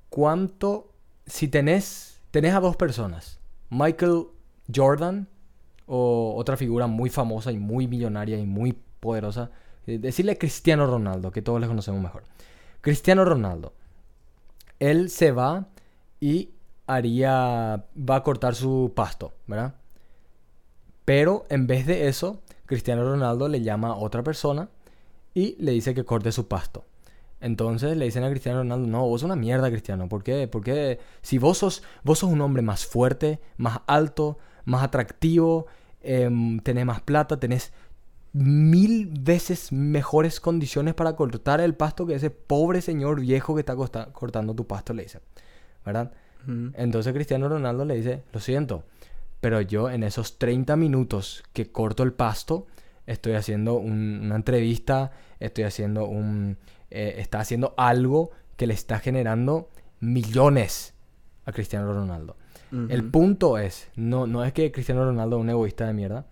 ¿cuánto? 0.09 0.93
Si 1.27 1.49
tenés, 1.49 2.21
tenés 2.31 2.55
a 2.55 2.61
dos 2.61 2.77
personas, 2.77 3.41
Michael 3.71 4.27
Jordan 4.73 5.29
o 5.89 6.35
otra 6.37 6.57
figura 6.57 6.87
muy 6.87 7.11
famosa 7.11 7.51
y 7.51 7.59
muy 7.59 7.89
millonaria 7.89 8.39
y 8.39 8.47
muy 8.47 8.77
poderosa, 9.01 9.51
eh, 9.87 9.99
decirle 9.99 10.39
Cristiano 10.39 10.87
Ronaldo, 10.87 11.33
que 11.33 11.43
todos 11.43 11.61
le 11.61 11.67
conocemos 11.67 12.01
mejor. 12.01 12.23
Cristiano 12.81 13.25
Ronaldo 13.25 13.73
él 14.79 15.11
se 15.11 15.33
va 15.33 15.67
y 16.21 16.51
haría, 16.87 17.85
va 17.97 18.17
a 18.17 18.23
cortar 18.23 18.55
su 18.55 18.93
pasto, 18.95 19.33
¿verdad? 19.47 19.75
Pero 21.05 21.47
en 21.49 21.67
vez 21.67 21.87
de 21.87 22.09
eso, 22.09 22.41
Cristiano 22.67 23.05
Ronaldo 23.05 23.49
le 23.49 23.63
llama 23.63 23.89
a 23.89 23.97
otra 23.97 24.23
persona 24.23 24.69
y 25.35 25.57
le 25.59 25.73
dice 25.73 25.95
que 25.95 26.05
corte 26.05 26.33
su 26.33 26.49
pasto. 26.49 26.85
Entonces 27.41 27.97
le 27.97 28.05
dicen 28.05 28.25
a 28.25 28.31
Cristiano 28.31 28.59
Ronaldo, 28.59 28.87
no, 28.89 29.07
vos 29.07 29.23
una 29.23 29.37
mierda, 29.37 29.71
Cristiano. 29.71 30.09
¿Por 30.09 30.23
qué? 30.25 30.49
Porque 30.49 30.99
si 31.23 31.39
vos 31.39 31.59
sos, 31.59 31.83
vos 32.03 32.19
sos 32.19 32.31
un 32.31 32.41
hombre 32.41 32.63
más 32.63 32.85
fuerte, 32.85 33.41
más 33.57 33.81
alto, 33.87 34.39
más 34.65 34.83
atractivo, 34.83 35.67
em, 36.01 36.61
tenés 36.61 36.87
más 36.87 37.01
plata, 37.01 37.39
tenés 37.39 37.73
mil 38.33 39.07
veces 39.21 39.73
mejores 39.73 40.41
condiciones 40.41 40.95
para 40.95 41.17
cortar 41.17 41.61
el 41.61 41.75
pasto 41.75 42.07
que 42.07 42.15
ese 42.15 42.31
pobre 42.31 42.81
señor 42.81 43.21
viejo 43.21 43.55
que 43.55 43.61
está 43.61 43.75
cortando 43.77 44.55
tu 44.55 44.67
pasto, 44.67 44.93
le 44.95 45.05
dice. 45.05 45.21
¿Verdad? 45.85 46.13
Entonces 46.75 47.13
Cristiano 47.13 47.49
Ronaldo 47.49 47.85
le 47.85 47.97
dice, 47.97 48.23
lo 48.33 48.41
siento, 48.41 48.85
pero 49.41 49.61
yo 49.61 49.91
en 49.91 50.03
esos 50.03 50.39
30 50.39 50.77
minutos 50.77 51.43
que 51.53 51.71
corto 51.71 52.03
el 52.03 52.13
pasto, 52.13 52.67
estoy 53.07 53.35
haciendo 53.35 53.75
una 53.75 54.37
entrevista, 54.37 55.13
estoy 55.41 55.65
haciendo 55.65 56.07
un... 56.07 56.59
Eh, 56.91 57.17
está 57.19 57.41
haciendo 57.41 57.75
algo 57.77 58.31
que 58.57 58.67
le 58.67 58.73
está 58.73 58.99
generando 58.99 59.69
millones 60.01 60.95
a 61.45 61.53
Cristiano 61.53 61.93
Ronaldo. 61.93 62.37
El 62.71 63.05
punto 63.11 63.57
es, 63.59 63.89
no, 63.97 64.27
no 64.27 64.45
es 64.45 64.53
que 64.53 64.71
Cristiano 64.73 65.05
Ronaldo 65.05 65.37
es 65.37 65.41
un 65.41 65.51
egoísta 65.51 65.87
de 65.87 65.95
mierda, 65.95 66.27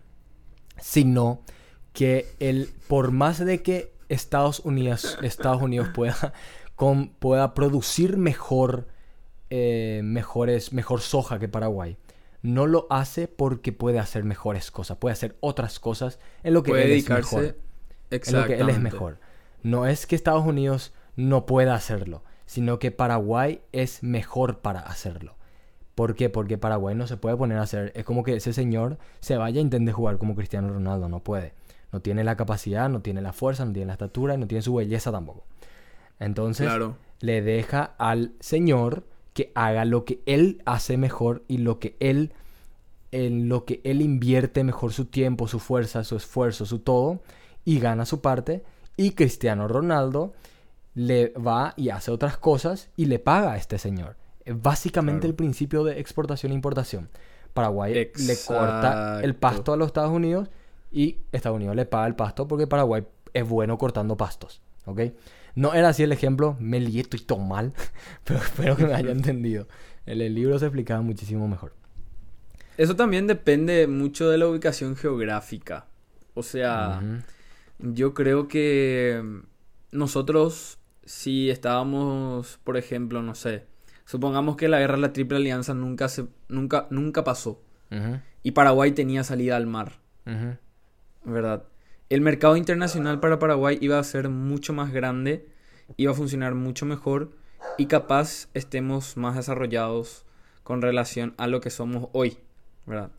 sino 0.78 1.43
que 1.93 2.26
el, 2.41 2.68
por 2.89 3.11
más 3.11 3.43
de 3.43 3.62
que 3.62 3.95
Estados 4.09 4.61
Unidos, 4.61 5.18
Estados 5.22 5.62
Unidos 5.62 5.89
pueda, 5.95 6.34
con, 6.74 7.09
pueda 7.09 7.55
producir 7.55 8.18
mejor, 8.18 8.89
eh, 9.51 10.03
mejores, 10.05 10.72
mejor 10.72 11.01
soja 11.01 11.39
que 11.39 11.49
Paraguay, 11.49 11.97
no 12.43 12.66
lo 12.66 12.87
hace 12.91 13.28
porque 13.28 13.72
puede 13.72 13.99
hacer 13.99 14.24
mejores 14.24 14.70
cosas, 14.70 14.99
puede 14.99 15.14
hacer 15.14 15.37
otras 15.41 15.80
cosas 15.80 16.18
en 16.43 16.55
lo 16.55 16.62
que 16.62 16.72
él 16.72 16.93
es 16.93 17.09
mejor. 17.09 17.57
En 18.11 18.32
lo 18.34 18.47
que 18.47 18.55
él 18.61 18.68
es 18.68 18.78
mejor. 18.78 19.18
No 19.62 19.87
es 19.87 20.07
que 20.07 20.14
Estados 20.14 20.45
Unidos 20.45 20.93
no 21.16 21.47
pueda 21.47 21.74
hacerlo, 21.74 22.22
sino 22.45 22.78
que 22.78 22.93
Paraguay 22.93 23.62
es 23.72 24.03
mejor 24.03 24.61
para 24.61 24.80
hacerlo. 24.80 25.36
¿Por 25.97 26.14
qué? 26.14 26.28
Porque 26.28 26.59
Paraguay 26.59 26.94
no 26.94 27.07
se 27.07 27.16
puede 27.16 27.38
poner 27.38 27.57
a 27.57 27.62
hacer. 27.62 27.90
Es 27.97 28.05
como 28.05 28.22
que 28.22 28.36
ese 28.36 28.53
señor 28.53 28.99
se 29.20 29.38
vaya 29.38 29.61
e 29.61 29.62
intente 29.62 29.92
jugar 29.92 30.18
como 30.18 30.36
Cristiano 30.36 30.68
Ronaldo, 30.68 31.09
no 31.09 31.20
puede. 31.20 31.55
No 31.90 32.01
tiene 32.01 32.22
la 32.22 32.36
capacidad, 32.36 32.90
no 32.90 33.01
tiene 33.01 33.22
la 33.22 33.32
fuerza, 33.32 33.64
no 33.64 33.72
tiene 33.72 33.86
la 33.86 33.94
estatura 33.94 34.34
y 34.34 34.38
no 34.38 34.47
tiene 34.47 34.61
su 34.61 34.74
belleza 34.74 35.11
tampoco. 35.11 35.44
Entonces 36.20 36.70
le 37.20 37.40
deja 37.40 37.94
al 37.97 38.34
Señor 38.40 39.05
que 39.32 39.53
haga 39.55 39.86
lo 39.86 40.05
que 40.05 40.20
Él 40.26 40.61
hace 40.66 40.99
mejor 40.99 41.44
y 41.49 41.59
lo 41.59 41.78
que 41.78 41.97
Él, 41.99 42.34
en 43.11 43.49
lo 43.49 43.64
que 43.64 43.80
Él 43.82 44.03
invierte 44.03 44.64
mejor 44.64 44.92
su 44.92 45.07
tiempo, 45.07 45.49
su 45.49 45.61
fuerza, 45.61 46.05
su 46.05 46.16
esfuerzo, 46.16 46.66
su 46.66 46.80
todo, 46.80 47.22
y 47.64 47.80
gana 47.80 48.05
su 48.05 48.20
parte. 48.20 48.64
Y 48.99 49.12
Cristiano 49.12 49.66
Ronaldo 49.66 50.34
le 50.92 51.30
va 51.30 51.72
y 51.78 51.88
hace 51.88 52.11
otras 52.11 52.36
cosas 52.36 52.90
y 52.97 53.07
le 53.07 53.18
paga 53.18 53.53
a 53.53 53.57
este 53.57 53.78
señor. 53.78 54.16
Básicamente 54.47 55.26
el 55.26 55.34
principio 55.34 55.84
de 55.84 56.01
exportación 56.01 56.53
e 56.53 56.55
importación. 56.55 57.09
Paraguay 57.53 57.94
le 57.94 58.36
corta 58.47 59.20
el 59.22 59.34
pasto 59.34 59.72
a 59.72 59.76
los 59.76 59.86
Estados 59.86 60.12
Unidos 60.12 60.51
y 60.92 61.18
Estados 61.32 61.57
Unidos 61.57 61.74
le 61.74 61.86
paga 61.86 62.07
el 62.07 62.14
pasto 62.14 62.47
porque 62.47 62.66
Paraguay 62.66 63.05
es 63.32 63.49
bueno 63.49 63.78
cortando 63.78 64.16
pastos. 64.16 64.62
¿Ok? 64.84 65.01
No 65.55 65.72
era 65.72 65.88
así 65.88 66.03
el 66.03 66.12
ejemplo, 66.12 66.57
me 66.61 66.80
lié, 66.80 67.01
estoy 67.01 67.20
todo 67.20 67.38
mal, 67.38 67.72
pero 68.24 68.40
espero 68.40 68.76
que 68.76 68.86
me 68.86 68.94
haya 68.94 69.11
entendido. 69.12 69.66
En 70.05 70.20
el 70.20 70.34
libro 70.34 70.59
se 70.59 70.66
explicaba 70.66 71.01
muchísimo 71.01 71.49
mejor. 71.49 71.72
Eso 72.76 72.94
también 72.94 73.26
depende 73.26 73.86
mucho 73.86 74.28
de 74.28 74.38
la 74.38 74.49
ubicación 74.49 74.97
geográfica. 74.97 75.86
O 76.34 76.42
sea, 76.42 77.01
yo 77.78 78.12
creo 78.12 78.49
que 78.49 79.22
nosotros, 79.92 80.78
si 81.05 81.49
estábamos, 81.49 82.59
por 82.62 82.76
ejemplo, 82.76 83.22
no 83.22 83.34
sé, 83.34 83.64
supongamos 84.07 84.57
que 84.57 84.68
la 84.68 84.78
guerra 84.78 84.94
de 84.94 85.02
la 85.02 85.12
Triple 85.12 85.36
Alianza 85.36 85.74
nunca, 85.74 86.09
se, 86.09 86.26
nunca, 86.48 86.86
nunca 86.88 87.22
pasó 87.24 87.61
y 88.42 88.52
Paraguay 88.52 88.92
tenía 88.92 89.22
salida 89.22 89.57
al 89.57 89.66
mar. 89.66 89.92
¿verdad? 91.24 91.64
El 92.09 92.20
mercado 92.20 92.57
internacional 92.57 93.20
para 93.20 93.38
Paraguay 93.38 93.78
iba 93.80 93.98
a 93.98 94.04
ser 94.04 94.28
mucho 94.28 94.72
más 94.72 94.92
grande, 94.92 95.46
iba 95.96 96.12
a 96.12 96.14
funcionar 96.14 96.54
mucho 96.54 96.86
mejor 96.86 97.32
y 97.78 97.86
capaz 97.86 98.48
estemos 98.54 99.16
más 99.16 99.36
desarrollados 99.36 100.24
con 100.62 100.82
relación 100.82 101.34
a 101.36 101.46
lo 101.46 101.61
que 101.61 101.70
somos 101.70 102.09
hoy, 102.12 102.38
¿verdad? 102.86 103.11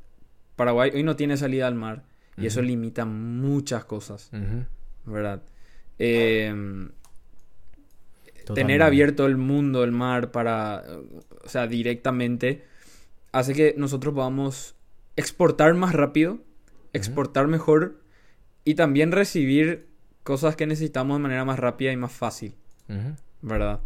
Paraguay 0.56 0.92
hoy 0.94 1.04
no 1.04 1.16
tiene 1.16 1.38
salida 1.38 1.68
al 1.68 1.76
mar 1.76 2.04
y 2.38 2.46
eso 2.46 2.62
limita 2.62 3.06
muchas 3.06 3.86
cosas, 3.86 4.30
¿verdad? 5.06 5.42
Tener 8.54 8.82
abierto 8.82 9.26
el 9.26 9.38
mundo, 9.38 9.84
el 9.84 9.92
mar 9.92 10.32
para, 10.32 10.84
o 11.44 11.50
sea, 11.50 11.68
directamente, 11.68 12.64
hace 13.32 13.54
que 13.54 13.76
nosotros 13.78 14.14
podamos 14.14 14.76
exportar 15.16 15.74
más 15.74 15.94
rápido 15.94 16.40
exportar 16.98 17.48
mejor 17.48 18.00
y 18.64 18.76
también 18.76 19.12
recibir 19.12 19.88
cosas 20.24 20.56
que 20.56 20.68
necesitamos 20.68 21.18
de 21.18 21.24
manera 21.24 21.46
más 21.46 21.60
rápida 21.60 21.92
y 21.92 21.98
más 21.98 22.12
fácil. 22.12 22.54
¿Verdad? 23.42 23.80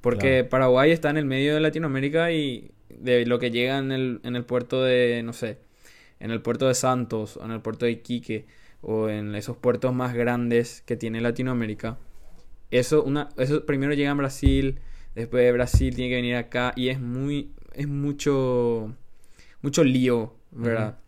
Porque 0.00 0.44
Paraguay 0.44 0.90
está 0.90 1.10
en 1.10 1.16
el 1.16 1.24
medio 1.24 1.54
de 1.54 1.60
Latinoamérica 1.60 2.32
y 2.32 2.70
de 2.88 3.26
lo 3.26 3.38
que 3.38 3.50
llega 3.50 3.78
en 3.78 3.92
el, 3.92 4.20
en 4.22 4.36
el 4.36 4.44
puerto 4.44 4.82
de, 4.82 5.22
no 5.24 5.32
sé, 5.32 5.58
en 6.20 6.30
el 6.30 6.40
puerto 6.40 6.68
de 6.68 6.74
Santos 6.74 7.36
o 7.36 7.44
en 7.44 7.52
el 7.52 7.60
puerto 7.60 7.86
de 7.86 7.92
Iquique 7.92 8.46
o 8.82 9.08
en 9.08 9.34
esos 9.34 9.56
puertos 9.56 9.94
más 9.94 10.14
grandes 10.14 10.82
que 10.82 10.96
tiene 10.96 11.20
Latinoamérica. 11.20 11.96
Eso, 12.74 13.04
una, 13.04 13.28
eso 13.36 13.64
primero 13.66 13.94
llega 13.94 14.10
en 14.10 14.16
Brasil, 14.16 14.80
después 15.14 15.44
de 15.44 15.52
Brasil 15.52 15.94
tiene 15.94 16.10
que 16.10 16.16
venir 16.16 16.34
acá 16.34 16.72
y 16.74 16.88
es 16.88 17.00
muy, 17.00 17.52
es 17.72 17.86
mucho, 17.86 18.92
mucho 19.62 19.84
lío, 19.84 20.34
¿verdad? 20.50 20.98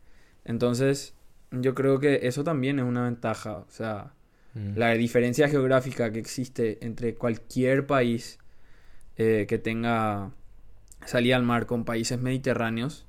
Entonces, 0.44 1.16
yo 1.50 1.74
creo 1.74 1.98
que 1.98 2.20
eso 2.22 2.44
también 2.44 2.78
es 2.78 2.84
una 2.84 3.02
ventaja. 3.02 3.58
O 3.58 3.66
sea, 3.68 4.14
mm. 4.54 4.76
la 4.76 4.92
diferencia 4.92 5.48
geográfica 5.48 6.12
que 6.12 6.20
existe 6.20 6.78
entre 6.86 7.16
cualquier 7.16 7.84
país 7.84 8.38
eh, 9.16 9.46
que 9.48 9.58
tenga 9.58 10.30
salida 11.04 11.34
al 11.34 11.42
mar 11.42 11.66
con 11.66 11.84
países 11.84 12.20
mediterráneos. 12.20 13.06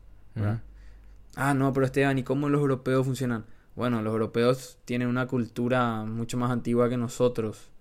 Ah, 1.35 1.53
no, 1.53 1.73
pero 1.73 1.85
Esteban, 1.85 2.17
¿y 2.17 2.23
cómo 2.23 2.49
los 2.49 2.59
europeos 2.59 3.05
funcionan? 3.05 3.45
Bueno, 3.75 4.01
los 4.01 4.13
europeos 4.13 4.79
tienen 4.85 5.09
una 5.09 5.27
cultura 5.27 6.05
mucho 6.05 6.37
más 6.37 6.49
antigua 6.49 6.89
que 6.89 6.97
nosotros. 6.97 7.71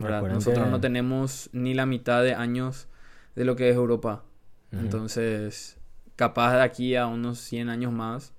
Nosotros 0.00 0.68
no 0.68 0.80
tenemos 0.80 1.50
ni 1.52 1.74
la 1.74 1.86
mitad 1.86 2.22
de 2.22 2.34
años 2.34 2.88
de 3.36 3.44
lo 3.44 3.56
que 3.56 3.70
es 3.70 3.76
Europa. 3.76 4.24
Entonces, 4.72 5.78
capaz 6.16 6.54
de 6.54 6.62
aquí 6.62 6.96
a 6.96 7.06
unos 7.06 7.38
100 7.38 7.68
años 7.68 7.92
más, 7.92 8.32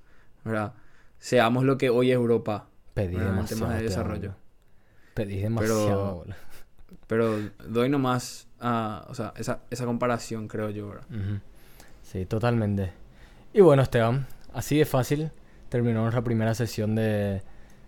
¿verdad? 0.43 0.73
seamos 1.21 1.63
lo 1.63 1.77
que 1.77 1.89
hoy 1.89 2.11
es 2.11 2.15
Europa. 2.15 2.67
Pedí 2.93 3.15
demasiado. 3.15 3.71
de 3.71 3.83
desarrollo. 3.83 4.35
Pedí 5.13 5.39
demasiado. 5.39 6.25
Pero, 7.07 7.39
doy 7.67 7.89
nomás 7.89 8.47
a, 8.59 9.05
o 9.07 9.15
sea, 9.15 9.33
esa, 9.37 9.61
esa 9.69 9.85
comparación, 9.85 10.47
creo 10.47 10.69
yo. 10.69 10.93
Sí, 12.01 12.25
totalmente. 12.25 12.91
Y 13.53 13.61
bueno, 13.61 13.83
Esteban, 13.83 14.27
así 14.53 14.77
de 14.77 14.85
fácil 14.85 15.31
terminó 15.69 16.01
nuestra 16.01 16.23
primera 16.23 16.53
sesión 16.55 16.95
de, 16.95 17.43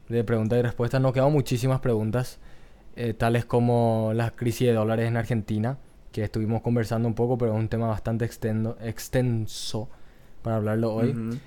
de 0.09 0.24
preguntas 0.24 0.59
y 0.59 0.61
respuestas. 0.61 1.01
Nos 1.01 1.13
quedan 1.13 1.32
muchísimas 1.32 1.82
preguntas. 1.82 2.39
Eh, 2.95 3.13
tales 3.13 3.45
como 3.45 4.11
la 4.13 4.31
crisis 4.31 4.67
de 4.67 4.73
dólares 4.73 5.07
en 5.07 5.17
Argentina, 5.17 5.77
que 6.11 6.23
estuvimos 6.23 6.61
conversando 6.61 7.07
un 7.07 7.15
poco, 7.15 7.37
pero 7.37 7.53
es 7.53 7.59
un 7.59 7.67
tema 7.69 7.87
bastante 7.87 8.25
extendo- 8.25 8.77
extenso 8.81 9.89
para 10.41 10.57
hablarlo 10.57 10.93
hoy. 10.93 11.39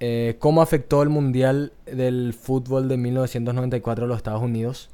Eh, 0.00 0.36
¿Cómo 0.38 0.60
afectó 0.62 1.02
el 1.02 1.08
Mundial 1.08 1.72
del 1.86 2.32
Fútbol 2.34 2.88
de 2.88 2.96
1994 2.96 4.04
a 4.04 4.08
los 4.08 4.16
Estados 4.16 4.42
Unidos? 4.42 4.90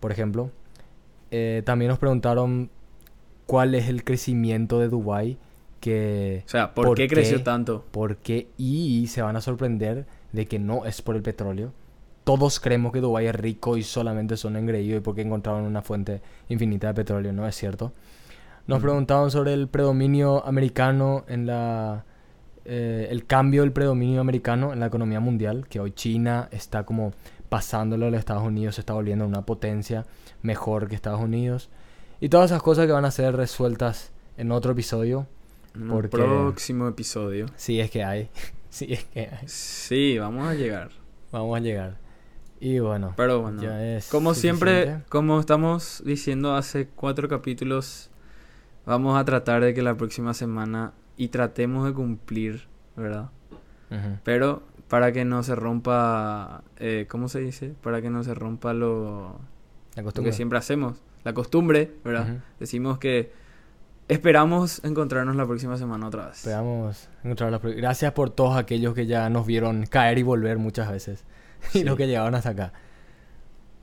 Por 0.00 0.12
ejemplo. 0.12 0.50
Eh, 1.30 1.62
también 1.64 1.88
nos 1.90 1.98
preguntaron 1.98 2.70
cuál 3.46 3.74
es 3.74 3.88
el 3.88 4.04
crecimiento 4.04 4.78
de 4.78 4.88
Dubái, 4.88 5.38
que 5.80 6.42
O 6.46 6.48
sea, 6.48 6.74
¿por, 6.74 6.86
¿Por 6.86 6.96
qué 6.96 7.08
creció 7.08 7.42
tanto? 7.42 7.84
por 7.90 8.16
qué 8.16 8.48
y 8.56 9.06
se 9.08 9.22
van 9.22 9.36
a 9.36 9.40
sorprender 9.40 10.06
de 10.32 10.46
que 10.46 10.58
no 10.58 10.84
es 10.86 11.02
por 11.02 11.16
el 11.16 11.22
petróleo. 11.22 11.72
Todos 12.26 12.58
creemos 12.58 12.92
que 12.92 13.00
Dubái 13.00 13.26
es 13.26 13.34
rico 13.36 13.76
y 13.76 13.84
solamente 13.84 14.36
son 14.36 14.56
engreídos 14.56 14.98
y 14.98 15.00
porque 15.00 15.20
encontraron 15.22 15.62
una 15.62 15.80
fuente 15.80 16.20
infinita 16.48 16.88
de 16.88 16.94
petróleo, 16.94 17.32
no 17.32 17.46
es 17.46 17.54
cierto. 17.54 17.92
Nos 18.66 18.78
Ujú. 18.78 18.86
preguntaban 18.88 19.30
sobre 19.30 19.52
el 19.52 19.68
predominio 19.68 20.44
americano 20.44 21.24
en 21.28 21.46
la 21.46 22.04
eh, 22.64 23.06
el 23.12 23.26
cambio 23.26 23.62
del 23.62 23.70
predominio 23.70 24.20
americano 24.20 24.72
en 24.72 24.80
la 24.80 24.86
economía 24.86 25.20
mundial, 25.20 25.68
que 25.68 25.78
hoy 25.78 25.92
China 25.92 26.48
está 26.50 26.82
como 26.82 27.12
pasándolo 27.48 28.06
a 28.06 28.10
los 28.10 28.18
Estados 28.18 28.42
Unidos, 28.42 28.74
se 28.74 28.80
está 28.80 28.92
volviendo 28.94 29.24
una 29.24 29.42
potencia 29.46 30.04
mejor 30.42 30.88
que 30.88 30.96
Estados 30.96 31.20
Unidos. 31.20 31.70
Y 32.20 32.28
todas 32.28 32.50
esas 32.50 32.60
cosas 32.64 32.86
que 32.86 32.92
van 32.92 33.04
a 33.04 33.12
ser 33.12 33.36
resueltas 33.36 34.10
en 34.36 34.50
otro 34.50 34.72
episodio, 34.72 35.28
En 35.76 35.86
Porque- 35.86 36.08
próximo 36.08 36.88
episodio. 36.88 37.46
si 37.54 37.78
es 37.78 37.88
que 37.88 38.02
hay. 38.02 38.30
si 38.68 38.92
es 38.94 39.04
que 39.04 39.20
hay. 39.30 39.46
Sí, 39.46 40.18
vamos 40.18 40.48
a 40.48 40.54
llegar. 40.54 40.90
Vamos 41.30 41.56
a 41.56 41.60
llegar. 41.60 42.04
Y 42.60 42.78
bueno, 42.78 43.12
Pero 43.16 43.42
bueno, 43.42 43.62
como 44.10 44.32
siempre, 44.34 44.72
suficiente. 44.80 45.04
como 45.10 45.38
estamos 45.40 46.02
diciendo 46.06 46.54
hace 46.54 46.88
cuatro 46.88 47.28
capítulos, 47.28 48.10
vamos 48.86 49.18
a 49.18 49.24
tratar 49.24 49.62
de 49.62 49.74
que 49.74 49.82
la 49.82 49.94
próxima 49.96 50.32
semana 50.34 50.92
y 51.18 51.28
tratemos 51.28 51.86
de 51.86 51.92
cumplir, 51.92 52.66
¿verdad? 52.96 53.30
Ujú. 53.90 54.18
Pero 54.24 54.62
para 54.88 55.12
que 55.12 55.24
no 55.24 55.42
se 55.42 55.54
rompa, 55.54 56.62
eh, 56.78 57.06
¿cómo 57.10 57.28
se 57.28 57.40
dice? 57.40 57.74
Para 57.82 58.00
que 58.00 58.08
no 58.10 58.24
se 58.24 58.34
rompa 58.34 58.72
lo, 58.72 59.38
La 59.94 60.02
lo 60.02 60.12
que 60.12 60.32
siempre 60.32 60.58
hacemos, 60.58 61.02
la 61.24 61.34
costumbre, 61.34 61.92
¿verdad? 62.04 62.28
Ujú. 62.30 62.38
Decimos 62.60 62.98
que 62.98 63.32
esperamos 64.08 64.84
encontrarnos 64.84 65.36
la 65.36 65.46
próxima 65.46 65.76
semana 65.76 66.06
otra 66.06 66.26
vez. 66.28 66.38
Esperamos 66.38 67.08
encontrar 67.24 67.50
la 67.50 67.58
pro- 67.58 67.72
Gracias 67.74 68.12
por 68.12 68.30
todos 68.30 68.56
aquellos 68.56 68.94
que 68.94 69.06
ya 69.06 69.28
nos 69.28 69.46
vieron 69.46 69.84
caer 69.86 70.18
y 70.18 70.22
volver 70.22 70.58
muchas 70.58 70.90
veces. 70.90 71.24
Y 71.74 71.84
los 71.84 71.96
que 71.96 72.06
llegaron 72.06 72.34
hasta 72.34 72.50
acá. 72.50 72.72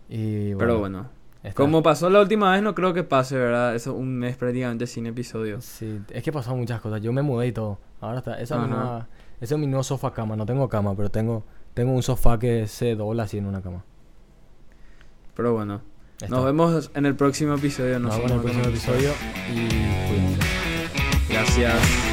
Y 0.10 0.54
Pero 0.56 0.80
bueno, 0.80 1.10
está. 1.44 1.56
como 1.56 1.82
pasó 1.82 2.10
la 2.10 2.22
última 2.22 2.52
vez, 2.52 2.62
no 2.62 2.76
creo 2.76 2.94
que 2.94 3.04
pase, 3.04 3.38
¿verdad? 3.38 3.76
Eso 3.76 3.94
un 3.94 4.18
mes 4.18 4.38
prácticamente 4.38 4.88
sin 4.88 5.06
episodios. 5.06 5.66
Sí, 5.66 6.02
es 6.10 6.24
que 6.24 6.32
pasaron 6.32 6.60
muchas 6.60 6.82
cosas. 6.82 7.02
Yo 7.02 7.14
me 7.14 7.22
mudé 7.22 7.48
y 7.48 7.52
todo. 7.52 7.80
Ahora 8.02 8.20
está. 8.20 8.40
Esa 8.40 8.64
es 8.64 9.06
ese 9.42 9.56
es 9.56 9.60
mi 9.60 9.68
nuevo 9.68 9.84
sofá 9.84 10.14
cama. 10.14 10.36
No 10.36 10.46
tengo 10.46 10.70
cama, 10.70 10.96
pero 10.96 11.10
tengo, 11.10 11.44
tengo 11.74 11.92
un 11.92 12.04
sofá 12.04 12.40
que 12.40 12.68
se 12.68 12.96
dobla 12.96 13.24
así 13.24 13.38
en 13.38 13.46
una 13.46 13.62
cama. 13.62 13.84
Pero 15.36 15.54
bueno, 15.54 15.82
nos 16.30 16.46
vemos 16.46 16.92
en 16.94 17.06
el 17.06 17.16
próximo 17.16 17.56
episodio. 17.56 18.00
Nos 18.00 18.16
vemos 18.16 18.32
en 18.32 18.38
el 18.38 18.42
próximo 18.42 18.66
episodio 18.66 19.12
y 19.52 19.68
cuídense. 20.08 20.40
Gracias. 21.30 22.12